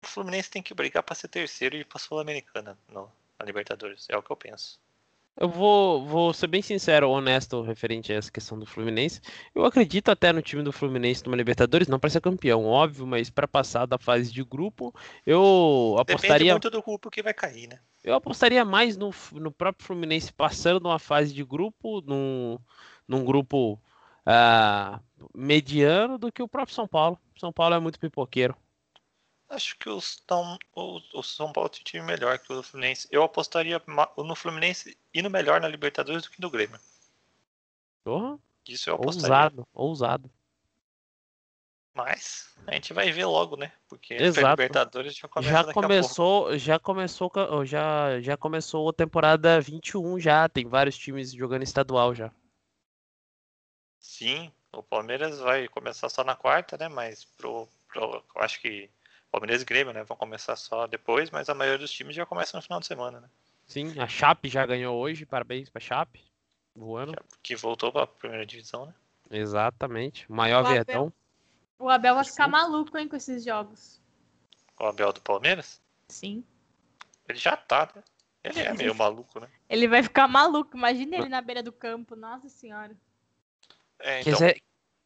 o 0.00 0.06
Fluminense 0.06 0.48
tem 0.48 0.62
que 0.62 0.72
brigar 0.72 1.02
para 1.02 1.16
ser 1.16 1.26
terceiro 1.26 1.74
e 1.74 1.80
ir 1.80 1.84
para 1.84 1.98
Sul-Americana 1.98 2.78
na 2.88 3.44
Libertadores, 3.44 4.06
é 4.08 4.16
o 4.16 4.22
que 4.22 4.30
eu 4.30 4.36
penso. 4.36 4.80
Eu 5.38 5.48
vou, 5.48 6.06
vou 6.06 6.32
ser 6.32 6.46
bem 6.46 6.62
sincero, 6.62 7.10
honesto, 7.10 7.60
referente 7.60 8.12
a 8.12 8.16
essa 8.16 8.32
questão 8.32 8.58
do 8.58 8.64
Fluminense. 8.64 9.20
Eu 9.54 9.64
acredito 9.66 10.10
até 10.10 10.32
no 10.32 10.40
time 10.40 10.62
do 10.62 10.72
Fluminense 10.72 11.22
numa 11.24 11.36
Libertadores, 11.36 11.88
não 11.88 11.98
para 11.98 12.08
ser 12.08 12.22
campeão, 12.22 12.64
óbvio, 12.64 13.06
mas 13.06 13.28
para 13.28 13.46
passar 13.46 13.86
da 13.86 13.98
fase 13.98 14.32
de 14.32 14.42
grupo, 14.42 14.94
eu 15.26 15.94
Depende 15.98 16.16
apostaria, 16.16 16.52
muito 16.52 16.70
do 16.70 16.82
grupo 16.82 17.10
que 17.10 17.22
vai 17.22 17.34
cair, 17.34 17.68
né? 17.68 17.78
eu 18.06 18.14
apostaria 18.14 18.64
mais 18.64 18.96
no, 18.96 19.10
no 19.32 19.50
próprio 19.50 19.84
Fluminense 19.84 20.32
passando 20.32 20.80
numa 20.80 20.98
fase 20.98 21.34
de 21.34 21.44
grupo, 21.44 22.00
num, 22.02 22.56
num 23.06 23.24
grupo 23.24 23.82
ah, 24.24 25.00
mediano, 25.34 26.16
do 26.16 26.30
que 26.30 26.40
o 26.40 26.48
próprio 26.48 26.74
São 26.74 26.86
Paulo. 26.86 27.18
São 27.36 27.52
Paulo 27.52 27.74
é 27.74 27.80
muito 27.80 27.98
pipoqueiro. 27.98 28.56
Acho 29.48 29.78
que 29.78 29.88
os 29.88 30.16
tão, 30.26 30.58
o, 30.74 31.00
o 31.14 31.22
São 31.22 31.52
Paulo 31.52 31.68
tem 31.70 31.80
um 31.80 31.84
time 31.84 32.04
melhor 32.04 32.38
que 32.38 32.52
o 32.52 32.62
Fluminense. 32.62 33.06
Eu 33.10 33.22
apostaria 33.22 33.80
no 34.18 34.34
Fluminense 34.34 34.96
indo 35.14 35.30
melhor 35.30 35.60
na 35.60 35.68
Libertadores 35.68 36.24
do 36.24 36.30
que 36.30 36.40
no 36.40 36.50
Grêmio. 36.50 36.80
Porra, 38.02 38.38
Isso 38.68 38.90
eu 38.90 38.94
apostaria. 38.94 39.34
ousado, 39.34 39.68
ousado. 39.72 40.30
Mas 41.94 42.54
a 42.66 42.74
gente 42.74 42.92
vai 42.92 43.10
ver 43.10 43.24
logo, 43.24 43.56
né? 43.56 43.72
Porque 43.88 44.14
a 44.14 44.22
Exato. 44.22 44.50
Libertadores 44.50 45.16
já 45.16 45.28
começa 45.28 45.62
Já 45.64 45.72
começou, 45.72 46.58
já 46.58 46.78
começou, 46.78 47.30
ca- 47.30 47.64
já, 47.64 48.20
já 48.20 48.36
começou 48.36 48.88
a 48.88 48.92
temporada 48.92 49.60
21 49.60 50.18
já, 50.20 50.48
tem 50.48 50.66
vários 50.66 50.98
times 50.98 51.32
jogando 51.32 51.62
estadual 51.62 52.14
já. 52.14 52.30
Sim, 53.98 54.52
o 54.72 54.82
Palmeiras 54.82 55.38
vai 55.40 55.68
começar 55.68 56.08
só 56.08 56.22
na 56.22 56.36
quarta, 56.36 56.76
né? 56.76 56.88
Mas 56.88 57.24
pro, 57.24 57.66
pro 57.88 58.22
acho 58.36 58.60
que 58.60 58.90
Palmeiras 59.40 59.60
e 59.60 59.64
Grêmio, 59.66 59.92
né? 59.92 60.02
Vão 60.02 60.16
começar 60.16 60.56
só 60.56 60.86
depois, 60.86 61.30
mas 61.30 61.48
a 61.50 61.54
maioria 61.54 61.78
dos 61.78 61.90
times 61.92 62.16
já 62.16 62.24
começa 62.24 62.56
no 62.56 62.62
final 62.62 62.80
de 62.80 62.86
semana, 62.86 63.20
né? 63.20 63.28
Sim, 63.66 63.98
a 64.00 64.08
Chape 64.08 64.48
já 64.48 64.64
ganhou 64.64 64.96
hoje, 64.98 65.26
parabéns 65.26 65.68
pra 65.68 65.80
Chape. 65.80 66.24
Voando. 66.74 67.14
Que 67.42 67.54
voltou 67.54 67.92
pra 67.92 68.06
primeira 68.06 68.46
divisão, 68.46 68.86
né? 68.86 68.94
Exatamente. 69.30 70.26
O 70.30 70.34
maior 70.34 70.62
O 70.62 70.66
Abel. 70.66 70.74
verdão. 70.84 71.12
O 71.78 71.90
Abel 71.90 72.14
vai 72.14 72.24
ficar 72.24 72.44
Sim. 72.44 72.50
maluco, 72.50 72.96
hein, 72.96 73.08
com 73.08 73.16
esses 73.16 73.44
jogos. 73.44 74.00
O 74.80 74.84
Abel 74.84 75.12
do 75.12 75.20
Palmeiras. 75.20 75.80
Sim. 76.08 76.42
Ele 77.28 77.38
já 77.38 77.56
tá, 77.56 77.90
né? 77.94 78.02
Ele 78.42 78.60
é 78.60 78.72
meio 78.72 78.94
maluco, 78.94 79.40
né? 79.40 79.48
Ele 79.68 79.88
vai 79.88 80.02
ficar 80.02 80.28
maluco. 80.28 80.76
Imagina 80.76 81.16
ele 81.16 81.28
na 81.28 81.40
beira 81.42 81.62
do 81.62 81.72
campo. 81.72 82.14
Nossa 82.14 82.48
senhora. 82.48 82.96
É, 83.98 84.22
Que 84.22 84.30
então, 84.30 84.48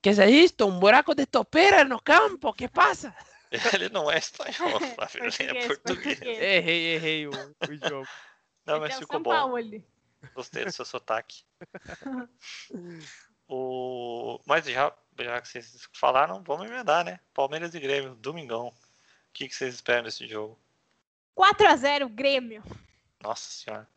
que 0.03 0.11
é 0.11 0.31
isto? 0.31 0.67
Um 0.67 0.79
buraco 0.79 1.15
de 1.15 1.25
topeira 1.25 1.85
no 1.85 2.01
campo? 2.01 2.53
Que 2.53 2.69
passa? 2.69 3.17
ele 3.75 3.89
não 3.89 4.11
é 4.11 4.19
espanhol, 4.19 4.81
Flávio, 4.95 5.25
ele 5.25 5.59
é 5.59 5.67
português. 5.67 6.21
Errei, 6.23 6.95
errei 6.95 7.27
o, 7.27 7.31
o 7.31 7.89
jogo. 7.89 8.09
Não, 8.65 8.75
Ele 8.77 8.81
mas 8.81 8.97
é 8.97 8.99
ficou 8.99 9.17
São 9.17 9.23
bom. 9.23 9.31
Paulo 9.31 9.57
ali. 9.57 9.85
Gostei 10.35 10.65
do 10.65 10.71
seu 10.71 10.85
sotaque. 10.85 11.43
o... 13.49 14.39
Mas 14.47 14.67
já, 14.67 14.95
já 15.19 15.41
que 15.41 15.49
vocês 15.49 15.89
falaram, 15.93 16.43
vamos 16.43 16.67
emendar, 16.67 17.05
né? 17.05 17.19
Palmeiras 17.35 17.75
e 17.75 17.81
Grêmio, 17.81 18.15
domingão. 18.15 18.69
O 18.69 18.75
que, 19.33 19.49
que 19.49 19.55
vocês 19.55 19.75
esperam 19.75 20.05
desse 20.05 20.29
jogo? 20.29 20.59
4x0 21.37 22.09
Grêmio. 22.09 22.63
Nossa 23.23 23.51
senhora. 23.51 23.89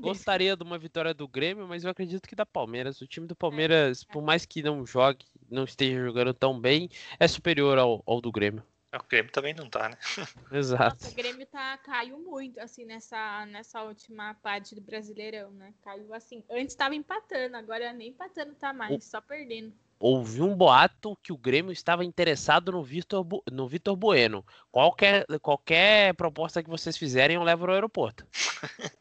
Gostaria 0.00 0.56
de 0.56 0.62
uma 0.62 0.78
vitória 0.78 1.14
do 1.14 1.28
Grêmio, 1.28 1.66
mas 1.66 1.84
eu 1.84 1.90
acredito 1.90 2.28
que 2.28 2.34
da 2.34 2.44
Palmeiras. 2.44 3.00
O 3.00 3.06
time 3.06 3.26
do 3.26 3.36
Palmeiras, 3.36 4.02
por 4.02 4.22
mais 4.22 4.44
que 4.44 4.62
não 4.62 4.84
jogue, 4.84 5.24
não 5.48 5.64
esteja 5.64 6.04
jogando 6.04 6.34
tão 6.34 6.58
bem, 6.58 6.90
é 7.18 7.28
superior 7.28 7.78
ao, 7.78 8.02
ao 8.04 8.20
do 8.20 8.32
Grêmio. 8.32 8.64
É, 8.92 8.96
O 8.96 9.04
Grêmio 9.08 9.30
também 9.32 9.54
não 9.54 9.68
tá, 9.70 9.88
né? 9.88 9.96
Exato. 10.52 10.94
Nossa, 10.96 11.08
o 11.10 11.14
Grêmio 11.14 11.46
tá, 11.46 11.78
caiu 11.78 12.18
muito, 12.18 12.58
assim, 12.60 12.84
nessa, 12.84 13.46
nessa 13.46 13.82
última 13.82 14.34
parte 14.42 14.74
do 14.74 14.80
Brasileirão, 14.80 15.50
né? 15.52 15.72
Caiu 15.82 16.12
assim. 16.12 16.44
Antes 16.50 16.74
tava 16.74 16.94
empatando, 16.94 17.56
agora 17.56 17.92
nem 17.92 18.08
empatando 18.08 18.54
tá 18.54 18.72
mais, 18.72 19.04
só 19.04 19.20
perdendo. 19.20 19.72
Houve 20.02 20.40
um 20.40 20.56
boato 20.56 21.14
que 21.22 21.30
o 21.30 21.36
Grêmio 21.36 21.70
estava 21.72 22.02
interessado 22.04 22.72
no 22.72 22.82
Vitor, 22.82 23.22
Bu- 23.22 23.42
no 23.52 23.68
Vitor 23.68 23.94
Bueno. 23.94 24.44
Qualquer, 24.72 25.26
qualquer 25.42 26.14
proposta 26.14 26.62
que 26.62 26.70
vocês 26.70 26.96
fizerem, 26.96 27.36
eu 27.36 27.42
levo 27.42 27.66
ao 27.66 27.74
aeroporto. 27.74 28.26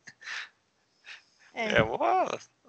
É. 1.52 1.80
É, 1.80 1.84
o- 1.84 1.98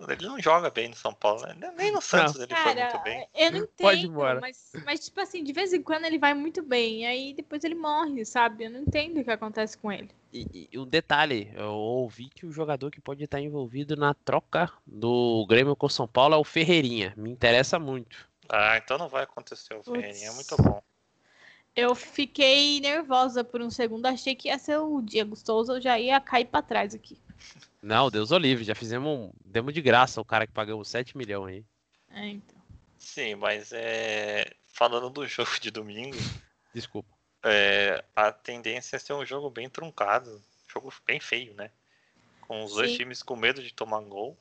ele 0.09 0.27
não 0.27 0.41
joga 0.41 0.71
bem 0.71 0.89
no 0.89 0.97
São 0.97 1.13
Paulo, 1.13 1.43
né? 1.43 1.73
Nem 1.77 1.93
no 1.93 2.01
Santos 2.01 2.37
ele 2.37 2.55
foi 2.55 2.75
Cara, 2.75 2.91
muito 2.91 3.05
bem. 3.05 3.29
eu 3.35 3.51
não 3.51 3.59
entendo, 3.59 3.71
Pode 3.77 4.01
ir 4.01 4.07
embora. 4.07 4.41
mas, 4.41 4.73
mas, 4.85 5.01
tipo 5.01 5.21
assim, 5.21 5.45
de 5.45 5.53
vez 5.53 5.73
em 5.73 5.83
quando 5.83 6.05
ele 6.05 6.19
vai 6.19 6.33
muito 6.35 6.63
bem, 6.63 7.07
aí 7.07 7.35
depois 7.35 7.63
ele 7.65 7.75
morre, 7.75 8.25
sabe? 8.25 8.65
Eu 8.65 8.71
não 8.71 8.81
entendo 8.81 9.21
o 9.21 9.25
que 9.25 9.31
acontece 9.31 9.77
com 9.77 9.91
ele. 9.91 10.11
E, 10.33 10.69
e 10.73 10.79
um 10.79 10.87
detalhe, 10.87 11.53
eu 11.55 11.73
ouvi 11.73 12.29
que 12.29 12.47
o 12.47 12.53
jogador 12.53 12.91
que 12.91 13.01
pode 13.01 13.25
estar 13.25 13.41
envolvido 13.41 13.97
na 13.97 14.15
troca 14.15 14.71
do 14.87 15.45
Grêmio 15.49 15.75
com 15.75 15.87
o 15.87 15.91
São 15.91 16.07
Paulo 16.07 16.35
é 16.35 16.39
o 16.39 16.45
Ferreirinha. 16.45 17.13
Me 17.17 17.31
interessa 17.31 17.79
muito. 17.79 18.29
Ah, 18.49 18.77
então 18.77 18.97
não 18.97 19.09
vai 19.09 19.25
acontecer. 19.25 19.75
O. 19.75 19.83
Ferreirinha 19.83 20.29
é 20.29 20.33
muito 20.33 20.57
bom. 20.57 20.81
Eu 21.75 21.95
fiquei 21.95 22.81
nervosa 22.81 23.45
por 23.45 23.61
um 23.63 23.71
segundo, 23.71 24.07
achei 24.07 24.35
que 24.35 24.49
ia 24.49 24.59
ser 24.59 24.79
o 24.79 25.01
Diego 25.01 25.37
Souza, 25.37 25.75
eu 25.75 25.81
já 25.81 25.99
ia 25.99 26.21
cair 26.21 26.47
pra 26.47 26.61
trás 26.63 26.95
aqui. 26.95 27.17
Não, 27.83 28.11
Deus 28.11 28.31
o 28.31 28.39
livre, 28.39 28.65
já 28.65 28.75
fizemos 28.75 29.09
um. 29.09 29.33
Demos 29.45 29.73
de 29.73 29.81
graça 29.81 30.21
o 30.21 30.25
cara 30.25 30.47
que 30.47 30.53
pagou 30.53 30.85
7 30.85 31.17
milhões 31.17 31.65
aí. 32.11 32.23
É, 32.23 32.29
então. 32.29 32.61
Sim, 32.99 33.37
mas 33.37 33.73
é... 33.73 34.53
falando 34.67 35.09
do 35.09 35.27
jogo 35.29 35.59
de 35.61 35.71
domingo, 35.71 36.19
Desculpa. 36.75 37.09
é, 37.45 38.05
a 38.15 38.31
tendência 38.31 38.97
é 38.97 38.99
ser 38.99 39.15
um 39.15 39.25
jogo 39.25 39.49
bem 39.49 39.69
truncado, 39.69 40.43
jogo 40.69 40.93
bem 41.07 41.19
feio, 41.19 41.55
né? 41.55 41.71
Com 42.43 42.65
os 42.65 42.75
dois 42.75 42.91
Sim. 42.91 42.99
times 42.99 43.23
com 43.23 43.37
medo 43.37 43.63
de 43.63 43.73
tomar 43.73 44.01
gol. 44.01 44.37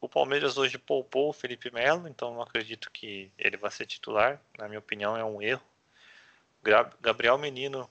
O 0.00 0.08
Palmeiras 0.08 0.56
hoje 0.56 0.78
poupou 0.78 1.28
o 1.28 1.32
Felipe 1.32 1.70
Melo, 1.70 2.08
então 2.08 2.32
não 2.32 2.40
acredito 2.40 2.90
que 2.90 3.30
ele 3.36 3.58
vai 3.58 3.70
ser 3.70 3.84
titular. 3.84 4.40
Na 4.58 4.66
minha 4.66 4.78
opinião, 4.78 5.14
é 5.14 5.24
um 5.24 5.42
erro. 5.42 5.62
Gabriel 7.00 7.36
Menino 7.36 7.88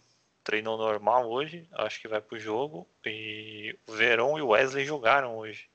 treinou 0.50 0.80
normal 0.80 1.30
hoje, 1.30 1.68
acho 1.74 2.02
que 2.02 2.08
vai 2.08 2.20
pro 2.20 2.40
jogo. 2.40 2.88
E 3.06 3.78
o 3.86 3.92
Verón 3.92 4.40
e 4.40 4.42
o 4.42 4.48
Wesley 4.48 4.84
jogaram 4.84 5.38
hoje. 5.38 5.70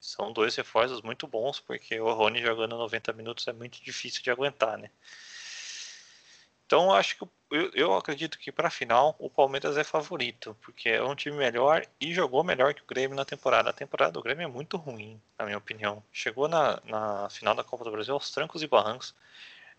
São 0.00 0.32
dois 0.32 0.56
reforços 0.56 1.02
muito 1.02 1.26
bons, 1.26 1.60
porque 1.60 2.00
o 2.00 2.10
Rony 2.10 2.40
jogando 2.40 2.74
90 2.74 3.12
minutos 3.12 3.46
é 3.46 3.52
muito 3.52 3.84
difícil 3.84 4.22
de 4.22 4.30
aguentar, 4.30 4.78
né? 4.78 4.90
Então 6.64 6.90
acho 6.90 7.18
que 7.18 7.28
eu, 7.50 7.70
eu 7.74 7.94
acredito 7.94 8.38
que 8.38 8.50
para 8.50 8.68
a 8.68 8.70
final 8.70 9.14
o 9.18 9.28
Palmeiras 9.28 9.76
é 9.76 9.84
favorito, 9.84 10.56
porque 10.62 10.88
é 10.88 11.04
um 11.04 11.14
time 11.14 11.36
melhor 11.36 11.86
e 12.00 12.14
jogou 12.14 12.42
melhor 12.42 12.72
que 12.72 12.82
o 12.82 12.86
Grêmio 12.86 13.14
na 13.14 13.26
temporada. 13.26 13.68
A 13.68 13.74
temporada 13.74 14.12
do 14.12 14.22
Grêmio 14.22 14.44
é 14.44 14.48
muito 14.48 14.78
ruim, 14.78 15.20
na 15.38 15.44
minha 15.44 15.58
opinião. 15.58 16.02
Chegou 16.10 16.48
na, 16.48 16.80
na 16.86 17.28
final 17.28 17.54
da 17.54 17.62
Copa 17.62 17.84
do 17.84 17.90
Brasil 17.90 18.14
aos 18.14 18.30
trancos 18.30 18.62
e 18.62 18.66
barrancos. 18.66 19.14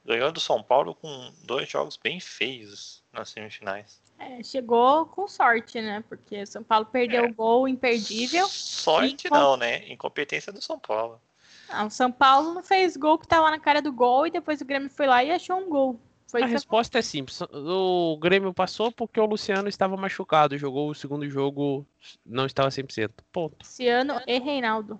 Ganhou 0.05 0.31
do 0.31 0.39
São 0.39 0.61
Paulo 0.61 0.93
com 0.93 1.33
dois 1.43 1.67
jogos 1.67 1.97
bem 1.97 2.19
feios 2.19 3.02
nas 3.13 3.29
semifinais. 3.29 4.01
É, 4.19 4.41
chegou 4.43 5.05
com 5.05 5.27
sorte, 5.27 5.79
né? 5.81 6.03
Porque 6.09 6.41
o 6.41 6.47
São 6.47 6.63
Paulo 6.63 6.85
perdeu 6.85 7.25
É. 7.25 7.27
o 7.29 7.33
gol 7.33 7.67
imperdível. 7.67 8.47
Sorte 8.47 9.27
E 9.27 9.29
com- 9.29 9.35
não, 9.35 9.57
né? 9.57 9.87
Incompetência 9.91 10.51
do 10.51 10.61
São 10.61 10.79
Paulo. 10.79 11.21
Ah, 11.69 11.85
o 11.85 11.89
São 11.89 12.11
Paulo 12.11 12.53
não 12.53 12.63
fez 12.63 12.95
gol 12.97 13.17
que 13.17 13.27
tava 13.27 13.49
na 13.49 13.59
cara 13.59 13.81
do 13.81 13.91
gol 13.91 14.27
e 14.27 14.31
depois 14.31 14.61
o 14.61 14.65
Grêmio 14.65 14.89
foi 14.89 15.07
lá 15.07 15.23
e 15.23 15.31
achou 15.31 15.57
um 15.57 15.69
gol. 15.69 15.99
Foi 16.27 16.41
A 16.41 16.45
resposta 16.47 16.97
é 16.97 17.01
simples. 17.01 17.41
O 17.41 18.17
Grêmio 18.19 18.53
passou 18.53 18.91
porque 18.91 19.19
o 19.19 19.25
Luciano 19.25 19.69
estava 19.69 19.95
machucado. 19.95 20.57
Jogou 20.57 20.89
o 20.89 20.95
segundo 20.95 21.29
jogo, 21.29 21.85
não 22.25 22.45
estava 22.47 22.69
100%. 22.71 23.23
Ponto. 23.31 23.57
Luciano 23.61 24.19
e 24.25 24.39
Reinaldo. 24.39 24.99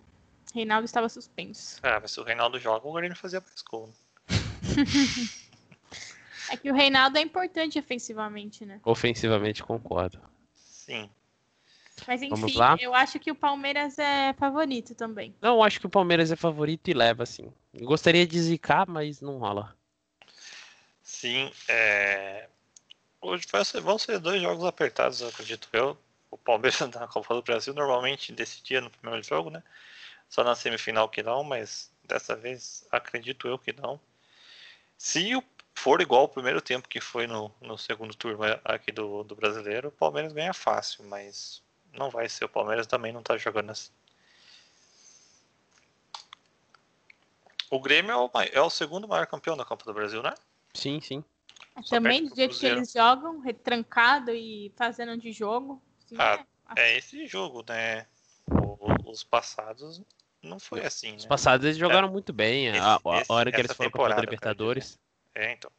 Reinaldo 0.54 0.86
estava 0.86 1.10
suspenso. 1.10 1.80
Ah, 1.82 2.00
mas 2.00 2.12
se 2.12 2.20
o 2.20 2.24
Reinaldo 2.24 2.60
joga, 2.60 2.88
o 2.88 2.94
Grêmio 2.94 3.18
fazia 3.18 3.42
mais 3.42 3.62
gol. 3.64 3.90
É 6.54 6.58
que 6.58 6.70
o 6.70 6.74
Reinaldo 6.76 7.18
é 7.18 7.22
importante 7.22 7.80
ofensivamente, 7.80 8.64
né? 8.64 8.80
Ofensivamente, 8.86 9.64
concordo. 9.64 10.20
Sim. 10.54 11.10
Mas 12.08 12.22
enfim, 12.22 12.60
eu 12.80 12.94
acho 12.94 13.20
que 13.20 13.32
o 13.32 13.36
Palmeiras 13.36 13.98
é 13.98 14.34
favorito 14.34 14.94
também. 14.94 15.34
Não, 15.42 15.64
acho 15.64 15.80
que 15.80 15.88
o 15.88 15.90
Palmeiras 15.90 16.32
é 16.32 16.36
favorito 16.36 16.88
e 16.90 16.94
leva, 16.94 17.24
assim. 17.24 17.52
Gostaria 17.74 18.28
de 18.28 18.40
zicar, 18.40 18.88
mas 18.88 19.20
não 19.20 19.40
rola. 19.40 19.76
Sim, 21.02 21.52
é... 21.68 22.48
hoje 23.20 23.48
vai 23.52 23.66
ser- 23.66 23.82
vão 23.82 23.98
ser 23.98 24.20
dois 24.20 24.40
jogos 24.40 24.64
apertados, 24.64 25.22
eu 25.22 25.30
acredito 25.30 25.68
eu. 25.74 25.98
O 26.30 26.38
Palmeiras 26.38 26.80
na 26.94 27.08
Copa 27.08 27.34
do 27.34 27.42
Brasil 27.42 27.74
normalmente 27.74 28.32
decidia 28.32 28.80
no 28.80 28.92
primeiro 28.92 29.24
jogo, 29.24 29.50
né? 29.50 29.64
Só 30.30 30.44
na 30.44 30.54
semifinal 30.54 31.10
que 31.10 31.24
não, 31.24 31.44
mas 31.44 31.92
dessa 32.04 32.36
vez 32.36 32.86
acredito 32.92 33.48
eu 33.48 33.58
que 33.58 33.74
não. 33.74 34.00
Se 34.98 35.36
o- 35.36 35.44
for 35.84 36.00
igual 36.00 36.24
o 36.24 36.30
primeiro 36.30 36.62
tempo 36.62 36.88
que 36.88 37.02
foi 37.02 37.28
no, 37.28 37.52
no 37.60 37.78
segundo 37.78 38.16
turno 38.16 38.40
aqui 38.64 38.90
do, 38.90 39.22
do 39.24 39.36
brasileiro, 39.36 39.90
o 39.90 39.92
Palmeiras 39.92 40.32
ganha 40.32 40.54
fácil, 40.54 41.04
mas 41.04 41.62
não 41.92 42.10
vai 42.10 42.30
ser. 42.30 42.46
O 42.46 42.50
Palmeiras 42.50 42.88
também 42.88 43.12
não 43.12 43.22
tá 43.22 43.36
jogando 43.38 43.70
assim. 43.72 43.92
O 47.70 47.82
Grêmio 47.82 48.12
é 48.12 48.16
o, 48.16 48.32
é 48.54 48.62
o 48.62 48.70
segundo 48.70 49.10
maior 49.10 49.28
campeão 49.28 49.58
da 49.58 49.66
Copa 49.66 49.84
do 49.84 49.94
Brasil, 49.94 50.24
né? 50.24 50.34
Sim, 50.74 51.02
sim. 51.02 51.22
Só 51.82 51.98
também 51.98 52.30
do 52.30 52.34
jeito 52.34 52.58
que 52.58 52.66
eles 52.66 52.94
jogam, 52.94 53.42
retrancado 53.42 54.32
e 54.32 54.72
fazendo 54.78 55.18
de 55.18 55.34
jogo. 55.34 55.82
assim, 56.06 56.16
Ah, 56.18 56.46
é- 56.78 56.94
É 56.94 56.98
esse 56.98 57.28
jogo, 57.28 57.62
né? 57.68 58.08
O- 58.50 59.12
os 59.12 59.22
passados 59.22 60.02
não 60.42 60.60
foi 60.60 60.86
assim, 60.86 61.16
Os 61.16 61.24
né? 61.24 61.30
passados 61.30 61.66
eles 61.66 61.78
jogaram 61.78 62.10
muito 62.10 62.32
bem. 62.32 62.68
Esse- 62.68 62.80
a, 62.80 63.00
a 63.04 63.20
esse- 63.20 63.32
hora 63.34 63.52
que 63.52 63.60
eles 63.60 63.74
foram 63.74 63.92
eu 63.94 64.00
quero 64.08 64.22
Libertadores. 64.22 64.98
É, 65.36 65.52
então. 65.54 65.72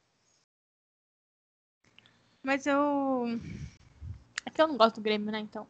Mas 2.42 2.66
eu. 2.66 3.40
É 4.44 4.50
que 4.50 4.60
eu 4.60 4.68
não 4.68 4.76
gosto 4.76 4.96
do 4.96 5.00
Grêmio, 5.00 5.32
né? 5.32 5.38
Então. 5.40 5.66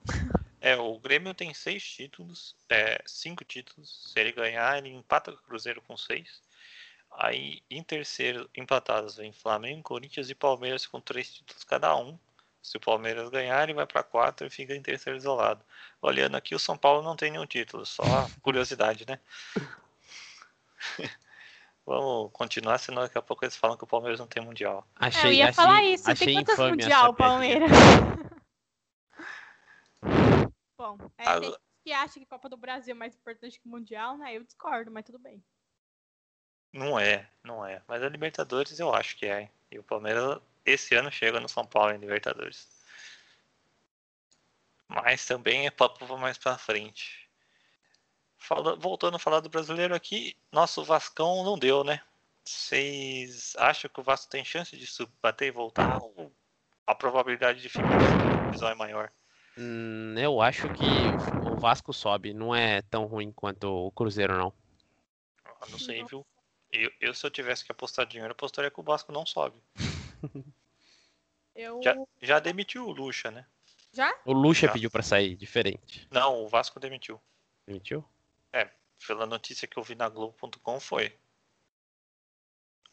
É, 0.61 0.77
o 0.77 0.99
Grêmio 0.99 1.35
tem 1.35 1.53
seis 1.53 1.85
títulos, 1.85 2.57
é, 2.69 3.01
cinco 3.07 3.45
títulos. 3.45 4.11
Se 4.13 4.19
ele 4.19 4.33
ganhar, 4.33 4.79
ele 4.79 4.89
empata 4.89 5.31
com 5.31 5.39
o 5.39 5.43
Cruzeiro 5.43 5.83
com 5.83 5.97
seis. 5.97 6.43
Aí, 7.13 7.63
em 7.71 7.83
terceiro, 7.83 8.51
empatados 8.57 9.17
vem 9.17 9.33
Flamengo, 9.33 9.83
Corinthians 9.83 10.31
e 10.31 10.35
Palmeiras 10.35 10.87
com 10.87 11.01
três 11.01 11.33
títulos 11.33 11.63
cada 11.65 11.95
um. 11.97 12.19
Se 12.63 12.77
o 12.79 12.81
Palmeiras 12.81 13.29
ganhar, 13.29 13.63
ele 13.63 13.75
vai 13.75 13.87
para 13.87 14.03
quatro 14.03 14.47
e 14.47 14.51
fica 14.51 14.75
em 14.75 14.83
terceiro 14.83 15.19
isolado. 15.19 15.63
Olhando 16.01 16.37
aqui, 16.37 16.55
o 16.55 16.59
São 16.59 16.77
Paulo 16.77 17.03
não 17.03 17.15
tem 17.15 17.31
nenhum 17.31 17.47
título, 17.47 17.85
só 17.85 18.03
curiosidade, 18.43 19.07
né? 19.07 19.21
Vamos 21.87 22.31
continuar, 22.33 22.79
senão 22.79 23.03
daqui 23.03 23.19
a 23.19 23.23
pouco 23.23 23.45
eles 23.45 23.57
falam 23.57 23.77
que 23.77 23.85
o 23.85 23.87
Palmeiras 23.87 24.19
não 24.19 24.27
tem 24.27 24.43
mundial. 24.43 24.87
É, 25.01 25.07
Achei, 25.07 25.31
eu 25.31 25.35
ia 25.35 25.45
achei, 25.45 25.55
falar 25.55 25.85
isso. 25.85 26.11
achei 26.11 26.27
Tem 26.27 26.43
quantos 26.43 26.59
mundial. 26.59 27.15
Palmeiras? 27.15 27.71
Bom, 30.79 30.99
é, 31.19 31.25
Ah, 31.29 31.41
tem 31.41 31.51
gente 31.51 31.61
que 31.85 31.93
acha 31.93 32.19
que 32.19 32.27
Copa 32.27 32.49
do 32.49 32.57
Brasil 32.57 32.93
é 32.93 32.99
mais 32.99 33.15
importante 33.15 33.61
que 33.61 33.67
o 33.67 33.71
Mundial, 33.71 34.17
né? 34.17 34.35
Eu 34.35 34.43
discordo, 34.45 34.91
mas 34.91 35.05
tudo 35.05 35.19
bem. 35.19 35.43
Não 36.73 36.99
é, 36.99 37.29
não 37.43 37.65
é. 37.65 37.83
Mas 37.87 38.03
a 38.03 38.09
Libertadores 38.09 38.81
eu 38.81 38.93
acho 38.95 39.17
que 39.17 39.27
é. 39.27 39.51
E 39.71 39.79
o 39.79 39.83
Palmeiras 39.83 40.41
esse 40.65 40.95
ano 40.95 41.11
chega 41.11 41.39
no 41.39 41.49
São 41.49 41.65
Paulo 41.67 41.93
em 41.93 41.99
Libertadores. 41.99 42.67
Mas 44.89 45.25
também 45.25 45.67
é 45.67 45.71
papo 45.71 46.17
mais 46.17 46.39
pra 46.39 46.59
frente. 46.59 47.24
Fala- 48.45 48.77
voltando 48.77 49.15
a 49.17 49.19
falar 49.19 49.41
do 49.41 49.49
brasileiro 49.49 49.95
aqui, 49.95 50.37
nosso 50.53 50.85
Vascão 50.85 51.43
não 51.43 51.59
deu, 51.59 51.83
né? 51.83 52.03
Vocês 52.45 53.55
acham 53.57 53.91
que 53.91 54.01
o 54.01 54.03
Vasco 54.03 54.31
tem 54.31 54.45
chance 54.45 54.77
de 54.77 54.87
sub- 54.87 55.11
bater 55.23 55.47
e 55.47 55.51
voltar? 55.51 55.99
Ou 55.99 56.31
a 56.87 56.95
probabilidade 56.95 57.63
de 57.63 57.69
ficar 57.71 57.89
na 57.89 58.43
divisão 58.45 58.69
é 58.69 58.75
maior? 58.75 59.11
Hum, 59.57 60.15
eu 60.19 60.43
acho 60.43 60.69
que 60.75 61.17
o 61.43 61.57
Vasco 61.57 61.93
sobe. 61.93 62.35
Não 62.35 62.55
é 62.55 62.83
tão 62.83 63.07
ruim 63.07 63.33
quanto 63.33 63.65
o 63.87 63.91
Cruzeiro, 63.93 64.37
não. 64.37 64.53
Eu 65.63 65.69
não 65.71 65.79
sei, 65.79 66.05
viu? 66.05 66.27
Eu, 66.71 66.91
eu, 67.01 67.15
se 67.15 67.25
eu 67.25 67.31
tivesse 67.31 67.65
que 67.65 67.73
apostar 67.73 68.05
dinheiro, 68.05 68.31
eu 68.33 68.35
apostaria 68.35 68.71
que 68.71 68.81
o 68.81 68.83
Vasco 68.85 69.11
não 69.11 69.25
sobe. 69.25 69.59
Eu. 71.55 71.81
Já, 71.83 71.95
já 72.21 72.39
demitiu 72.41 72.87
o 72.87 72.91
Lucha, 72.93 73.31
né? 73.31 73.47
Já? 73.93 74.13
O 74.25 74.33
Lucha 74.33 74.67
Já. 74.67 74.73
pediu 74.73 74.91
pra 74.91 75.03
sair, 75.03 75.37
diferente. 75.37 76.07
Não, 76.11 76.45
o 76.45 76.49
Vasco 76.49 76.81
demitiu. 76.81 77.19
Demitiu? 77.67 78.05
Pela 79.07 79.27
notícia 79.27 79.69
que 79.69 79.77
eu 79.77 79.83
vi 79.83 79.95
na 79.95 80.09
Globo.com 80.09 80.81
foi. 80.81 81.13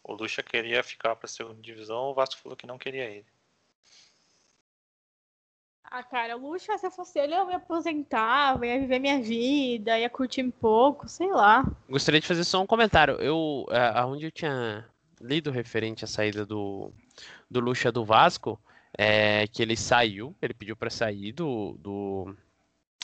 O 0.04 0.14
Lucha 0.14 0.42
queria 0.42 0.84
ficar 0.84 1.16
para 1.16 1.26
a 1.26 1.30
segunda 1.30 1.62
divisão, 1.62 2.06
o 2.06 2.14
Vasco 2.14 2.42
falou 2.42 2.56
que 2.56 2.66
não 2.66 2.78
queria 2.78 3.06
ele. 3.06 3.28
Ah, 5.84 6.04
cara, 6.04 6.38
o 6.38 6.52
Lucha, 6.52 6.78
se 6.78 6.88
eu 6.88 6.92
fosse 6.92 7.20
ele, 7.20 7.36
eu 7.36 7.50
ia 7.50 7.58
aposentar, 7.58 8.56
eu 8.56 8.64
ia 8.64 8.80
viver 8.80 8.98
minha 8.98 9.22
vida, 9.22 10.00
ia 10.00 10.10
curtir 10.10 10.42
um 10.42 10.50
pouco, 10.50 11.08
sei 11.10 11.30
lá. 11.30 11.66
Gostaria 11.90 12.22
de 12.22 12.28
fazer 12.28 12.46
só 12.46 12.62
um 12.62 12.66
comentário. 12.66 13.16
Eu, 13.16 13.66
é, 13.70 13.92
aonde 14.00 14.26
eu 14.26 14.32
tinha 14.32 14.88
lido 15.20 15.52
referente 15.52 16.06
à 16.06 16.08
saída 16.08 16.46
do, 16.46 16.94
do 17.50 17.60
Lucha 17.60 17.92
do 17.92 18.06
Vasco, 18.06 18.58
é 18.98 19.46
que 19.48 19.62
ele 19.62 19.76
saiu, 19.76 20.34
ele 20.42 20.54
pediu 20.54 20.78
para 20.78 20.90
sair 20.90 21.34
do, 21.34 21.76
do, 21.78 22.36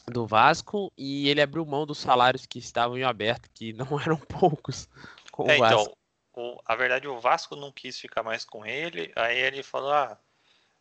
do 0.09 0.25
Vasco 0.25 0.91
e 0.97 1.27
ele 1.29 1.41
abriu 1.41 1.65
mão 1.65 1.85
dos 1.85 1.97
salários 1.99 2.45
que 2.45 2.59
estavam 2.59 2.97
em 2.97 3.03
aberto, 3.03 3.49
que 3.53 3.73
não 3.73 3.87
eram 3.99 4.17
poucos 4.19 4.87
com 5.31 5.49
É, 5.49 5.55
o 5.55 5.57
Vasco. 5.57 5.91
então, 5.91 5.97
o, 6.33 6.61
a 6.65 6.75
verdade, 6.75 7.07
o 7.07 7.19
Vasco 7.19 7.55
não 7.55 7.71
quis 7.71 7.99
ficar 7.99 8.23
mais 8.23 8.45
com 8.45 8.65
ele, 8.65 9.11
aí 9.15 9.37
ele 9.37 9.63
falou, 9.63 9.91
ah, 9.91 10.19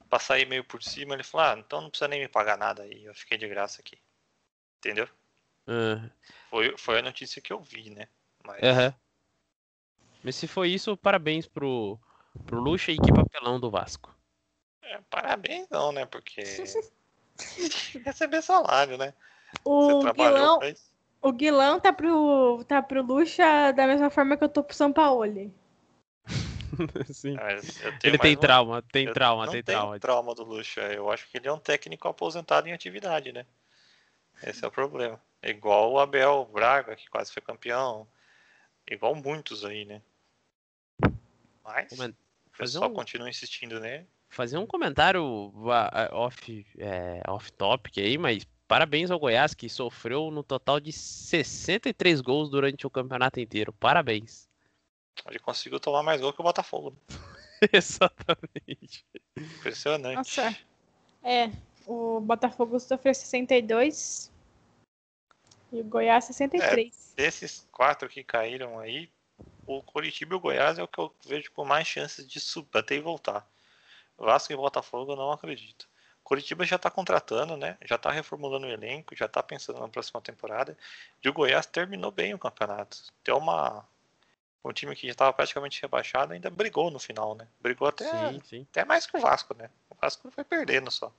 pra 0.09 0.19
sair 0.19 0.47
meio 0.47 0.65
por 0.65 0.83
cima, 0.83 1.15
ele 1.15 1.23
falou, 1.25 1.47
ah, 1.47 1.59
então 1.59 1.81
não 1.81 1.91
precisa 1.91 2.09
nem 2.09 2.21
me 2.21 2.29
pagar 2.29 2.59
nada 2.59 2.83
aí, 2.85 3.05
eu 3.05 3.15
fiquei 3.15 3.39
de 3.39 3.49
graça 3.49 3.81
aqui. 3.81 3.99
Entendeu? 4.79 5.09
Ah, 5.69 6.11
Foi, 6.51 6.77
foi 6.77 6.99
a 6.99 7.03
notícia 7.03 7.41
que 7.41 7.53
eu 7.53 7.61
vi, 7.61 7.91
né? 7.91 8.09
Mas, 8.45 8.62
aham. 8.62 8.95
Mas 10.23 10.37
se 10.37 10.47
foi 10.47 10.71
isso, 10.71 10.97
parabéns 10.97 11.47
pro, 11.47 11.99
pro 12.45 12.61
Lucha 12.61 12.93
e 12.93 12.97
que 12.99 13.12
papelão 13.12 13.59
do 13.59 13.71
Vasco. 13.71 14.15
é, 14.83 15.01
parabéns 15.11 15.69
não, 15.71 15.93
né? 15.93 16.07
Porque 16.07 16.43
receber 18.05 18.42
salário, 18.42 18.96
né? 18.99 19.12
O 19.64 20.01
Você 20.03 20.12
Guilão, 20.12 20.59
pra 20.59 20.68
isso. 20.70 20.90
o 21.22 21.33
Guilão 21.33 21.81
tá 21.81 21.92
pro, 21.92 22.64
tá 22.68 22.83
pro 22.83 23.03
Lucha 23.03 23.72
da 23.72 23.87
mesma 23.87 24.11
forma 24.11 24.37
que 24.37 24.44
eu 24.44 24.49
tô 24.49 24.62
pro 24.62 24.75
São 24.77 24.92
Paulo. 24.92 25.25
Sim. 27.12 27.35
Mas 27.35 27.75
tenho 27.75 27.94
Ele 28.05 28.18
tem 28.18 28.35
uma- 28.35 28.40
trauma, 28.40 28.83
tem 28.83 29.07
eu 29.07 29.14
trauma, 29.14 29.46
não 29.46 29.53
tem 29.53 29.62
trauma. 29.62 29.99
trauma 30.01 30.35
do 30.35 30.44
Lucha. 30.44 30.81
Eu 30.92 31.11
acho 31.11 31.27
que 31.29 31.38
ele 31.38 31.49
é 31.49 31.53
um 31.53 31.59
técnico 31.59 32.09
aposentado 32.09 32.68
em 32.68 32.72
atividade, 32.72 33.33
né? 33.33 33.46
Esse 34.42 34.64
é 34.64 34.68
o 34.68 34.70
problema. 34.70 35.20
É 35.40 35.51
Igual 35.51 35.92
o 35.92 35.99
Abel 35.99 36.44
Braga, 36.53 36.94
que 36.96 37.09
quase 37.09 37.33
foi 37.33 37.40
campeão. 37.42 38.07
Igual 38.88 39.14
muitos 39.14 39.64
aí, 39.64 39.85
né? 39.85 40.03
Mas 41.64 41.88
fazer 42.53 42.79
pessoal 42.79 42.90
um- 42.90 42.94
continua 42.94 43.29
insistindo 43.29 43.81
nele. 43.81 44.07
Fazer 44.29 44.59
um 44.59 44.67
comentário 44.67 45.25
off, 46.12 46.67
é, 46.79 47.23
off 47.29 47.53
topic 47.53 47.99
aí, 47.99 48.19
mas 48.19 48.47
parabéns 48.69 49.11
ao 49.11 49.19
Goiás 49.19 49.55
que 49.55 49.69
sofreu 49.69 50.31
no 50.31 50.43
total 50.43 50.81
de 50.81 50.93
63 50.93 52.21
gols 52.21 52.51
durante 52.51 52.87
o 52.87 52.91
campeonato 52.91 53.41
inteiro. 53.41 53.73
Parabéns. 53.73 54.49
Ele 55.27 55.39
conseguiu 55.39 55.81
tomar 55.81 56.03
mais 56.03 56.21
gol 56.21 56.33
que 56.33 56.41
o 56.41 56.45
Botafogo. 56.45 56.97
Exatamente. 57.73 59.05
Impressionante. 59.37 60.17
Nossa. 60.17 60.57
É, 61.23 61.51
o 61.87 62.21
Botafogo 62.21 62.79
sofreu 62.79 63.15
62 63.15 64.31
e 65.73 65.81
o 65.81 65.85
Goiás 65.85 66.25
63. 66.25 67.15
Desses 67.17 67.67
quatro 67.73 68.09
que 68.09 68.23
caíram 68.23 68.79
aí, 68.79 69.11
o 69.67 69.83
Coritiba 69.83 70.35
e 70.35 70.37
o 70.37 70.41
Goiás 70.41 70.79
é 70.79 70.83
o 70.83 70.89
que 70.89 70.99
eu 70.99 71.15
vejo 71.27 71.51
com 71.53 71.65
mais 71.65 71.87
chances 71.87 72.27
de 72.27 72.39
subir, 72.39 72.69
bater 72.73 72.99
e 72.99 73.01
voltar. 73.01 73.49
Vasco 74.18 74.52
e 74.52 74.57
Botafogo 74.57 75.12
eu 75.12 75.16
não 75.16 75.33
acredito. 75.33 75.88
Coritiba 76.26 76.64
já 76.64 76.74
está 76.74 76.90
contratando, 76.90 77.57
né? 77.57 77.79
Já 77.85 77.94
está 77.94 78.11
reformulando 78.11 78.66
o 78.66 78.70
elenco, 78.70 79.14
já 79.14 79.26
está 79.26 79.42
pensando 79.42 79.79
na 79.79 79.88
próxima 79.88 80.20
temporada. 80.20 80.76
E 81.22 81.29
o 81.29 81.33
Goiás 81.33 81.66
terminou 81.66 82.11
bem 82.11 82.35
o 82.35 82.38
campeonato. 82.38 82.98
Deu 83.24 83.38
uma. 83.38 83.87
Um 84.64 84.72
time 84.72 84.96
que 84.96 85.07
já 85.07 85.12
estava 85.12 85.33
praticamente 85.33 85.81
rebaixado 85.81 86.33
ainda 86.33 86.50
brigou 86.50 86.90
no 86.90 86.98
final, 86.98 87.37
né? 87.37 87.46
Brigou 87.61 87.87
até, 87.87 88.05
Sim, 88.11 88.40
sim. 88.44 88.66
até 88.72 88.85
mais 88.85 89.07
que 89.07 89.16
o 89.16 89.20
Vasco, 89.20 89.55
né? 89.55 89.70
O 89.88 89.94
Vasco 89.94 90.29
foi 90.33 90.42
perdendo 90.42 90.90
só. 90.90 91.12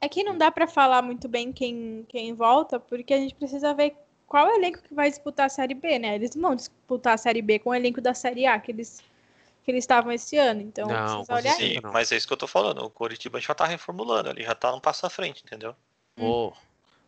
É 0.00 0.08
que 0.08 0.24
não 0.24 0.38
dá 0.38 0.50
pra 0.50 0.66
falar 0.66 1.02
muito 1.02 1.28
bem 1.28 1.52
quem, 1.52 2.06
quem 2.08 2.32
volta, 2.32 2.80
porque 2.80 3.12
a 3.12 3.18
gente 3.18 3.34
precisa 3.34 3.74
ver 3.74 3.94
qual 4.26 4.46
é 4.46 4.52
o 4.52 4.56
elenco 4.56 4.80
que 4.80 4.94
vai 4.94 5.10
disputar 5.10 5.44
a 5.44 5.50
Série 5.50 5.74
B, 5.74 5.98
né? 5.98 6.14
Eles 6.14 6.34
não 6.34 6.50
vão 6.50 6.56
disputar 6.56 7.12
a 7.12 7.18
Série 7.18 7.42
B 7.42 7.58
com 7.58 7.68
o 7.68 7.74
elenco 7.74 8.00
da 8.00 8.14
Série 8.14 8.46
A 8.46 8.58
que 8.58 8.70
eles 8.70 9.02
que 9.68 9.72
eles 9.72 9.84
estavam 9.84 10.10
esse 10.10 10.38
ano. 10.38 10.62
Então 10.62 10.88
Não, 10.88 11.16
precisa 11.16 11.34
olhar. 11.34 11.52
Sim, 11.52 11.78
não. 11.82 11.92
mas 11.92 12.10
é 12.10 12.16
isso 12.16 12.26
que 12.26 12.32
eu 12.32 12.38
tô 12.38 12.46
falando. 12.46 12.82
O 12.82 12.88
Coritiba 12.88 13.38
já 13.38 13.54
tá 13.54 13.66
reformulando, 13.66 14.30
ele 14.30 14.42
já 14.42 14.54
tá 14.54 14.74
um 14.74 14.80
passo 14.80 15.04
à 15.04 15.10
frente, 15.10 15.42
entendeu? 15.44 15.76
O, 16.18 16.54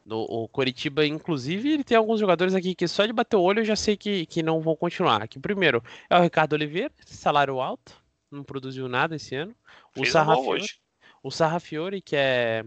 no, 0.04 0.20
o 0.24 0.46
Coritiba, 0.46 1.06
inclusive, 1.06 1.72
ele 1.72 1.82
tem 1.82 1.96
alguns 1.96 2.20
jogadores 2.20 2.54
aqui 2.54 2.74
que 2.74 2.86
só 2.86 3.06
de 3.06 3.14
bater 3.14 3.36
o 3.36 3.40
olho 3.42 3.60
eu 3.60 3.64
já 3.64 3.74
sei 3.74 3.96
que, 3.96 4.26
que 4.26 4.42
não 4.42 4.60
vão 4.60 4.76
continuar. 4.76 5.26
Que 5.26 5.38
o 5.38 5.40
primeiro 5.40 5.82
é 6.10 6.18
o 6.18 6.22
Ricardo 6.22 6.52
Oliveira, 6.52 6.92
salário 7.06 7.62
alto, 7.62 7.96
não 8.30 8.44
produziu 8.44 8.86
nada 8.90 9.16
esse 9.16 9.34
ano. 9.34 9.56
O 9.96 10.04
Fez 10.04 10.14
um 10.14 10.26
gol 10.26 10.34
Sarrafiore, 10.34 10.62
hoje. 10.62 10.80
o 11.22 11.30
Sarrafiore, 11.30 12.02
que 12.02 12.14
é 12.14 12.62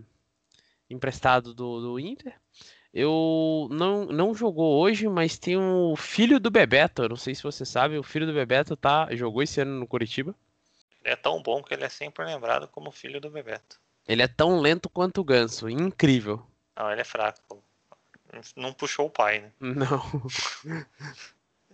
emprestado 0.90 1.54
do, 1.54 1.80
do 1.82 2.00
Inter. 2.00 2.34
Eu 2.94 3.68
não, 3.72 4.06
não 4.06 4.36
jogou 4.36 4.80
hoje, 4.80 5.08
mas 5.08 5.40
tem 5.40 5.58
o 5.58 5.96
filho 5.96 6.40
do 6.40 6.52
Bebeto. 6.52 7.02
Eu 7.04 7.10
não 7.10 7.16
sei 7.16 7.34
se 7.34 7.42
você 7.42 7.66
sabe, 7.66 7.98
o 7.98 8.04
filho 8.04 8.28
do 8.28 8.34
Bebeto 8.34 8.76
tá, 8.76 9.08
jogou 9.16 9.42
esse 9.42 9.60
ano 9.60 9.80
no 9.80 9.88
Coritiba. 9.88 10.36
Ele 11.04 11.14
é 11.14 11.16
tão 11.16 11.42
bom 11.42 11.64
que 11.64 11.74
ele 11.74 11.84
é 11.84 11.90
sempre 11.90 12.24
lembrado 12.24 12.68
como 12.68 12.92
filho 12.92 13.20
do 13.20 13.32
Bebeto. 13.32 13.80
Ele 14.08 14.22
é 14.22 14.28
tão 14.28 14.60
lento 14.60 14.90
quanto 14.90 15.22
o 15.22 15.24
Ganso, 15.24 15.68
incrível. 15.68 16.46
Não, 16.76 16.92
ele 16.92 17.02
é 17.02 17.06
fraco. 17.06 17.64
Não 18.56 18.74
puxou 18.74 19.08
o 19.08 19.12
pai, 19.12 19.40
né? 19.40 19.52
Não. 19.60 20.02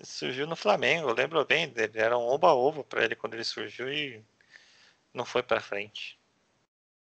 Surgiu 0.02 0.48
no 0.48 0.56
Flamengo, 0.56 1.10
eu 1.10 1.14
lembro 1.14 1.46
bem 1.46 1.68
dele. 1.68 2.00
Era 2.00 2.18
um 2.18 2.28
oba-oba 2.28 2.84
pra 2.84 3.04
ele 3.04 3.16
quando 3.16 3.34
ele 3.34 3.44
surgiu 3.44 3.92
e 3.92 4.24
não 5.14 5.26
foi 5.26 5.44
pra 5.44 5.60
frente. 5.60 6.18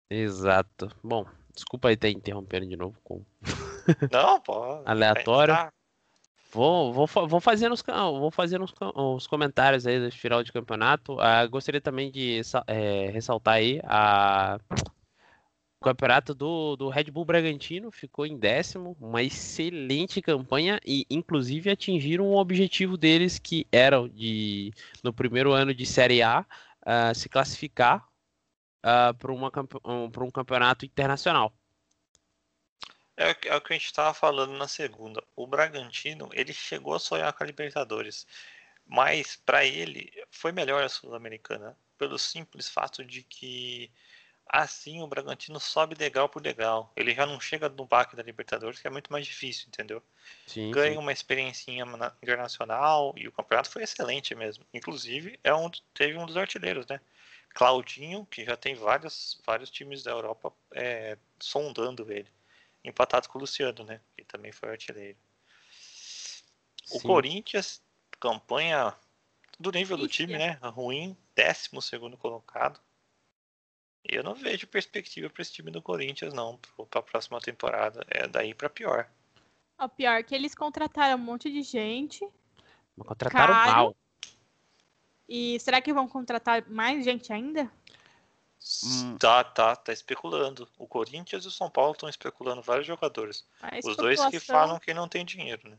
Exato. 0.09 0.91
Bom, 1.03 1.25
desculpa 1.55 1.89
aí 1.89 1.95
estar 1.95 2.09
interrompendo 2.09 2.67
de 2.67 2.77
novo 2.77 2.97
com 3.03 3.23
Não, 4.11 4.41
pô. 4.41 4.83
Aleatório. 4.85 5.55
tá- 5.55 5.73
Vou, 6.53 6.93
vou, 6.93 7.07
vou 7.07 7.41
fazer 7.41 7.71
os, 7.71 7.81
vou 7.81 8.31
fazer 8.31 8.61
os, 8.61 8.75
os 8.97 9.27
comentários 9.29 9.87
aí 9.87 10.01
do 10.01 10.11
final 10.11 10.43
de 10.43 10.53
campeonato. 10.53 11.17
Ah, 11.21 11.47
gostaria 11.47 11.81
também 11.81 12.11
de 12.11 12.41
eh, 12.67 13.09
ressaltar 13.13 13.55
aí 13.55 13.81
a 13.85 14.59
o 15.81 15.85
campeonato 15.85 16.35
do, 16.35 16.77
do 16.77 16.89
Red 16.91 17.05
Bull 17.05 17.25
Bragantino 17.25 17.91
ficou 17.91 18.27
em 18.27 18.37
décimo, 18.37 18.95
uma 19.01 19.23
excelente 19.23 20.21
campanha 20.21 20.79
e 20.85 21.07
inclusive 21.09 21.71
atingiram 21.71 22.27
o 22.27 22.37
objetivo 22.37 22.99
deles 22.99 23.39
que 23.39 23.67
era 23.73 24.07
de 24.07 24.75
no 25.03 25.11
primeiro 25.11 25.53
ano 25.53 25.73
de 25.73 25.87
Série 25.87 26.21
A 26.21 26.45
ah, 26.85 27.15
se 27.15 27.31
classificar 27.31 28.10
para 29.19 29.33
uma 29.33 29.51
campe- 29.51 29.81
um, 29.85 30.11
pra 30.11 30.25
um 30.25 30.31
campeonato 30.31 30.85
internacional. 30.87 31.53
É, 33.17 33.31
o 33.31 33.35
que- 33.35 33.49
é 33.49 33.57
o 33.57 33.61
que 33.61 33.73
a 33.73 33.77
gente 33.79 33.93
tava 33.93 34.15
falando 34.15 34.53
na 34.57 34.67
segunda. 34.69 35.23
O 35.37 35.47
Bragantino, 35.47 36.29
ele 36.33 36.53
chegou 36.53 36.95
a 36.95 36.99
sonhar 36.99 37.33
com 37.33 37.43
a 37.45 37.47
Libertadores. 37.47 38.27
Mas 38.87 39.37
pra 39.37 39.65
ele 39.65 40.13
foi 40.31 40.53
melhor 40.53 40.83
a 40.83 40.89
Sul-Americana. 40.89 41.77
Pelo 41.99 42.19
simples 42.19 42.69
fato 42.71 43.05
de 43.05 43.23
que 43.25 43.91
assim 44.47 45.03
o 45.03 45.09
Bragantino 45.09 45.61
sobe 45.61 45.95
degrau 45.97 46.29
por 46.29 46.43
degrau. 46.43 46.93
Ele 46.97 47.15
já 47.15 47.27
não 47.27 47.41
chega 47.41 47.69
no 47.69 47.87
baque 47.87 48.17
da 48.17 48.23
Libertadores, 48.25 48.81
que 48.81 48.87
é 48.89 48.91
muito 48.91 49.13
mais 49.13 49.27
difícil, 49.27 49.69
entendeu? 49.69 50.03
Sim, 50.47 50.75
ganha 50.75 50.99
sim. 50.99 51.01
uma 51.01 51.13
experiência 51.13 51.71
internacional 52.23 53.15
e 53.17 53.29
o 53.29 53.33
campeonato 53.33 53.71
foi 53.71 53.83
excelente 53.83 54.35
mesmo. 54.35 54.65
Inclusive, 54.75 55.39
é 55.45 55.55
um, 55.55 55.71
teve 55.95 56.17
um 56.19 56.27
dos 56.27 56.37
artilheiros, 56.37 56.87
né? 56.87 57.01
Claudinho, 57.55 58.27
que 58.27 58.45
já 58.45 58.57
tem 58.57 58.75
vários, 58.75 59.41
vários 59.45 59.71
times 59.71 60.03
da 60.03 60.11
Europa 60.11 60.53
é, 60.73 61.19
sondando 61.39 62.11
ele. 62.11 62.29
Empatado 62.83 63.29
com 63.29 63.39
o 63.39 63.41
Luciano, 63.41 63.85
né? 63.85 64.01
Que 64.17 64.25
também 64.25 64.53
foi 64.53 64.71
artilheiro. 64.71 65.19
O 66.93 66.99
Sim. 66.99 67.07
Corinthians, 67.07 67.83
campanha 68.19 68.95
do 69.59 69.71
nível 69.71 69.97
do 69.97 70.09
time, 70.09 70.39
né? 70.39 70.59
Ruim, 70.63 71.17
décimo 71.35 71.83
segundo 71.83 72.17
colocado. 72.17 72.81
Eu 74.03 74.23
não 74.23 74.35
vejo 74.35 74.67
perspectiva 74.67 75.29
para 75.29 75.43
esse 75.43 75.53
time 75.53 75.71
do 75.71 75.83
Corinthians, 75.83 76.33
não, 76.33 76.59
para 76.89 77.01
a 77.01 77.03
próxima 77.03 77.41
temporada. 77.41 78.05
É 78.09 78.27
daí 78.27 78.55
para 78.55 78.71
pior. 78.71 79.09
O 79.79 79.89
pior 79.89 80.19
é 80.19 80.23
que 80.23 80.35
eles 80.35 80.55
contrataram 80.55 81.17
um 81.17 81.25
monte 81.25 81.51
de 81.51 81.63
gente. 81.63 82.27
Contrataram 82.99 83.55
Caro. 83.55 83.73
mal. 83.73 83.97
E 85.31 85.61
será 85.61 85.81
que 85.81 85.93
vão 85.93 86.09
contratar 86.09 86.69
mais 86.69 87.05
gente 87.05 87.33
ainda? 87.33 87.71
Hum. 88.85 89.17
Tá, 89.17 89.45
tá, 89.45 89.77
tá 89.77 89.93
especulando. 89.93 90.69
O 90.77 90.89
Corinthians 90.89 91.45
e 91.45 91.49
o 91.49 91.53
São 91.53 91.71
Paulo 91.71 91.93
estão 91.93 92.09
especulando 92.09 92.61
vários 92.61 92.85
jogadores. 92.85 93.45
A 93.63 93.79
Os 93.79 93.97
dois 93.97 94.27
que 94.27 94.41
falam 94.41 94.81
que 94.81 94.93
não 94.93 95.07
tem 95.07 95.25
dinheiro, 95.25 95.71
né? 95.71 95.77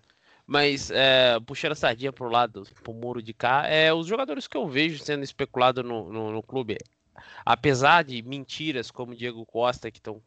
Mas 0.48 0.90
é, 0.90 1.38
puxando 1.42 1.74
a 1.74 1.76
sardinha 1.76 2.14
pro 2.14 2.30
lado, 2.30 2.66
pro 2.82 2.94
muro 2.94 3.22
de 3.22 3.34
cá, 3.34 3.68
é 3.68 3.94
os 3.94 4.08
jogadores 4.08 4.48
que 4.48 4.56
eu 4.56 4.68
vejo 4.68 5.04
sendo 5.04 5.24
especulado 5.24 5.84
no, 5.84 6.12
no, 6.12 6.32
no 6.32 6.42
clube. 6.42 6.78
Apesar 7.46 8.04
de 8.04 8.22
mentiras 8.22 8.90
como 8.90 9.12
o 9.12 9.16
Diego 9.16 9.46
Costa 9.46 9.92
que 9.92 10.00
estão 10.00 10.22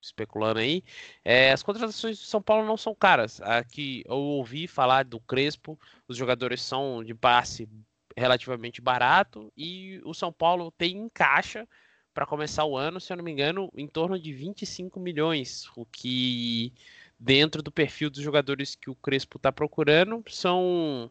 especulando 0.00 0.60
aí, 0.60 0.82
é, 1.24 1.52
as 1.52 1.62
contratações 1.62 2.18
do 2.18 2.24
São 2.24 2.40
Paulo 2.40 2.66
não 2.66 2.76
são 2.76 2.94
caras. 2.94 3.40
Aqui 3.42 4.02
eu 4.06 4.16
ouvi 4.16 4.66
falar 4.66 5.04
do 5.04 5.20
Crespo, 5.20 5.78
os 6.08 6.16
jogadores 6.16 6.62
são 6.62 7.04
de 7.04 7.14
passe 7.14 7.68
relativamente 8.16 8.80
barato 8.80 9.52
e 9.56 10.00
o 10.04 10.14
São 10.14 10.32
Paulo 10.32 10.70
tem 10.70 10.96
em 10.96 11.08
caixa 11.08 11.66
para 12.12 12.26
começar 12.26 12.64
o 12.64 12.76
ano, 12.76 13.00
se 13.00 13.12
eu 13.12 13.16
não 13.16 13.24
me 13.24 13.30
engano, 13.30 13.70
em 13.76 13.86
torno 13.86 14.18
de 14.18 14.32
25 14.32 14.98
milhões, 14.98 15.68
o 15.76 15.86
que 15.86 16.72
dentro 17.18 17.62
do 17.62 17.70
perfil 17.70 18.10
dos 18.10 18.22
jogadores 18.22 18.74
que 18.74 18.90
o 18.90 18.94
Crespo 18.94 19.36
está 19.36 19.52
procurando 19.52 20.22
são, 20.28 21.10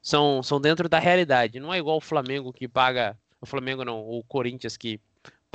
são 0.00 0.42
são 0.42 0.60
dentro 0.60 0.88
da 0.88 0.98
realidade. 0.98 1.60
Não 1.60 1.74
é 1.74 1.78
igual 1.78 1.98
o 1.98 2.00
Flamengo 2.00 2.52
que 2.52 2.66
paga, 2.66 3.18
o 3.40 3.46
Flamengo 3.46 3.84
não, 3.84 4.00
o 4.00 4.22
Corinthians 4.24 4.76
que 4.76 5.00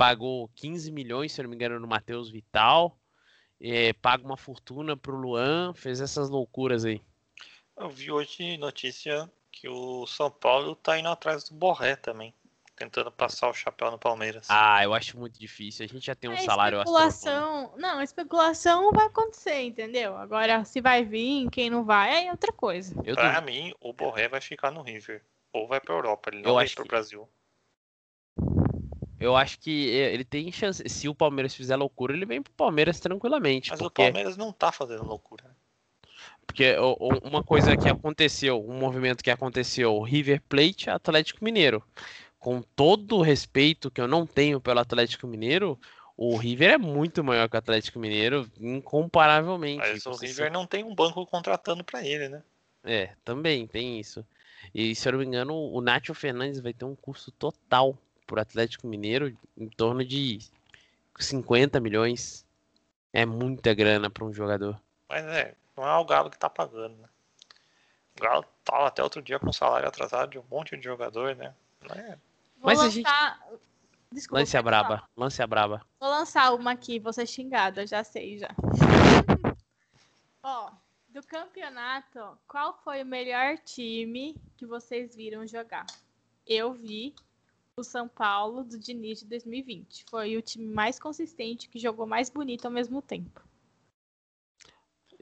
pagou 0.08 0.48
15 0.54 0.90
milhões, 0.92 1.32
se 1.32 1.42
não 1.42 1.50
me 1.50 1.56
engano, 1.56 1.78
no 1.80 1.88
Matheus 1.88 2.30
Vital, 2.30 2.96
é, 3.60 3.92
paga 3.94 4.24
uma 4.24 4.36
fortuna 4.36 4.96
pro 4.96 5.16
Luan, 5.16 5.74
fez 5.74 6.00
essas 6.00 6.30
loucuras 6.30 6.84
aí. 6.84 7.02
Eu 7.76 7.90
vi 7.90 8.10
hoje 8.10 8.56
notícia 8.56 9.30
que 9.50 9.68
o 9.68 10.06
São 10.06 10.30
Paulo 10.30 10.76
tá 10.76 10.96
indo 10.98 11.08
atrás 11.08 11.44
do 11.48 11.54
Borré 11.56 11.96
também. 11.96 12.32
Tentando 12.76 13.10
passar 13.10 13.48
o 13.50 13.52
chapéu 13.54 13.90
no 13.90 13.98
Palmeiras. 13.98 14.46
Ah, 14.48 14.84
eu 14.84 14.94
acho 14.94 15.18
muito 15.18 15.36
difícil. 15.36 15.84
A 15.84 15.88
gente 15.88 16.06
já 16.06 16.14
tem 16.14 16.30
um 16.30 16.34
É, 16.34 16.36
salário 16.42 16.78
astronômico. 16.80 17.08
especulação. 17.12 17.74
Não, 17.76 18.00
especulação 18.00 18.92
vai 18.92 19.06
acontecer, 19.06 19.62
entendeu? 19.62 20.16
Agora, 20.16 20.64
se 20.64 20.80
vai 20.80 21.04
vir, 21.04 21.50
quem 21.50 21.70
não 21.70 21.84
vai, 21.84 22.28
é 22.28 22.30
outra 22.30 22.52
coisa. 22.52 22.94
Eu 23.04 23.16
Pra 23.16 23.40
duvido. 23.40 23.46
mim, 23.46 23.74
o 23.80 23.92
Borré 23.92 24.28
vai 24.28 24.40
ficar 24.40 24.70
no 24.70 24.82
River. 24.82 25.24
Ou 25.52 25.66
vai 25.66 25.80
pra 25.80 25.92
Europa. 25.92 26.30
Ele 26.30 26.42
não 26.42 26.50
Eu 26.50 26.54
vai 26.54 26.66
acho 26.66 26.76
pro 26.76 26.84
que- 26.84 26.88
Brasil. 26.88 27.28
Eu 29.20 29.36
acho 29.36 29.58
que 29.58 29.90
é, 29.90 30.12
ele 30.14 30.24
tem 30.24 30.50
chance. 30.52 30.82
Se 30.88 31.08
o 31.08 31.14
Palmeiras 31.14 31.54
fizer 31.54 31.76
loucura, 31.76 32.14
ele 32.14 32.26
vem 32.26 32.40
pro 32.40 32.52
Palmeiras 32.52 33.00
tranquilamente. 33.00 33.70
Mas 33.70 33.80
o 33.80 33.84
porque, 33.84 34.02
Palmeiras 34.02 34.36
não 34.36 34.52
tá 34.52 34.70
fazendo 34.70 35.04
loucura. 35.04 35.44
porque 36.46 36.76
uma 37.22 37.42
coisa 37.42 37.76
que 37.76 37.88
aconteceu, 37.88 38.64
um 38.64 38.78
movimento 38.78 39.22
que 39.22 39.30
aconteceu, 39.30 40.00
River 40.02 40.42
Plate, 40.48 40.90
Atlético 40.90 41.44
Mineiro. 41.44 41.82
Com 42.38 42.62
todo 42.62 43.16
o 43.16 43.22
respeito 43.22 43.90
que 43.90 44.00
eu 44.00 44.06
não 44.06 44.24
tenho 44.24 44.60
pelo 44.60 44.78
Atlético 44.78 45.26
Mineiro, 45.26 45.78
o 46.16 46.36
River 46.36 46.70
é 46.70 46.78
muito 46.78 47.22
maior 47.24 47.48
que 47.48 47.56
o 47.56 47.58
Atlético 47.58 47.98
Mineiro, 47.98 48.48
incomparavelmente. 48.60 49.78
Mas 49.78 50.06
o 50.06 50.12
River 50.12 50.52
não 50.52 50.64
tem 50.64 50.84
um 50.84 50.94
banco 50.94 51.26
contratando 51.26 51.82
para 51.82 52.04
ele, 52.04 52.28
né? 52.28 52.42
É, 52.84 53.10
também 53.24 53.66
tem 53.66 53.98
isso. 53.98 54.24
E 54.72 54.94
se 54.94 55.08
eu 55.08 55.12
não 55.12 55.18
me 55.18 55.26
engano, 55.26 55.54
o 55.54 55.80
Nacho 55.80 56.14
Fernandes 56.14 56.60
vai 56.60 56.72
ter 56.72 56.84
um 56.84 56.94
custo 56.94 57.32
total 57.32 57.98
pro 58.28 58.40
Atlético 58.40 58.86
Mineiro 58.86 59.36
em 59.56 59.68
torno 59.68 60.04
de 60.04 60.38
50 61.18 61.80
milhões. 61.80 62.46
É 63.12 63.24
muita 63.24 63.74
grana 63.74 64.08
para 64.10 64.24
um 64.24 64.32
jogador. 64.32 64.80
Mas 65.08 65.24
é, 65.24 65.54
não 65.76 65.84
é 65.88 65.96
o 65.96 66.04
Galo 66.04 66.30
que 66.30 66.38
tá 66.38 66.48
pagando, 66.48 66.94
né? 66.98 67.08
O 68.16 68.22
Galo 68.22 68.44
tava 68.62 68.86
até 68.86 69.02
outro 69.02 69.22
dia 69.22 69.38
com 69.38 69.50
salário 69.50 69.88
atrasado 69.88 70.30
de 70.30 70.38
um 70.38 70.44
monte 70.50 70.76
de 70.76 70.84
jogador, 70.84 71.34
né? 71.34 71.54
É... 71.90 72.18
Mas 72.58 72.78
lançar... 72.78 72.86
a 72.86 72.90
gente. 72.90 73.58
Desculpa, 74.12 74.40
lance 74.40 74.56
a 74.56 74.62
braba, 74.62 75.08
lance 75.16 75.42
a 75.42 75.46
braba. 75.46 75.82
Vou 75.98 76.08
lançar 76.08 76.54
uma 76.54 76.72
aqui, 76.72 76.98
vou 76.98 77.12
ser 77.12 77.26
xingada, 77.26 77.86
já 77.86 78.02
sei 78.04 78.38
já. 78.38 78.48
Ó, 80.42 80.70
do 81.08 81.22
campeonato, 81.22 82.38
qual 82.46 82.78
foi 82.82 83.02
o 83.02 83.06
melhor 83.06 83.58
time 83.58 84.34
que 84.56 84.64
vocês 84.64 85.14
viram 85.14 85.46
jogar? 85.46 85.86
Eu 86.46 86.72
vi 86.72 87.14
o 87.80 87.84
São 87.84 88.08
Paulo 88.08 88.64
do 88.64 88.78
Diniz 88.78 89.20
de 89.20 89.26
2020. 89.26 90.04
Foi 90.10 90.36
o 90.36 90.42
time 90.42 90.66
mais 90.66 90.98
consistente, 90.98 91.68
que 91.68 91.78
jogou 91.78 92.06
mais 92.06 92.28
bonito 92.28 92.64
ao 92.64 92.70
mesmo 92.70 93.00
tempo. 93.00 93.42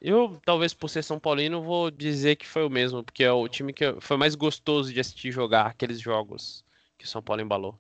Eu, 0.01 0.41
talvez 0.45 0.75
por 0.75 0.89
ser 0.89 1.03
São 1.03 1.19
Paulino, 1.19 1.63
vou 1.63 1.91
dizer 1.91 2.37
que 2.37 2.47
foi 2.47 2.65
o 2.65 2.71
mesmo, 2.71 3.03
porque 3.03 3.25
é 3.25 3.33
o 3.33 3.49
time 3.49 3.73
que 3.73 3.99
foi 4.01 4.17
mais 4.17 4.35
gostoso 4.35 4.93
de 4.93 5.01
assistir 5.01 5.31
jogar 5.33 5.67
aqueles 5.67 6.01
jogos 6.01 6.65
que 6.99 7.05
o 7.05 7.09
São 7.09 7.23
Paulo 7.23 7.43
embalou. 7.43 7.79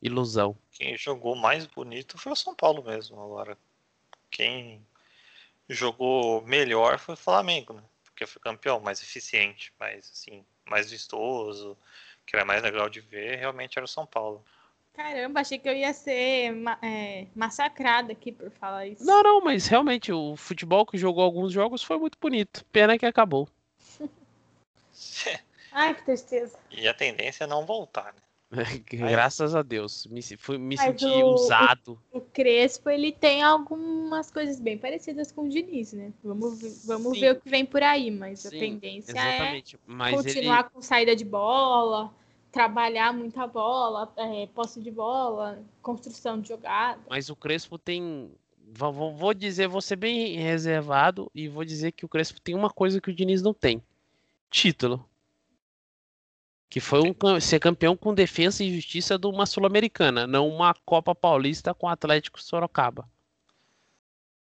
Ilusão. 0.00 0.56
Quem 0.72 0.96
jogou 0.96 1.36
mais 1.36 1.66
bonito 1.66 2.18
foi 2.18 2.32
o 2.32 2.36
São 2.36 2.54
Paulo 2.54 2.82
mesmo, 2.82 3.20
agora. 3.20 3.56
Quem 4.30 4.84
jogou 5.68 6.42
melhor 6.42 6.98
foi 6.98 7.14
o 7.14 7.18
Flamengo, 7.18 7.74
né? 7.74 7.82
Porque 8.04 8.26
foi 8.26 8.42
campeão, 8.42 8.80
mais 8.80 9.00
eficiente, 9.00 9.72
mais 9.78 10.10
assim, 10.10 10.44
mais 10.66 10.90
vistoso, 10.90 11.76
que 12.32 12.36
era 12.36 12.46
mais 12.46 12.62
legal 12.62 12.88
de 12.88 12.98
ver, 12.98 13.36
realmente 13.36 13.78
era 13.78 13.84
o 13.84 13.88
São 13.88 14.06
Paulo. 14.06 14.42
Caramba, 14.94 15.40
achei 15.40 15.58
que 15.58 15.68
eu 15.68 15.74
ia 15.74 15.92
ser 15.92 16.54
é, 16.82 17.26
massacrada 17.34 18.12
aqui 18.12 18.32
por 18.32 18.50
falar 18.50 18.86
isso. 18.86 19.04
Não, 19.04 19.22
não, 19.22 19.40
mas 19.42 19.66
realmente 19.66 20.10
o 20.10 20.34
futebol 20.34 20.86
que 20.86 20.96
jogou 20.96 21.22
alguns 21.22 21.52
jogos 21.52 21.82
foi 21.82 21.98
muito 21.98 22.16
bonito. 22.18 22.64
Pena 22.72 22.98
que 22.98 23.04
acabou. 23.04 23.46
Ai, 25.72 25.94
que 25.94 26.04
tristeza. 26.04 26.58
E 26.70 26.88
a 26.88 26.94
tendência 26.94 27.44
é 27.44 27.46
não 27.46 27.66
voltar, 27.66 28.14
né? 28.14 28.20
Graças 28.88 29.54
a 29.54 29.62
Deus. 29.62 30.06
Me, 30.06 30.22
fui, 30.38 30.56
me 30.56 30.78
senti 30.78 31.04
o, 31.04 31.34
usado. 31.34 31.98
O, 32.10 32.18
o, 32.18 32.20
Crespo, 32.20 32.88
ele 32.88 33.12
tem 33.12 33.42
algumas 33.42 34.30
coisas 34.30 34.58
bem 34.58 34.78
parecidas 34.78 35.32
com 35.32 35.42
o 35.42 35.48
Diniz, 35.50 35.92
né? 35.92 36.12
Vamos, 36.24 36.86
vamos 36.86 37.18
ver 37.18 37.32
o 37.32 37.40
que 37.40 37.48
vem 37.48 37.64
por 37.64 37.82
aí, 37.82 38.10
mas 38.10 38.40
Sim, 38.40 38.48
a 38.48 38.50
tendência 38.50 39.12
é 39.12 39.14
exatamente. 39.14 39.76
é 39.76 39.78
mas 39.86 40.14
continuar 40.14 40.60
ele... 40.60 40.70
com 40.70 40.82
saída 40.82 41.16
de 41.16 41.24
bola, 41.24 42.12
trabalhar 42.52 43.12
muita 43.12 43.46
bola, 43.46 44.12
é, 44.16 44.46
posse 44.48 44.80
de 44.80 44.90
bola, 44.90 45.60
construção 45.80 46.40
de 46.40 46.48
jogada. 46.48 47.00
Mas 47.08 47.30
o 47.30 47.34
Crespo 47.34 47.78
tem. 47.78 48.30
Vou, 48.74 49.34
dizer, 49.34 49.66
vou 49.66 49.80
ser 49.80 49.96
bem 49.96 50.36
reservado 50.36 51.30
e 51.34 51.48
vou 51.48 51.64
dizer 51.64 51.92
que 51.92 52.04
o 52.04 52.08
Crespo 52.08 52.40
tem 52.40 52.54
uma 52.54 52.70
coisa 52.70 53.00
que 53.00 53.10
o 53.10 53.14
Diniz 53.14 53.42
não 53.42 53.52
tem: 53.52 53.82
título 54.50 55.04
que 56.72 56.80
foi 56.80 57.00
um, 57.02 57.38
ser 57.38 57.60
campeão 57.60 57.94
com 57.94 58.14
defesa 58.14 58.64
e 58.64 58.74
justiça 58.74 59.18
de 59.18 59.26
uma 59.26 59.44
Sul-Americana, 59.44 60.26
não 60.26 60.48
uma 60.48 60.72
Copa 60.86 61.14
Paulista 61.14 61.74
com 61.74 61.86
Atlético 61.86 62.42
Sorocaba. 62.42 63.06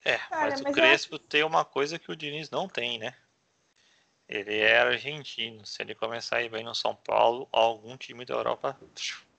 É, 0.06 0.18
Cara, 0.18 0.52
mas, 0.52 0.62
mas, 0.62 0.72
o 0.72 0.76
Crespo 0.76 1.16
eu... 1.16 1.20
tem 1.20 1.44
uma 1.44 1.66
coisa 1.66 1.98
que 1.98 2.12
o 2.12 2.16
Diniz 2.16 2.52
não 2.52 2.70
tem, 2.70 3.00
né? 3.00 3.16
Ele 4.28 4.58
é 4.58 4.80
argentino. 4.80 5.66
Se 5.66 5.82
ele 5.82 5.94
começar 5.96 6.38
a 6.38 6.44
ir 6.44 6.50
bem 6.50 6.64
no 6.64 6.74
São 6.74 6.96
Paulo, 6.96 7.48
algum 7.52 7.98
time 7.98 8.26
da 8.26 8.36
Europa 8.36 8.78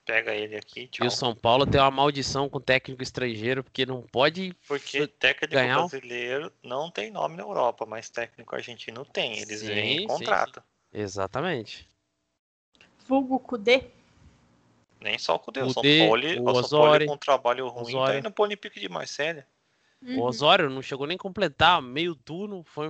pega 0.05 0.33
ele 0.33 0.55
aqui. 0.55 0.87
Tchau. 0.87 1.05
E 1.05 1.07
o 1.07 1.11
São 1.11 1.35
Paulo 1.35 1.65
tem 1.65 1.81
uma 1.81 1.89
maldição 1.89 2.47
com 2.47 2.59
técnico 2.59 3.01
estrangeiro, 3.01 3.63
porque 3.63 3.85
não 3.85 4.01
pode. 4.03 4.55
Porque 4.67 5.07
técnico 5.07 5.53
ganhar... 5.53 5.77
brasileiro 5.77 6.51
não 6.63 6.91
tem 6.91 7.09
nome 7.09 7.35
na 7.35 7.43
Europa, 7.43 7.85
mas 7.85 8.09
técnico 8.09 8.55
argentino 8.55 9.03
tem. 9.03 9.39
Eles 9.39 9.61
sim, 9.61 9.67
vêm 9.67 10.03
em 10.03 10.07
contrato. 10.07 10.59
Sim, 10.59 10.97
sim. 10.97 11.01
Exatamente 11.01 11.87
vulgo 13.07 13.39
Kudê. 13.39 13.85
Nem 14.99 15.17
só 15.17 15.35
o 15.35 15.39
Kudê, 15.39 15.61
o 15.61 15.69
São 15.69 15.83
Paulo, 15.83 16.59
o 16.59 16.63
São 16.63 16.79
Paulo 16.79 17.05
com 17.05 17.13
um 17.13 17.17
trabalho 17.17 17.67
ruim, 17.67 17.95
Osório. 17.95 18.13
tá 18.13 18.19
indo 18.19 18.31
pro 18.31 18.43
Olympique 18.43 18.79
de 18.79 18.89
Marselha. 18.89 19.47
Uhum. 20.01 20.19
O 20.19 20.23
Osório 20.23 20.69
não 20.69 20.81
chegou 20.81 21.05
nem 21.05 21.15
a 21.15 21.19
completar 21.19 21.81
meio 21.81 22.15
turno, 22.15 22.63
foi 22.63 22.89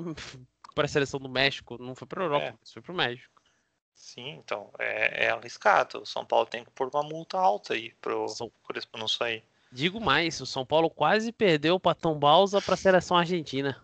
para 0.75 0.85
a 0.85 0.89
seleção 0.89 1.19
do 1.19 1.29
México, 1.29 1.81
não 1.81 1.95
foi 1.95 2.07
para 2.07 2.23
Europa, 2.23 2.45
é. 2.45 2.53
foi 2.71 2.81
para 2.81 2.91
o 2.91 2.95
México. 2.95 3.41
Sim, 3.95 4.31
então, 4.31 4.69
é, 4.77 5.25
é, 5.25 5.29
arriscado. 5.29 6.01
O 6.01 6.05
São 6.05 6.25
Paulo 6.25 6.45
tem 6.45 6.63
que 6.63 6.71
pôr 6.71 6.89
uma 6.93 7.01
multa 7.01 7.39
alta 7.39 7.73
aí 7.73 7.93
pro 8.01 8.27
São... 8.27 8.51
Crespo 8.67 8.97
não 8.97 9.07
sair. 9.07 9.41
Digo 9.71 9.99
mais, 9.99 10.39
o 10.41 10.45
São 10.45 10.65
Paulo 10.65 10.89
quase 10.89 11.31
perdeu 11.31 11.79
para 11.79 11.95
Tom 11.95 12.19
Balsa 12.19 12.61
para 12.61 12.75
a 12.75 12.77
seleção 12.77 13.17
argentina. 13.17 13.81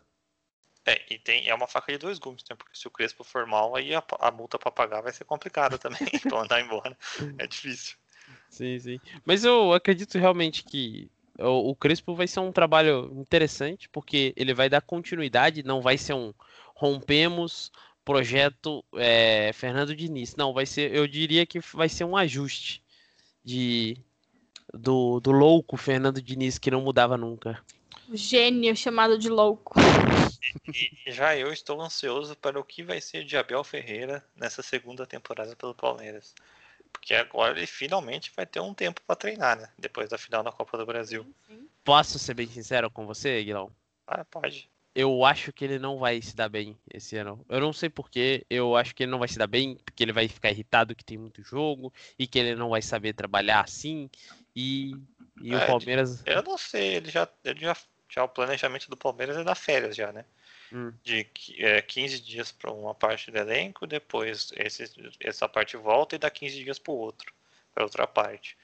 É, 0.85 1.01
e 1.09 1.17
tem, 1.17 1.47
é 1.47 1.55
uma 1.55 1.67
faca 1.67 1.91
de 1.91 1.97
dois 1.97 2.19
gumes, 2.19 2.43
né? 2.49 2.55
Porque 2.55 2.75
se 2.75 2.87
o 2.87 2.91
Crespo 2.91 3.23
for 3.23 3.45
mal, 3.45 3.75
aí 3.75 3.93
a, 3.95 4.03
a 4.19 4.31
multa 4.31 4.59
para 4.59 4.71
pagar 4.71 5.01
vai 5.01 5.13
ser 5.13 5.23
complicada 5.23 5.77
também, 5.77 5.99
pra 6.21 6.37
mandar 6.37 6.61
embora. 6.61 6.97
É 7.37 7.47
difícil. 7.47 7.97
Sim, 8.49 8.79
sim. 8.79 8.99
Mas 9.25 9.43
eu 9.43 9.73
acredito 9.73 10.17
realmente 10.17 10.63
que 10.63 11.09
o, 11.37 11.69
o 11.69 11.75
Crespo 11.75 12.15
vai 12.15 12.27
ser 12.27 12.39
um 12.39 12.51
trabalho 12.51 13.11
interessante, 13.15 13.87
porque 13.89 14.33
ele 14.35 14.53
vai 14.53 14.69
dar 14.69 14.81
continuidade, 14.81 15.63
não 15.63 15.81
vai 15.81 15.97
ser 15.97 16.13
um 16.13 16.33
rompemos 16.81 17.71
projeto 18.03 18.83
é, 18.95 19.51
Fernando 19.53 19.95
Diniz. 19.95 20.35
Não, 20.35 20.51
vai 20.51 20.65
ser, 20.65 20.91
eu 20.93 21.07
diria 21.07 21.45
que 21.45 21.59
vai 21.59 21.87
ser 21.87 22.05
um 22.05 22.17
ajuste 22.17 22.83
de 23.43 23.97
do, 24.73 25.19
do 25.19 25.31
louco 25.31 25.77
Fernando 25.77 26.21
Diniz 26.21 26.57
que 26.57 26.71
não 26.71 26.81
mudava 26.81 27.15
nunca. 27.15 27.63
O 28.09 28.17
gênio 28.17 28.75
chamado 28.75 29.17
de 29.17 29.29
louco. 29.29 29.75
E 31.05 31.11
já 31.11 31.37
eu 31.37 31.53
estou 31.53 31.79
ansioso 31.79 32.35
para 32.35 32.59
o 32.59 32.63
que 32.63 32.81
vai 32.81 32.99
ser 32.99 33.23
de 33.23 33.37
Abel 33.37 33.63
Ferreira 33.63 34.25
nessa 34.35 34.63
segunda 34.63 35.05
temporada 35.05 35.55
pelo 35.55 35.75
Palmeiras. 35.75 36.33
Porque 36.91 37.13
agora 37.13 37.57
ele 37.57 37.67
finalmente 37.67 38.31
vai 38.35 38.45
ter 38.45 38.59
um 38.59 38.73
tempo 38.73 39.01
para 39.05 39.15
treinar, 39.15 39.57
né? 39.57 39.69
Depois 39.77 40.09
da 40.09 40.17
final 40.17 40.43
da 40.43 40.51
Copa 40.51 40.77
do 40.77 40.85
Brasil. 40.85 41.25
Posso 41.85 42.17
ser 42.17 42.33
bem 42.33 42.47
sincero 42.47 42.89
com 42.89 43.05
você, 43.05 43.43
Guilherme? 43.43 43.71
Ah, 44.07 44.25
pode. 44.25 44.67
Eu 44.93 45.23
acho 45.23 45.53
que 45.53 45.63
ele 45.63 45.79
não 45.79 45.97
vai 45.97 46.21
se 46.21 46.35
dar 46.35 46.49
bem 46.49 46.77
esse 46.93 47.15
ano. 47.15 47.45
Eu 47.47 47.59
não 47.59 47.71
sei 47.71 47.89
porquê. 47.89 48.45
Eu 48.49 48.75
acho 48.75 48.93
que 48.93 49.03
ele 49.03 49.11
não 49.11 49.19
vai 49.19 49.27
se 49.27 49.37
dar 49.37 49.47
bem, 49.47 49.77
porque 49.85 50.03
ele 50.03 50.11
vai 50.11 50.27
ficar 50.27 50.51
irritado 50.51 50.95
que 50.95 51.05
tem 51.05 51.17
muito 51.17 51.41
jogo 51.41 51.93
e 52.19 52.27
que 52.27 52.37
ele 52.37 52.55
não 52.55 52.69
vai 52.69 52.81
saber 52.81 53.13
trabalhar 53.13 53.61
assim. 53.61 54.09
E, 54.55 54.91
e 55.41 55.53
é, 55.53 55.57
o 55.57 55.67
Palmeiras. 55.67 56.21
Eu 56.25 56.43
não 56.43 56.57
sei, 56.57 56.95
ele 56.95 57.09
já, 57.09 57.27
ele 57.45 57.61
já 57.61 57.75
já 58.11 58.23
o 58.25 58.29
planejamento 58.29 58.89
do 58.89 58.97
Palmeiras 58.97 59.37
é 59.37 59.43
dar 59.43 59.55
férias 59.55 59.95
já, 59.95 60.11
né? 60.11 60.25
Hum. 60.71 60.93
De 61.03 61.25
é, 61.59 61.81
15 61.81 62.19
dias 62.19 62.51
para 62.51 62.71
uma 62.71 62.93
parte 62.93 63.31
do 63.31 63.37
elenco, 63.37 63.87
depois 63.87 64.51
esse, 64.55 64.83
essa 65.19 65.47
parte 65.47 65.77
volta 65.77 66.15
e 66.15 66.19
dá 66.19 66.29
15 66.29 66.63
dias 66.63 66.77
para 66.77 66.91
o 66.91 66.97
outro, 66.97 67.33
para 67.73 67.83
outra 67.83 68.05
parte. 68.05 68.57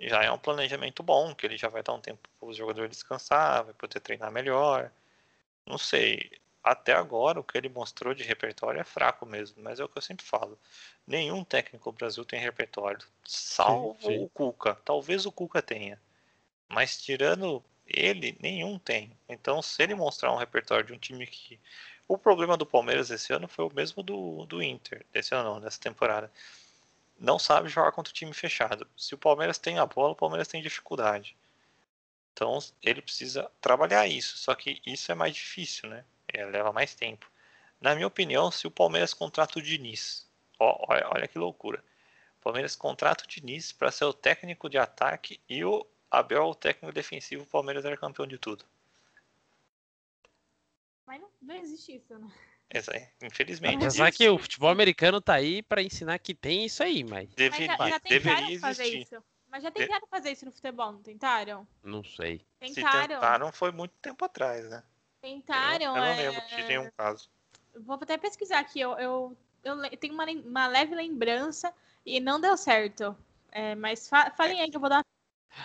Já 0.00 0.22
é 0.22 0.30
um 0.30 0.38
planejamento 0.38 1.02
bom, 1.02 1.34
que 1.34 1.46
ele 1.46 1.56
já 1.56 1.68
vai 1.68 1.82
dar 1.82 1.94
um 1.94 2.00
tempo 2.00 2.28
para 2.38 2.48
o 2.48 2.52
jogador 2.52 2.88
descansar, 2.88 3.64
vai 3.64 3.74
poder 3.74 4.00
treinar 4.00 4.32
melhor. 4.32 4.90
Não 5.68 5.76
sei. 5.76 6.30
Até 6.64 6.92
agora 6.92 7.38
o 7.38 7.44
que 7.44 7.56
ele 7.56 7.68
mostrou 7.68 8.14
de 8.14 8.22
repertório 8.22 8.80
é 8.80 8.84
fraco 8.84 9.24
mesmo, 9.24 9.62
mas 9.62 9.78
é 9.78 9.84
o 9.84 9.88
que 9.88 9.98
eu 9.98 10.02
sempre 10.02 10.24
falo. 10.24 10.58
Nenhum 11.06 11.44
técnico 11.44 11.90
do 11.90 11.96
Brasil 11.96 12.24
tem 12.24 12.40
repertório, 12.40 13.06
salvo 13.24 13.96
sim, 14.00 14.08
sim. 14.08 14.24
o 14.24 14.28
Cuca. 14.28 14.74
Talvez 14.84 15.24
o 15.24 15.32
Cuca 15.32 15.62
tenha. 15.62 16.00
Mas 16.68 17.00
tirando 17.00 17.64
ele, 17.86 18.36
nenhum 18.40 18.78
tem. 18.78 19.10
Então, 19.28 19.62
se 19.62 19.82
ele 19.82 19.94
mostrar 19.94 20.32
um 20.32 20.36
repertório 20.36 20.84
de 20.84 20.92
um 20.92 20.98
time 20.98 21.26
que. 21.26 21.58
O 22.06 22.16
problema 22.16 22.56
do 22.56 22.64
Palmeiras 22.64 23.10
esse 23.10 23.32
ano 23.32 23.46
foi 23.46 23.66
o 23.66 23.72
mesmo 23.74 24.02
do, 24.02 24.46
do 24.46 24.62
Inter, 24.62 25.04
desse 25.12 25.34
ano 25.34 25.54
não, 25.54 25.60
dessa 25.60 25.78
temporada. 25.78 26.32
Não 27.18 27.38
sabe 27.38 27.68
jogar 27.68 27.92
contra 27.92 28.10
o 28.10 28.14
time 28.14 28.32
fechado. 28.32 28.86
Se 28.96 29.14
o 29.14 29.18
Palmeiras 29.18 29.58
tem 29.58 29.78
a 29.78 29.84
bola, 29.84 30.12
o 30.12 30.16
Palmeiras 30.16 30.48
tem 30.48 30.62
dificuldade. 30.62 31.36
Então, 32.38 32.56
ele 32.80 33.02
precisa 33.02 33.50
trabalhar 33.60 34.06
isso. 34.06 34.38
Só 34.38 34.54
que 34.54 34.80
isso 34.86 35.10
é 35.10 35.14
mais 35.16 35.34
difícil, 35.34 35.90
né? 35.90 36.04
É, 36.28 36.44
leva 36.44 36.72
mais 36.72 36.94
tempo. 36.94 37.28
Na 37.80 37.96
minha 37.96 38.06
opinião, 38.06 38.48
se 38.52 38.64
o 38.64 38.70
Palmeiras 38.70 39.12
contrata 39.12 39.58
o 39.58 39.62
Diniz, 39.62 40.24
ó, 40.56 40.86
olha, 40.88 41.08
olha 41.12 41.26
que 41.26 41.36
loucura. 41.36 41.82
O 42.38 42.42
Palmeiras 42.44 42.76
contrata 42.76 43.24
o 43.24 43.26
Diniz 43.26 43.72
para 43.72 43.90
ser 43.90 44.04
o 44.04 44.12
técnico 44.12 44.70
de 44.70 44.78
ataque 44.78 45.40
e 45.48 45.64
o 45.64 45.84
Abel, 46.08 46.44
o 46.44 46.54
técnico 46.54 46.94
defensivo, 46.94 47.42
o 47.42 47.46
Palmeiras 47.46 47.84
era 47.84 47.96
campeão 47.96 48.24
de 48.26 48.38
tudo. 48.38 48.64
Mas 51.04 51.20
não, 51.20 51.28
não 51.42 51.56
existe 51.56 51.96
isso, 51.96 52.16
né? 52.16 52.30
Infelizmente. 53.20 53.78
Apesar 53.78 54.12
que 54.12 54.28
o 54.28 54.38
futebol 54.38 54.70
americano 54.70 55.20
tá 55.20 55.34
aí 55.34 55.60
pra 55.60 55.82
ensinar 55.82 56.20
que 56.20 56.34
tem 56.34 56.66
isso 56.66 56.84
aí, 56.84 57.02
mas 57.02 57.28
Mas 57.28 57.30
já, 57.30 57.36
Deveria, 57.36 57.76
já 57.76 57.98
deveria 57.98 58.60
fazer 58.60 58.84
existir. 58.84 59.02
isso. 59.02 59.24
Mas 59.50 59.62
já 59.62 59.70
tentaram 59.70 60.06
fazer 60.08 60.30
isso 60.30 60.44
no 60.44 60.52
futebol, 60.52 60.92
não 60.92 61.02
tentaram? 61.02 61.66
não 61.82 62.04
sei. 62.04 62.44
Se 62.62 62.74
Tentaram. 62.74 63.14
tentaram, 63.14 63.52
foi 63.52 63.72
muito 63.72 63.92
tempo 64.00 64.24
atrás, 64.24 64.68
né? 64.68 64.82
Eu, 65.22 65.28
Tentaram. 65.30 65.96
eu 65.96 66.02
não 66.02 66.04
é... 66.04 66.16
lembro 66.16 66.46
de 66.48 66.62
nenhum 66.64 66.90
caso. 66.96 67.30
Vou 67.80 67.96
até 67.96 68.16
pesquisar 68.18 68.58
aqui. 68.58 68.80
Eu, 68.80 68.98
eu, 68.98 69.36
eu 69.64 69.96
tenho 69.96 70.14
uma, 70.14 70.24
uma 70.24 70.66
leve 70.66 70.94
lembrança 70.94 71.72
e 72.04 72.20
não 72.20 72.40
deu 72.40 72.56
certo. 72.56 73.16
É, 73.50 73.74
mas 73.74 74.08
fa 74.08 74.30
falem 74.30 74.60
aí 74.60 74.70
que 74.70 74.76
eu 74.76 74.80
vou 74.80 74.90
dar. 74.90 75.04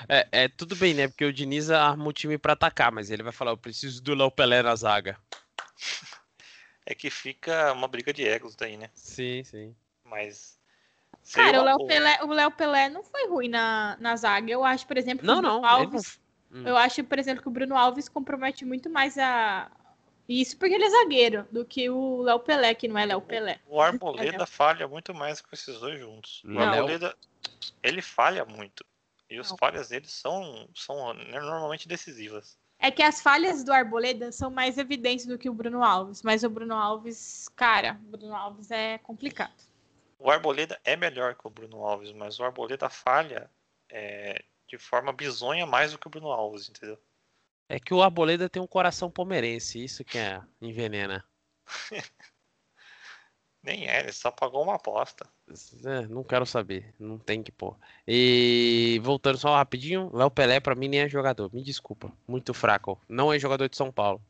É, 0.08 0.28
é 0.32 0.48
tudo 0.48 0.76
bem, 0.76 0.94
né? 0.94 1.08
Porque 1.08 1.26
o 1.26 1.34
Diniz 1.34 1.70
arma 1.70 2.08
o 2.08 2.14
time 2.14 2.38
pra 2.38 2.54
atacar, 2.54 2.92
mas 2.92 3.12
ele 3.12 3.24
vai 3.24 3.32
falar: 3.32 3.52
eu 3.52 3.58
preciso 3.58 4.02
do 4.02 4.16
Léo 4.16 4.32
Pelé 4.32 4.62
na 4.62 4.76
zaga. 4.76 5.18
É 6.86 6.94
que 6.94 7.10
fica 7.10 7.72
uma 7.72 7.88
briga 7.88 8.12
de 8.12 8.28
egos 8.28 8.58
daí, 8.58 8.76
né? 8.76 8.90
Sim, 8.94 9.42
sim. 9.46 9.74
Mas. 10.04 10.53
Seria 11.24 11.52
Cara, 11.52 11.62
o 11.62 11.66
Léo. 11.66 11.88
Pelé, 11.88 12.20
o 12.24 12.28
Léo 12.28 12.52
Pelé 12.52 12.90
não 12.90 13.04
foi 13.04 13.28
ruim 13.28 13.48
na, 13.48 13.98
na 14.00 14.16
zaga. 14.16 14.52
Eu 14.52 14.64
acho, 14.64 14.86
por 14.86 14.98
exemplo, 14.98 15.22
que 15.22 15.26
Não, 15.26 15.40
o 15.40 15.42
Bruno 15.42 15.54
não. 15.56 15.62
Não... 15.62 15.70
Alves. 15.70 16.20
Hum. 16.52 16.68
Eu 16.68 16.78
acho, 16.78 17.04
por 17.04 17.18
exemplo, 17.18 17.42
que 17.42 17.48
o 17.48 17.52
Bruno 17.52 17.76
Alves 17.76 18.08
compromete 18.08 18.64
muito 18.64 18.90
mais 18.90 19.18
a. 19.18 19.72
Isso 20.28 20.58
porque 20.58 20.76
ele 20.76 20.86
é 20.86 20.90
zagueiro 20.90 21.48
do 21.52 21.66
que 21.66 21.90
o 21.90 22.22
Léo 22.22 22.40
Pelé, 22.40 22.74
que 22.74 22.88
não 22.88 22.98
é 22.98 23.06
Léo 23.06 23.22
Pelé. 23.22 23.60
O 23.68 23.82
Arboleda 23.82 24.46
falha 24.46 24.88
muito 24.88 25.14
mais 25.14 25.42
com 25.42 25.50
esses 25.52 25.80
dois 25.80 26.00
juntos. 26.00 26.44
O 26.44 26.52
Não. 26.52 26.62
Arboleda, 26.62 27.16
ele 27.82 28.02
falha 28.02 28.46
muito. 28.46 28.86
E 29.30 29.38
as 29.38 29.50
Não. 29.50 29.58
falhas 29.58 29.90
dele 29.90 30.08
são, 30.08 30.70
são 30.76 31.14
normalmente 31.14 31.88
decisivas. 31.88 32.58
É 32.80 32.92
que 32.92 33.02
as 33.02 33.22
falhas 33.22 33.64
do 33.64 33.74
Arboleda 33.74 34.32
são 34.32 34.50
mais 34.50 34.78
evidentes 34.78 35.26
do 35.26 35.38
que 35.38 35.50
o 35.50 35.54
Bruno 35.54 35.84
Alves. 35.84 36.22
Mas 36.22 36.44
o 36.44 36.50
Bruno 36.50 36.76
Alves, 36.76 37.50
cara, 37.56 38.00
o 38.08 38.18
Bruno 38.18 38.36
Alves 38.36 38.72
é 38.72 38.98
complicado. 39.00 39.54
O 40.24 40.32
Arboleda 40.32 40.80
é 40.86 40.96
melhor 40.96 41.36
que 41.36 41.46
o 41.46 41.50
Bruno 41.50 41.86
Alves, 41.86 42.14
mas 42.14 42.40
o 42.40 42.46
Arboleda 42.46 42.90
falha 42.90 43.52
é, 43.90 44.42
de 44.70 44.78
forma 44.78 45.12
bizonha 45.12 45.66
mais 45.66 45.92
do 45.92 46.00
que 46.00 46.08
o 46.08 46.10
Bruno 46.10 46.32
Alves, 46.32 46.70
entendeu? 46.70 46.98
É 47.68 47.78
que 47.78 47.94
o 47.94 48.02
Arboleda 48.02 48.50
tem 48.50 48.62
um 48.62 48.68
coração 48.68 49.12
palmeirense, 49.12 49.84
isso 49.84 50.06
que 50.06 50.18
é 50.18 50.42
envenena. 50.62 51.28
Nem 53.62 53.90
é, 53.90 54.00
ele 54.00 54.14
só 54.14 54.32
pagou 54.32 54.64
uma 54.64 54.76
aposta. 54.76 55.30
É, 55.84 56.08
não 56.08 56.24
quero 56.24 56.46
saber, 56.46 56.96
não 56.98 57.20
tem 57.20 57.44
que 57.44 57.52
pôr. 57.52 57.78
E 58.08 59.02
voltando 59.04 59.38
só 59.38 59.54
rapidinho, 59.54 60.10
Léo 60.16 60.32
Pelé 60.32 60.62
pra 60.62 60.74
mim 60.74 60.88
nem 60.88 61.02
é 61.02 61.10
jogador, 61.10 61.54
me 61.54 61.62
desculpa, 61.62 62.10
muito 62.26 62.54
fraco. 62.54 62.98
Não 63.10 63.34
é 63.34 63.38
jogador 63.38 63.68
de 63.68 63.76
São 63.76 63.92
Paulo. 63.92 64.22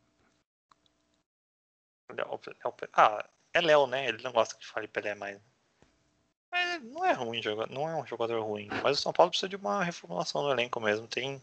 Léo- 2.09 2.39
Léo 2.47 2.75
ah, 2.93 3.29
é 3.53 3.61
Léo, 3.61 3.85
né? 3.85 4.07
Ele 4.07 4.23
não 4.23 4.31
gosta 4.31 4.57
que 4.57 4.65
fale 4.65 4.87
Pelé 4.87 5.13
mais. 5.13 5.39
Mas 6.53 6.83
não 6.83 7.03
é 7.03 7.13
ruim, 7.13 7.41
não 7.71 7.89
é 7.89 7.95
um 7.95 8.05
jogador 8.05 8.39
ruim. 8.43 8.69
Mas 8.83 8.99
o 8.99 9.01
São 9.01 9.11
Paulo 9.11 9.31
precisa 9.31 9.49
de 9.49 9.55
uma 9.55 9.83
reformulação 9.83 10.43
no 10.43 10.51
elenco 10.51 10.79
mesmo. 10.79 11.07
Tem, 11.07 11.41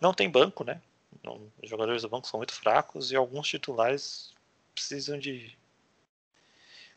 não 0.00 0.12
tem 0.12 0.28
banco, 0.28 0.64
né? 0.64 0.82
Não- 1.22 1.40
os 1.62 1.70
jogadores 1.70 2.02
do 2.02 2.08
banco 2.08 2.26
são 2.26 2.40
muito 2.40 2.52
fracos 2.52 3.12
e 3.12 3.16
alguns 3.16 3.46
titulares 3.46 4.34
precisam 4.74 5.16
de. 5.16 5.56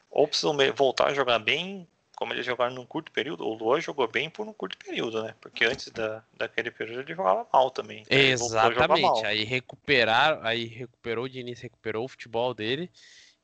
Ou 0.09 0.27
precisam 0.27 0.57
voltar 0.75 1.09
a 1.09 1.13
jogar 1.13 1.37
bem, 1.37 1.87
como 2.15 2.33
eles 2.33 2.43
jogaram 2.43 2.73
num 2.73 2.87
curto 2.87 3.11
período. 3.11 3.45
O 3.45 3.53
Luan 3.53 3.79
jogou 3.79 4.07
bem 4.07 4.31
por 4.31 4.47
um 4.47 4.53
curto 4.53 4.75
período, 4.75 5.21
né? 5.21 5.35
Porque 5.39 5.63
antes 5.63 5.91
da, 5.91 6.23
daquele 6.33 6.71
período 6.71 7.01
ele 7.01 7.13
jogava 7.13 7.45
mal 7.53 7.69
também. 7.69 8.03
Jogar 8.09 8.17
Exatamente. 8.17 9.03
mal. 9.03 9.25
Aí 9.25 9.43
recuperaram, 9.43 10.43
aí 10.43 10.65
recuperou 10.65 11.25
o 11.25 11.29
Diniz, 11.29 11.61
recuperou 11.61 12.03
o 12.03 12.07
futebol 12.07 12.55
dele 12.55 12.89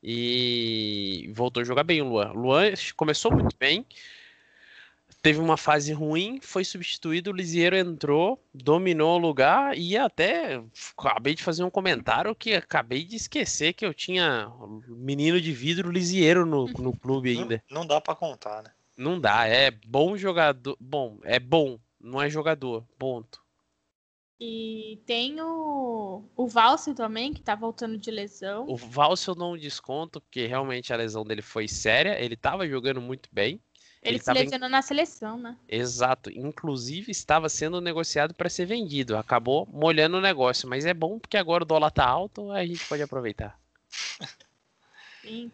e 0.06 1.30
voltou 1.32 1.62
a 1.62 1.64
jogar 1.64 1.82
bem 1.82 2.02
o 2.02 2.08
Luan. 2.08 2.32
Luan 2.32 2.74
começou 2.94 3.32
muito 3.32 3.56
bem, 3.58 3.86
teve 5.22 5.40
uma 5.40 5.56
fase 5.56 5.94
ruim, 5.94 6.38
foi 6.42 6.62
substituído, 6.62 7.30
o 7.30 7.32
Lisieiro 7.32 7.74
entrou, 7.74 8.38
dominou 8.52 9.16
o 9.16 9.18
lugar 9.18 9.76
e 9.78 9.96
até 9.96 10.62
acabei 10.98 11.34
de 11.34 11.42
fazer 11.42 11.64
um 11.64 11.70
comentário 11.70 12.34
que 12.34 12.52
acabei 12.52 13.02
de 13.02 13.16
esquecer 13.16 13.72
que 13.72 13.86
eu 13.86 13.94
tinha 13.94 14.52
o 14.60 14.82
menino 14.88 15.40
de 15.40 15.52
vidro 15.52 15.90
Lisieiro 15.90 16.44
no, 16.44 16.66
no 16.66 16.92
clube 17.00 17.30
ainda. 17.30 17.64
Não, 17.70 17.80
não 17.80 17.86
dá 17.86 17.98
pra 17.98 18.14
contar, 18.14 18.62
né? 18.62 18.70
Não 18.96 19.18
dá, 19.18 19.48
é 19.48 19.70
bom 19.70 20.16
jogador, 20.16 20.76
bom, 20.78 21.18
é 21.24 21.40
bom, 21.40 21.78
não 21.98 22.20
é 22.20 22.28
jogador, 22.28 22.84
ponto. 22.98 23.43
E 24.40 25.00
tem 25.06 25.40
o, 25.40 26.24
o 26.36 26.46
Valse 26.48 26.92
também, 26.94 27.32
que 27.32 27.40
tá 27.40 27.54
voltando 27.54 27.96
de 27.96 28.10
lesão. 28.10 28.66
O 28.68 28.76
Valse 28.76 29.28
eu 29.28 29.34
não 29.34 29.56
desconto, 29.56 30.20
porque 30.20 30.46
realmente 30.46 30.92
a 30.92 30.96
lesão 30.96 31.24
dele 31.24 31.42
foi 31.42 31.68
séria. 31.68 32.20
Ele 32.20 32.34
estava 32.34 32.68
jogando 32.68 33.00
muito 33.00 33.28
bem. 33.32 33.60
Ele, 34.02 34.16
ele 34.16 34.18
se 34.18 34.24
tava 34.26 34.40
lesionou 34.40 34.68
na 34.68 34.82
seleção, 34.82 35.38
né? 35.38 35.56
Exato. 35.68 36.30
Inclusive 36.30 37.10
estava 37.10 37.48
sendo 37.48 37.80
negociado 37.80 38.34
para 38.34 38.50
ser 38.50 38.66
vendido. 38.66 39.16
Acabou 39.16 39.66
molhando 39.72 40.18
o 40.18 40.20
negócio. 40.20 40.68
Mas 40.68 40.84
é 40.84 40.92
bom 40.92 41.18
porque 41.18 41.36
agora 41.36 41.62
o 41.62 41.66
dólar 41.66 41.90
tá 41.90 42.06
alto, 42.06 42.50
a 42.50 42.66
gente 42.66 42.84
pode 42.86 43.02
aproveitar. 43.02 43.58
Sim. 45.22 45.50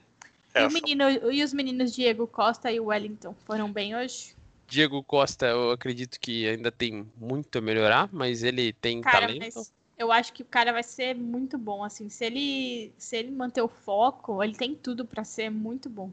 É, 0.52 0.62
e, 0.62 0.66
o 0.66 0.70
menino, 0.70 1.04
e 1.30 1.44
os 1.44 1.52
meninos 1.52 1.94
Diego 1.94 2.26
Costa 2.26 2.72
e 2.72 2.80
Wellington 2.80 3.36
foram 3.44 3.70
bem 3.70 3.94
hoje? 3.94 4.34
Diego 4.70 5.02
Costa, 5.02 5.46
eu 5.46 5.72
acredito 5.72 6.18
que 6.20 6.48
ainda 6.48 6.70
tem 6.70 7.06
muito 7.16 7.58
a 7.58 7.60
melhorar, 7.60 8.08
mas 8.12 8.44
ele 8.44 8.72
tem 8.72 9.00
Cara, 9.00 9.26
talento. 9.26 9.40
mas 9.40 9.72
eu 9.98 10.10
acho 10.10 10.32
que 10.32 10.42
o 10.42 10.46
cara 10.46 10.72
vai 10.72 10.82
ser 10.82 11.14
muito 11.14 11.58
bom, 11.58 11.84
assim. 11.84 12.08
Se 12.08 12.24
ele, 12.24 12.92
se 12.96 13.16
ele 13.16 13.30
manter 13.30 13.60
o 13.60 13.68
foco, 13.68 14.42
ele 14.42 14.54
tem 14.54 14.74
tudo 14.74 15.04
pra 15.04 15.24
ser 15.24 15.50
muito 15.50 15.90
bom. 15.90 16.10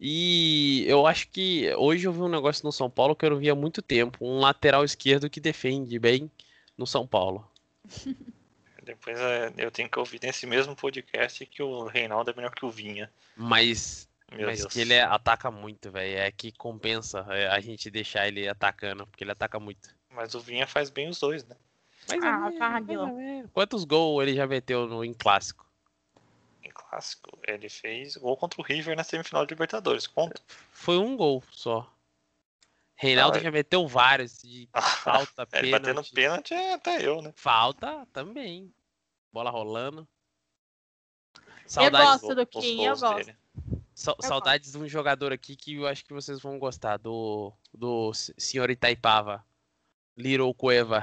E 0.00 0.84
eu 0.86 1.06
acho 1.06 1.28
que 1.30 1.74
hoje 1.76 2.06
eu 2.06 2.12
vi 2.12 2.20
um 2.20 2.28
negócio 2.28 2.64
no 2.64 2.70
São 2.70 2.88
Paulo 2.88 3.16
que 3.16 3.24
eu 3.24 3.30
não 3.30 3.38
via 3.38 3.52
há 3.52 3.56
muito 3.56 3.82
tempo. 3.82 4.24
Um 4.24 4.38
lateral 4.38 4.84
esquerdo 4.84 5.28
que 5.28 5.40
defende 5.40 5.98
bem 5.98 6.30
no 6.78 6.86
São 6.86 7.04
Paulo. 7.04 7.50
Depois 8.84 9.18
é, 9.18 9.52
eu 9.56 9.72
tenho 9.72 9.90
que 9.90 9.98
ouvir 9.98 10.20
nesse 10.22 10.46
mesmo 10.46 10.76
podcast 10.76 11.44
que 11.46 11.60
o 11.60 11.86
Reinaldo 11.86 12.30
é 12.30 12.34
melhor 12.34 12.54
que 12.54 12.64
o 12.64 12.70
Vinha. 12.70 13.10
Mas 13.34 14.08
Meu 14.32 14.46
Mas 14.46 14.60
Deus. 14.60 14.72
que 14.72 14.80
ele 14.80 14.94
é- 14.94 15.02
ataca 15.02 15.50
muito, 15.50 15.90
velho. 15.90 16.18
É 16.18 16.30
que 16.32 16.52
compensa 16.52 17.24
é, 17.30 17.46
a 17.48 17.60
gente 17.60 17.90
deixar 17.90 18.26
ele 18.26 18.48
atacando, 18.48 19.06
porque 19.06 19.22
ele 19.24 19.32
ataca 19.32 19.58
muito. 19.60 19.94
Mas 20.10 20.34
o 20.34 20.40
Vinha 20.40 20.66
faz 20.66 20.90
bem 20.90 21.08
os 21.08 21.20
dois, 21.20 21.44
né? 21.44 21.56
Mas 22.08 22.22
Ah, 22.22 22.50
é, 22.52 22.96
ou 22.96 23.06
menos. 23.14 23.50
Quantos 23.52 23.84
gols 23.84 24.22
ele 24.22 24.34
já 24.34 24.46
meteu 24.46 24.86
no, 24.86 25.04
em 25.04 25.14
clássico? 25.14 25.66
Em 26.62 26.70
clássico, 26.70 27.38
ele 27.46 27.68
fez 27.68 28.16
gol 28.16 28.36
contra 28.36 28.60
o 28.60 28.64
River 28.64 28.96
na 28.96 29.04
semifinal 29.04 29.44
de 29.46 29.54
Libertadores. 29.54 30.06
Conta. 30.06 30.40
Foi 30.72 30.98
um 30.98 31.16
gol 31.16 31.42
só. 31.50 31.92
Reinaldo 32.96 33.38
Ah, 33.38 33.40
já 33.40 33.50
meteu 33.50 33.86
vários 33.86 34.40
de 34.40 34.68
falta, 35.02 35.46
ele 35.52 35.70
batendo 35.70 36.02
pênalti. 36.02 36.14
pênalti 36.14 36.54
é 36.54 36.72
até 36.74 37.06
eu, 37.06 37.20
né? 37.20 37.32
Falta 37.36 38.06
também. 38.12 38.72
Bola 39.32 39.50
rolando. 39.50 40.08
Eu 41.78 41.90
gosto 41.90 42.30
Os 42.30 42.36
do 42.36 42.46
Kim, 42.46 42.84
eu 42.84 42.96
dele. 42.96 43.36
Sa- 43.96 44.14
eu 44.16 44.28
saudades 44.28 44.72
de 44.72 44.78
um 44.78 44.86
jogador 44.86 45.32
aqui 45.32 45.56
que 45.56 45.74
eu 45.74 45.86
acho 45.86 46.04
que 46.04 46.12
vocês 46.12 46.40
vão 46.40 46.58
gostar. 46.58 46.98
Do, 46.98 47.52
do 47.72 48.12
senhor 48.14 48.70
Itaipava. 48.70 49.44
Little 50.16 50.52
Cueva. 50.54 51.02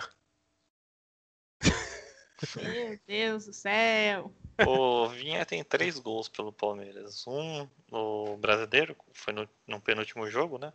Meu 2.55 2.99
Deus 3.07 3.45
do 3.45 3.53
céu. 3.53 4.31
O 4.67 5.07
Vinha 5.09 5.45
tem 5.45 5.63
três 5.63 5.97
gols 5.97 6.29
pelo 6.29 6.51
Palmeiras. 6.51 7.25
Um 7.25 7.67
no 7.91 8.37
brasileiro, 8.37 8.95
foi 9.13 9.33
no, 9.33 9.49
no 9.67 9.81
penúltimo 9.81 10.29
jogo, 10.29 10.57
né? 10.57 10.71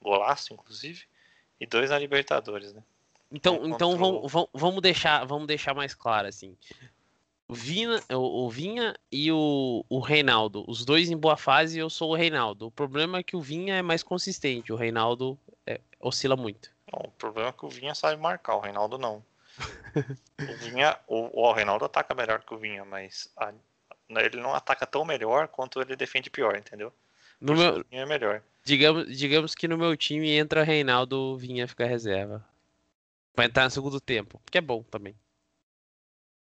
Golaço, 0.00 0.52
inclusive. 0.52 1.04
E 1.58 1.66
dois 1.66 1.90
na 1.90 1.98
Libertadores, 1.98 2.72
né? 2.72 2.82
Então, 3.32 3.66
então 3.66 3.96
vamos, 3.96 4.32
vamos 4.52 4.80
deixar, 4.80 5.24
vamos 5.24 5.46
deixar 5.48 5.74
mais 5.74 5.94
claro 5.94 6.28
assim. 6.28 6.56
O 7.48 7.54
Vinha, 7.54 8.00
o, 8.10 8.44
o 8.46 8.50
Vinha 8.50 8.94
e 9.10 9.30
o, 9.30 9.84
o 9.88 10.00
Reinaldo, 10.00 10.64
os 10.66 10.84
dois 10.84 11.08
em 11.10 11.16
boa 11.16 11.36
fase, 11.36 11.78
eu 11.78 11.88
sou 11.88 12.10
o 12.10 12.16
Reinaldo. 12.16 12.66
O 12.66 12.70
problema 12.70 13.18
é 13.18 13.22
que 13.22 13.36
o 13.36 13.40
Vinha 13.40 13.76
é 13.76 13.82
mais 13.82 14.02
consistente, 14.02 14.72
o 14.72 14.76
Reinaldo 14.76 15.38
é, 15.64 15.80
oscila 16.00 16.36
muito. 16.36 16.70
Não, 16.92 17.00
o 17.08 17.10
problema 17.12 17.50
é 17.50 17.52
que 17.52 17.64
o 17.64 17.68
Vinha 17.68 17.94
sabe 17.94 18.20
marcar, 18.20 18.56
o 18.56 18.60
Reinaldo 18.60 18.98
não. 18.98 19.22
o 20.40 20.56
Vinha, 20.56 20.98
o, 21.06 21.40
o 21.40 21.52
Reinaldo 21.52 21.84
ataca 21.84 22.14
melhor 22.14 22.42
que 22.42 22.52
o 22.52 22.58
Vinha, 22.58 22.84
mas 22.84 23.30
a- 23.36 23.52
ele 24.08 24.40
não 24.40 24.52
ataca 24.54 24.84
tão 24.86 25.04
melhor 25.04 25.46
quanto 25.48 25.80
ele 25.80 25.94
defende 25.96 26.28
pior, 26.30 26.56
entendeu? 26.56 26.92
No 27.40 27.54
Por 27.54 27.56
meu, 27.58 27.80
o 27.80 27.84
Vinha 27.88 28.02
é 28.02 28.06
melhor. 28.06 28.42
digamos, 28.64 29.16
digamos 29.16 29.54
que 29.54 29.68
no 29.68 29.78
meu 29.78 29.96
time 29.96 30.30
entra 30.30 30.64
Reinaldo, 30.64 31.16
o 31.16 31.36
Vinha 31.36 31.68
fica 31.68 31.86
reserva. 31.86 32.44
Vai 33.36 33.46
entrar 33.46 33.64
no 33.64 33.70
segundo 33.70 34.00
tempo, 34.00 34.40
que 34.50 34.58
é 34.58 34.60
bom 34.60 34.82
também. 34.82 35.14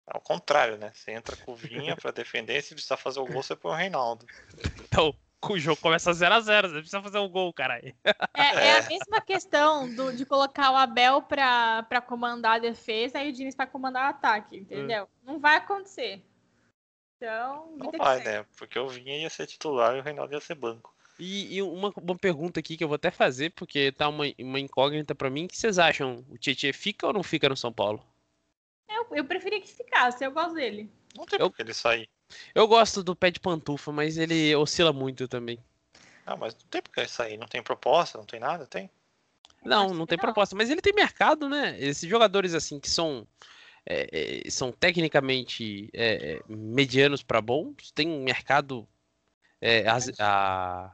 Ao 0.06 0.20
contrário, 0.20 0.76
né? 0.76 0.92
Você 0.94 1.10
entra 1.10 1.36
com 1.36 1.52
o 1.52 1.56
Vinha 1.56 1.96
pra 1.96 2.10
defender, 2.12 2.62
se 2.62 2.74
precisar 2.74 2.96
fazer 2.96 3.18
o 3.20 3.26
gol, 3.26 3.42
você 3.42 3.56
põe 3.56 3.72
o 3.72 3.76
Reinaldo. 3.76 4.24
Então, 4.88 5.12
o 5.48 5.58
jogo 5.58 5.80
começa 5.80 6.12
0 6.12 6.34
a 6.34 6.40
0 6.40 6.68
você 6.68 6.74
precisa 6.76 7.02
fazer 7.02 7.18
um 7.18 7.28
gol, 7.28 7.52
caralho. 7.52 7.94
É, 8.34 8.40
é 8.66 8.78
a 8.78 8.82
mesma 8.88 9.20
questão 9.20 9.92
do- 9.94 10.12
de 10.12 10.24
colocar 10.24 10.70
o 10.70 10.76
Abel 10.76 11.22
pra, 11.22 11.82
pra 11.84 12.00
comandar 12.00 12.56
a 12.56 12.58
defesa 12.60 13.20
e 13.22 13.30
o 13.30 13.32
Diniz 13.32 13.54
pra 13.54 13.66
comandar 13.66 14.06
o 14.06 14.10
ataque, 14.10 14.56
entendeu? 14.58 15.08
Não 15.24 15.40
vai 15.40 15.56
acontecer. 15.56 16.22
Então, 17.16 17.74
Não 17.76 17.90
vai, 17.92 18.22
né? 18.22 18.44
Porque 18.58 18.78
o 18.78 18.88
Vinha 18.88 19.18
ia 19.18 19.30
ser 19.30 19.46
titular 19.46 19.96
e 19.96 20.00
o 20.00 20.02
Reinaldo 20.02 20.34
ia 20.34 20.40
ser 20.40 20.54
banco. 20.54 20.94
E, 21.18 21.56
e 21.56 21.62
uma, 21.62 21.90
uma 21.96 22.16
pergunta 22.18 22.60
aqui 22.60 22.76
que 22.76 22.84
eu 22.84 22.88
vou 22.88 22.96
até 22.96 23.10
fazer, 23.10 23.50
porque 23.52 23.90
tá 23.90 24.06
uma, 24.08 24.24
uma 24.38 24.60
incógnita 24.60 25.14
pra 25.14 25.30
mim. 25.30 25.46
O 25.46 25.48
que 25.48 25.56
vocês 25.56 25.78
acham? 25.78 26.24
O 26.28 26.36
Tietchan 26.36 26.72
fica 26.74 27.06
ou 27.06 27.12
não 27.12 27.22
fica 27.22 27.48
no 27.48 27.56
São 27.56 27.72
Paulo? 27.72 28.04
Eu, 28.88 29.06
eu 29.12 29.24
preferia 29.24 29.60
que 29.60 29.68
ficasse, 29.68 30.24
eu 30.24 30.32
gosto 30.32 30.54
dele. 30.54 30.90
Não 31.16 31.24
tem 31.26 31.38
Eu- 31.38 31.50
por 31.50 31.56
que 31.56 31.62
ele 31.62 31.74
sair. 31.74 32.08
Eu 32.54 32.66
gosto 32.66 33.04
do 33.04 33.14
pé 33.14 33.30
de 33.30 33.38
pantufa, 33.38 33.92
mas 33.92 34.16
ele 34.18 34.54
oscila 34.56 34.92
muito 34.92 35.28
também. 35.28 35.58
Ah, 36.24 36.36
mas 36.36 36.54
não 36.54 36.62
tem 36.68 36.82
por 36.82 36.92
que 36.92 37.00
ele 37.00 37.08
sair. 37.08 37.36
Não 37.36 37.46
tem 37.46 37.62
proposta, 37.62 38.18
não 38.18 38.24
tem 38.24 38.40
nada, 38.40 38.66
tem? 38.66 38.90
Não, 39.64 39.94
não 39.94 40.06
tem 40.06 40.16
não. 40.16 40.22
proposta, 40.22 40.54
mas 40.56 40.70
ele 40.70 40.80
tem 40.80 40.92
mercado, 40.92 41.48
né? 41.48 41.76
Esses 41.78 42.08
jogadores 42.08 42.54
assim 42.54 42.80
que 42.80 42.90
são 42.90 43.26
é, 43.84 44.42
é, 44.46 44.50
são 44.50 44.72
tecnicamente 44.72 45.88
é, 45.92 46.34
é, 46.34 46.40
medianos 46.48 47.22
para 47.22 47.40
bons, 47.40 47.92
tem 47.92 48.08
um 48.08 48.22
mercado 48.24 48.86
é, 49.60 49.88
as- 49.88 50.12
a 50.18 50.92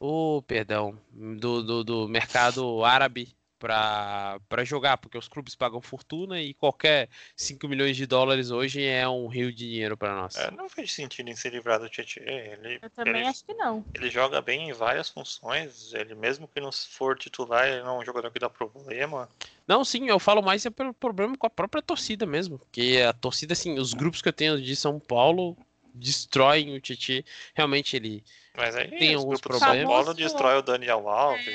oh, 0.00 0.42
perdão, 0.46 0.98
do, 1.10 1.62
do, 1.62 1.84
do 1.84 2.08
mercado 2.08 2.84
árabe 2.84 3.36
para 3.62 4.40
para 4.48 4.64
jogar, 4.64 4.98
porque 4.98 5.16
os 5.16 5.28
clubes 5.28 5.54
pagam 5.54 5.80
fortuna 5.80 6.42
e 6.42 6.52
qualquer 6.52 7.08
5 7.36 7.68
milhões 7.68 7.96
de 7.96 8.06
dólares 8.06 8.50
hoje 8.50 8.84
é 8.84 9.08
um 9.08 9.28
rio 9.28 9.52
de 9.52 9.68
dinheiro 9.68 9.96
para 9.96 10.12
nós. 10.12 10.34
É, 10.36 10.50
não 10.50 10.68
vejo 10.68 10.92
sentido 10.92 11.28
em 11.28 11.36
se 11.36 11.48
livrar 11.48 11.78
do 11.78 11.88
Tietchan. 11.88 12.22
Ele, 12.22 12.80
Eu 12.82 12.90
também 12.90 13.18
ele, 13.18 13.28
acho 13.28 13.44
que 13.44 13.54
não. 13.54 13.84
ele 13.94 14.10
joga 14.10 14.42
bem 14.42 14.70
em 14.70 14.72
várias 14.72 15.08
funções. 15.08 15.94
Ele, 15.94 16.16
mesmo 16.16 16.48
que 16.48 16.60
não 16.60 16.72
for 16.72 17.16
titular, 17.16 17.68
ele 17.68 17.84
não 17.84 17.98
é 17.98 18.02
um 18.02 18.04
jogador 18.04 18.32
que 18.32 18.40
dá 18.40 18.50
problema. 18.50 19.28
Não, 19.66 19.84
sim, 19.84 20.08
eu 20.08 20.18
falo 20.18 20.42
mais 20.42 20.66
é 20.66 20.70
pelo 20.70 20.92
problema 20.92 21.36
com 21.36 21.46
a 21.46 21.50
própria 21.50 21.80
torcida 21.80 22.26
mesmo. 22.26 22.60
Que 22.72 23.00
a 23.00 23.12
torcida, 23.12 23.52
assim, 23.52 23.78
os 23.78 23.94
grupos 23.94 24.20
que 24.20 24.28
eu 24.28 24.32
tenho 24.32 24.60
de 24.60 24.74
São 24.74 24.98
Paulo 24.98 25.56
destroem 25.94 26.74
o 26.74 26.80
Tietchan. 26.80 27.22
Realmente 27.54 27.94
ele. 27.94 28.24
Mas 28.56 28.74
aí 28.74 28.88
Tem 28.88 29.14
alguns 29.14 29.40
do 29.40 29.52
São 29.52 29.60
problemas. 29.60 29.86
Paulo 29.86 30.14
destrói 30.14 30.58
o 30.58 30.62
Daniel 30.62 31.08
Alves. 31.08 31.46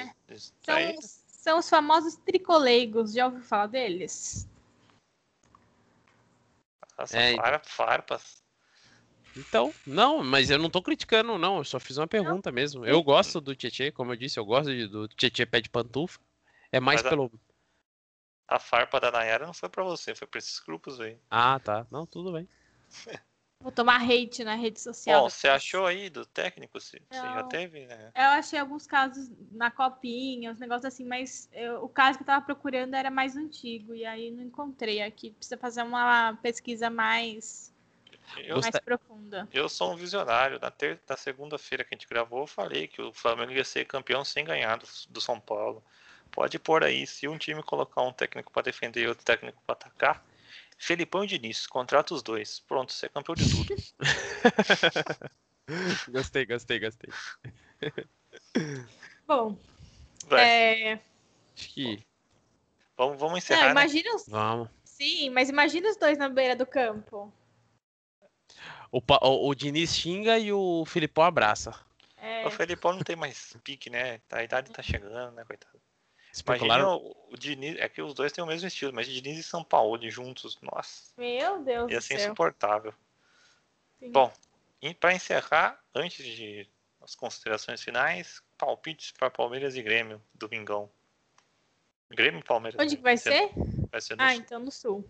É. 0.68 0.94
Isso 0.94 1.17
São, 1.48 1.60
os- 1.60 1.70
famosos 1.70 2.18
tricoleigos, 2.18 3.14
já 3.14 3.26
ouviu 3.26 3.42
falar 3.42 3.68
deles? 3.68 4.46
Nossa, 6.98 7.18
É, 7.18 7.36
far- 7.38 7.62
farpas. 7.66 8.44
Então, 9.34 9.72
não, 9.86 10.22
mas 10.22 10.50
eu 10.50 10.60
não 10.60 10.70
tô 10.70 10.82
criticando, 10.82 11.38
não. 11.38 11.60
Eu 11.60 11.64
só 11.64 11.80
fiz 11.80 11.98
uma 11.98 12.06
pergunta 12.08 12.52
mesmo. 12.52 12.86
Eu 12.86 13.02
gosto 13.02 13.40
do 13.40 13.56
Tietchan, 13.56 13.94
como 13.94 14.12
eu 14.12 14.18
disse, 14.18 14.38
eu 14.38 14.44
gosto 14.44 14.72
de- 14.72 14.88
do 14.88 15.08
Tietchan 15.08 15.46
pé 15.48 15.62
de 15.62 15.70
pantufa. 15.70 16.20
É 16.70 16.82
mais 16.82 17.02
Mas 17.02 17.06
a- 17.06 17.10
pelo. 17.12 17.32
A 18.50 18.60
farpa 18.60 19.00
da 19.00 19.10
Nayara 19.10 19.46
não 19.46 19.54
foi 19.54 19.70
pra 19.70 19.86
você, 19.86 20.14
foi 20.14 20.28
pra 20.28 20.40
esses 20.40 20.60
grupos 20.60 21.00
aí. 21.00 21.18
Ah, 21.32 21.60
tá. 21.62 21.88
Não, 21.90 22.06
tudo 22.06 22.34
bem. 22.34 22.46
Vou 23.60 23.72
tomar 23.72 24.02
hate 24.02 24.44
na 24.44 24.56
rede 24.56 24.80
social. 24.80 25.24
Bom, 25.24 25.30
você 25.30 25.48
achou 25.48 25.86
aí 25.86 26.10
do 26.10 26.26
técnico? 26.26 26.80
Você 26.80 27.02
já 27.12 27.44
teve, 27.44 27.86
né? 27.86 28.12
Eu 28.16 28.30
achei 28.30 28.60
alguns 28.60 28.86
casos 28.86 29.30
na 29.52 29.72
copinha, 29.72 30.52
uns 30.52 30.60
negócios 30.60 30.86
assim, 30.86 31.06
mas 31.06 31.50
eu- 31.52 31.84
o 31.84 31.90
caso 31.90 32.18
que 32.18 32.24
eu 32.24 32.28
tava 32.28 32.46
procurando 32.46 32.94
era 32.94 33.10
mais 33.10 33.36
antigo, 33.36 33.96
e 33.96 34.06
aí 34.06 34.32
não 34.32 34.44
encontrei 34.44 35.02
aqui. 35.02 35.32
Precisa 35.32 35.58
fazer 35.58 35.82
uma 35.82 36.36
pesquisa 36.42 36.90
mais, 36.90 37.74
Eu, 38.38 38.62
mais 38.62 38.80
profunda. 38.80 39.48
eu 39.52 39.68
sou 39.68 39.92
um 39.94 39.96
visionário. 39.96 40.60
Na, 40.60 40.70
ter... 40.70 41.00
na 41.10 41.18
segunda-feira 41.18 41.84
que 41.84 41.94
a 41.94 41.98
gente 41.98 42.08
gravou, 42.08 42.42
eu 42.42 42.48
falei 42.48 42.88
que 42.88 43.02
o 43.02 43.12
Flamengo 43.12 43.52
ia 43.52 43.64
ser 43.64 43.86
campeão 43.86 44.24
sem 44.24 44.46
ganhar 44.46 44.78
do, 44.78 44.88
do 45.10 45.20
São 45.20 45.40
Paulo. 45.40 45.84
Pode 46.32 46.60
pôr 46.60 46.84
aí, 46.84 47.08
se 47.08 47.28
um 47.28 47.38
time 47.38 47.64
colocar 47.64 48.02
um 48.02 48.14
técnico 48.14 48.52
pra 48.52 48.62
defender 48.62 49.02
e 49.04 49.08
outro 49.08 49.24
técnico 49.26 49.62
pra 49.66 49.74
atacar, 49.74 50.24
Felipão 50.78 51.24
e 51.24 51.28
Diniz, 51.28 51.66
contrata 51.66 52.14
os 52.14 52.22
dois. 52.22 52.60
Pronto, 52.60 52.94
você 52.94 53.08
é 53.08 53.10
campeão 53.10 53.36
de 53.36 53.50
tudo. 53.50 53.76
Gostei, 56.10 56.46
gostei, 56.46 56.80
gostei. 56.80 57.10
Bom, 59.28 59.58
Vai, 60.28 60.46
é... 60.46 60.94
Acho 61.56 61.70
que. 61.74 62.06
vamos, 62.96 63.18
vamos 63.20 63.32
não, 63.32 63.38
encerrar. 63.38 63.66
né? 63.66 63.72
imagina 63.72 64.16
os... 64.16 64.28
Vamos. 64.28 64.70
Sim, 64.86 65.30
mas 65.30 65.50
imagina 65.50 65.90
os 65.90 65.98
dois 65.98 66.18
na 66.18 66.30
beira 66.30 66.56
do 66.56 66.66
campo. 66.66 67.34
O, 68.92 69.02
Pa- 69.02 69.20
o, 69.22 69.50
o 69.50 69.56
Diniz 69.56 69.96
xinga 69.96 70.40
e 70.40 70.52
o 70.54 70.86
Filipão 70.86 71.24
abraça. 71.24 71.74
É, 72.16 72.48
O 72.48 72.52
Felipão 72.52 72.94
não 72.94 73.04
tem 73.04 73.16
mais 73.16 73.56
pique, 73.64 73.90
né? 73.90 74.22
A 74.32 74.44
idade 74.44 74.72
tá 74.72 74.82
chegando, 74.82 75.36
né, 75.36 75.44
coitado? 75.44 75.78
Imagina 76.46 76.76
Especularam. 76.76 76.98
o, 76.98 77.34
o 77.34 77.38
Diniz, 77.38 77.78
é 77.80 77.88
que 77.90 78.02
os 78.02 78.14
dois 78.14 78.32
têm 78.32 78.44
o 78.44 78.48
mesmo 78.48 78.68
estilo, 78.68 78.94
mas 78.94 79.08
Diniz 79.08 79.38
e 79.38 79.44
São 79.44 79.64
Paulo 79.64 80.00
juntos, 80.10 80.58
nossa, 80.62 81.12
meu 81.18 81.64
Deus 81.64 81.92
ia 81.92 81.98
do 81.98 82.02
ser 82.04 82.18
céu. 82.20 82.26
insuportável. 82.28 82.94
Sim. 84.00 84.12
Bom, 84.12 84.32
e 84.82 84.94
para 84.94 85.14
encerrar, 85.14 85.82
antes 85.96 86.24
de 86.26 86.68
as 87.02 87.16
considerações 87.16 87.82
finais, 87.82 88.42
palpites 88.58 89.12
para 89.12 89.30
Palmeiras 89.30 89.76
e 89.76 89.82
Grêmio, 89.82 90.22
domingão. 90.34 90.90
Grêmio 92.10 92.40
e 92.40 92.44
Palmeiras. 92.44 92.80
Onde 92.80 92.92
né? 92.92 92.98
que 92.98 93.04
vai 93.04 93.18
ser? 93.18 93.52
Vai 93.92 94.02
ser 94.02 94.16
no 94.16 94.24
Ah, 94.24 94.32
Sul. 94.34 94.40
então 94.42 94.60
no 94.60 94.72
sul. 94.72 95.10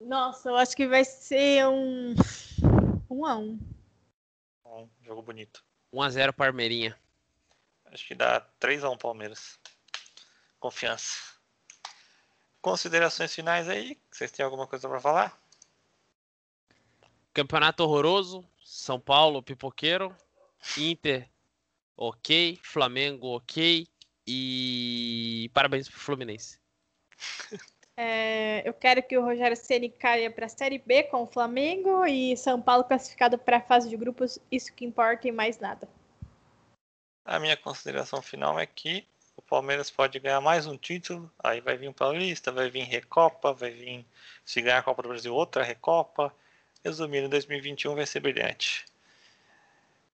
Nossa, 0.00 0.48
eu 0.50 0.56
acho 0.56 0.76
que 0.76 0.86
vai 0.86 1.04
ser 1.04 1.66
um. 1.66 2.14
Um 3.08 3.24
a 3.24 3.36
um. 3.36 3.58
Um 4.66 4.88
jogo 5.02 5.22
bonito. 5.22 5.64
1x0 5.92 6.32
Parmeirinha. 6.32 6.98
Acho 7.86 8.06
que 8.06 8.14
dá 8.14 8.40
3x1 8.60 8.98
Palmeiras. 8.98 9.58
Confiança. 10.64 11.18
Considerações 12.62 13.34
finais 13.34 13.68
aí? 13.68 14.00
Vocês 14.10 14.32
têm 14.32 14.42
alguma 14.42 14.66
coisa 14.66 14.88
para 14.88 14.98
falar? 14.98 15.38
Campeonato 17.34 17.84
horroroso. 17.84 18.42
São 18.64 18.98
Paulo, 18.98 19.42
pipoqueiro. 19.42 20.16
Inter, 20.78 21.28
ok. 21.94 22.58
Flamengo, 22.62 23.36
ok. 23.36 23.86
E 24.26 25.50
parabéns 25.52 25.86
pro 25.86 26.00
Fluminense. 26.00 26.58
É, 27.96 28.68
eu 28.68 28.74
quero 28.74 29.00
que 29.04 29.16
o 29.16 29.22
Rogério 29.22 29.56
Ceni 29.56 29.88
caia 29.88 30.28
para 30.28 30.46
a 30.46 30.48
Série 30.48 30.78
B 30.78 31.04
com 31.04 31.22
o 31.22 31.26
Flamengo 31.28 32.04
e 32.04 32.36
São 32.36 32.60
Paulo 32.60 32.82
classificado 32.82 33.38
para 33.38 33.58
a 33.58 33.60
fase 33.60 33.88
de 33.88 33.96
grupos. 33.96 34.36
Isso 34.50 34.74
que 34.74 34.84
importa 34.84 35.28
e 35.28 35.30
mais 35.30 35.60
nada. 35.60 35.88
A 37.24 37.38
minha 37.38 37.56
consideração 37.56 38.20
final 38.20 38.58
é 38.58 38.66
que 38.66 39.06
Palmeiras 39.48 39.90
pode 39.90 40.18
ganhar 40.18 40.40
mais 40.40 40.66
um 40.66 40.76
título, 40.76 41.30
aí 41.42 41.60
vai 41.60 41.76
vir 41.76 41.88
o 41.88 41.94
Paulista, 41.94 42.50
vai 42.50 42.70
vir 42.70 42.84
Recopa, 42.84 43.52
vai 43.52 43.70
vir, 43.70 44.06
se 44.44 44.62
ganhar 44.62 44.78
a 44.78 44.82
Copa 44.82 45.02
do 45.02 45.08
Brasil, 45.08 45.34
outra 45.34 45.62
Recopa. 45.62 46.34
Resumindo, 46.84 47.28
2021 47.28 47.94
vai 47.94 48.06
ser 48.06 48.20
brilhante. 48.20 48.84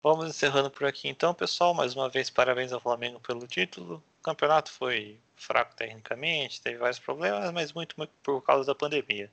Vamos 0.02 0.28
encerrando 0.28 0.70
por 0.70 0.86
aqui 0.86 1.08
então, 1.08 1.34
pessoal. 1.34 1.74
Mais 1.74 1.94
uma 1.94 2.08
vez, 2.08 2.30
parabéns 2.30 2.72
ao 2.72 2.80
Flamengo 2.80 3.20
pelo 3.20 3.46
título. 3.46 4.02
O 4.20 4.22
campeonato 4.22 4.70
foi 4.70 5.18
fraco 5.36 5.74
tecnicamente, 5.74 6.60
teve 6.60 6.78
vários 6.78 6.98
problemas, 6.98 7.52
mas 7.52 7.72
muito, 7.72 7.94
muito 7.98 8.12
por 8.22 8.42
causa 8.42 8.66
da 8.66 8.74
pandemia. 8.74 9.30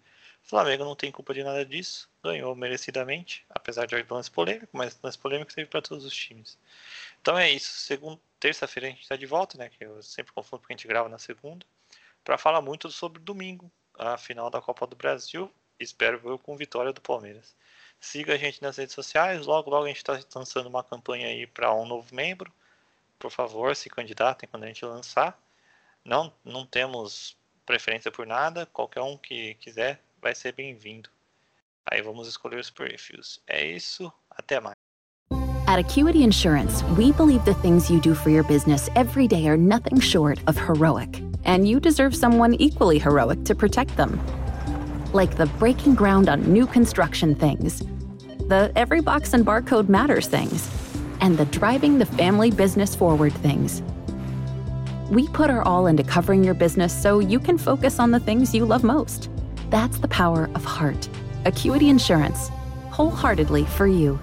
Flamengo 0.47 0.85
não 0.85 0.95
tem 0.95 1.11
culpa 1.11 1.33
de 1.33 1.43
nada 1.43 1.65
disso, 1.65 2.09
ganhou 2.23 2.55
merecidamente, 2.55 3.45
apesar 3.49 3.85
de 3.85 3.95
lance 4.09 4.31
polêmico, 4.31 4.69
mas 4.71 4.97
lance 5.03 5.17
polêmico 5.19 5.53
teve 5.53 5.69
para 5.69 5.81
todos 5.81 6.05
os 6.05 6.15
times. 6.15 6.57
Então 7.21 7.37
é 7.37 7.51
isso. 7.51 7.69
Segunda, 7.69 8.17
terça-feira 8.39 8.87
a 8.87 8.89
gente 8.91 9.01
está 9.01 9.17
de 9.17 9.25
volta, 9.25 9.57
né? 9.57 9.69
Que 9.69 9.83
eu 9.83 10.01
sempre 10.01 10.31
confundo 10.31 10.61
porque 10.61 10.73
a 10.73 10.77
gente 10.77 10.87
grava 10.87 11.09
na 11.09 11.17
segunda, 11.17 11.65
para 12.23 12.37
falar 12.37 12.61
muito 12.61 12.89
sobre 12.89 13.21
domingo, 13.21 13.69
a 13.99 14.17
final 14.17 14.49
da 14.49 14.61
Copa 14.61 14.87
do 14.87 14.95
Brasil. 14.95 15.51
Espero 15.77 16.21
eu 16.23 16.39
com 16.39 16.55
vitória 16.55 16.93
do 16.93 17.01
Palmeiras. 17.01 17.53
Siga 17.99 18.35
a 18.35 18.37
gente 18.37 18.61
nas 18.61 18.77
redes 18.77 18.95
sociais. 18.95 19.45
Logo, 19.45 19.69
logo 19.69 19.83
a 19.83 19.89
gente 19.89 19.97
está 19.97 20.17
lançando 20.33 20.67
uma 20.67 20.83
campanha 20.83 21.27
aí 21.27 21.45
para 21.45 21.73
um 21.73 21.85
novo 21.85 22.15
membro. 22.15 22.53
Por 23.19 23.31
favor, 23.31 23.75
se 23.75 23.89
candidatem 23.89 24.47
quando 24.49 24.63
a 24.63 24.67
gente 24.67 24.85
lançar. 24.85 25.37
Não, 26.05 26.33
não 26.43 26.65
temos 26.65 27.35
preferência 27.65 28.09
por 28.11 28.25
nada. 28.25 28.65
Qualquer 28.67 29.01
um 29.01 29.17
que 29.17 29.55
quiser 29.55 30.01
vai 30.21 30.33
ser 30.35 30.53
bem-vindo. 30.53 31.09
Aí 31.89 32.01
vamos 32.01 32.27
escolher 32.27 32.59
os 32.59 32.69
perfis. 32.69 33.39
É 33.47 33.65
isso. 33.65 34.11
Até 34.29 34.59
mais. 34.59 34.75
At 35.67 35.79
Acuity 35.79 36.23
Insurance, 36.23 36.81
we 36.97 37.11
believe 37.11 37.43
the 37.43 37.53
things 37.55 37.89
you 37.91 37.99
do 37.99 38.15
for 38.15 38.29
your 38.29 38.43
business 38.43 38.89
every 38.95 39.27
day 39.27 39.49
are 39.49 39.57
nothing 39.57 39.99
short 39.99 40.39
of 40.47 40.57
heroic, 40.57 41.21
and 41.43 41.67
you 41.67 41.79
deserve 41.79 42.15
someone 42.15 42.53
equally 42.53 42.97
heroic 42.97 43.43
to 43.43 43.53
protect 43.53 43.97
them. 43.97 44.17
Like 45.11 45.35
the 45.35 45.47
breaking 45.59 45.95
ground 45.95 46.29
on 46.29 46.41
new 46.53 46.67
construction 46.67 47.35
things, 47.35 47.79
the 48.47 48.71
every 48.77 49.01
box 49.01 49.33
and 49.33 49.45
barcode 49.45 49.89
matters 49.89 50.27
things, 50.27 50.69
and 51.19 51.37
the 51.37 51.45
driving 51.45 51.99
the 51.99 52.05
family 52.05 52.49
business 52.49 52.95
forward 52.95 53.33
things. 53.33 53.81
We 55.11 55.27
put 55.29 55.49
our 55.49 55.63
all 55.63 55.87
into 55.87 56.03
covering 56.03 56.45
your 56.45 56.53
business 56.53 56.93
so 56.93 57.19
you 57.19 57.39
can 57.39 57.57
focus 57.57 57.99
on 57.99 58.11
the 58.11 58.21
things 58.21 58.55
you 58.55 58.65
love 58.65 58.85
most. 58.85 59.29
That's 59.69 59.97
the 59.99 60.07
power 60.07 60.49
of 60.55 60.63
heart. 60.63 61.09
Acuity 61.45 61.89
Insurance, 61.89 62.49
wholeheartedly 62.89 63.65
for 63.65 63.87
you. 63.87 64.19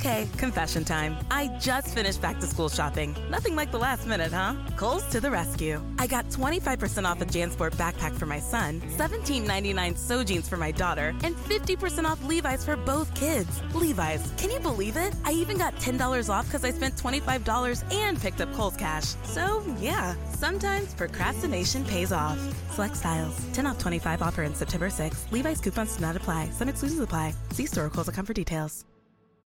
Okay, 0.00 0.28
confession 0.36 0.84
time. 0.84 1.16
I 1.28 1.48
just 1.58 1.92
finished 1.92 2.22
back 2.22 2.38
to 2.38 2.46
school 2.46 2.68
shopping. 2.68 3.16
Nothing 3.30 3.56
like 3.56 3.72
the 3.72 3.80
last 3.80 4.06
minute, 4.06 4.30
huh? 4.30 4.54
Kohl's 4.76 5.02
to 5.10 5.20
the 5.20 5.28
rescue. 5.28 5.82
I 5.98 6.06
got 6.06 6.26
25% 6.26 7.04
off 7.04 7.20
a 7.20 7.24
JanSport 7.24 7.74
backpack 7.74 8.14
for 8.14 8.24
my 8.24 8.38
son, 8.38 8.80
$17.99 8.96 9.98
So 9.98 10.22
jeans 10.22 10.48
for 10.48 10.56
my 10.56 10.70
daughter, 10.70 11.08
and 11.24 11.34
50% 11.34 12.04
off 12.04 12.24
Levi's 12.24 12.64
for 12.64 12.76
both 12.76 13.12
kids. 13.16 13.60
Levi's, 13.74 14.32
can 14.36 14.52
you 14.52 14.60
believe 14.60 14.96
it? 14.96 15.16
I 15.24 15.32
even 15.32 15.58
got 15.58 15.74
$10 15.80 16.30
off 16.30 16.46
because 16.46 16.64
I 16.64 16.70
spent 16.70 16.94
$25 16.94 17.82
and 17.92 18.20
picked 18.20 18.40
up 18.40 18.52
Kohl's 18.52 18.76
Cash. 18.76 19.16
So, 19.24 19.64
yeah, 19.80 20.14
sometimes 20.30 20.94
procrastination 20.94 21.84
pays 21.84 22.12
off. 22.12 22.38
Select 22.70 22.96
styles. 22.96 23.36
10 23.52 23.66
off 23.66 23.80
25 23.80 24.22
offer 24.22 24.44
in 24.44 24.54
September 24.54 24.90
6th. 24.90 25.32
Levi's 25.32 25.60
coupons 25.60 25.96
do 25.96 26.02
not 26.02 26.14
apply. 26.14 26.50
Some 26.50 26.68
exclusions 26.68 27.00
apply. 27.00 27.34
See 27.50 27.66
store 27.66 27.86
or 27.86 27.90
Kohl's.com 27.90 28.26
for 28.26 28.32
details. 28.34 28.84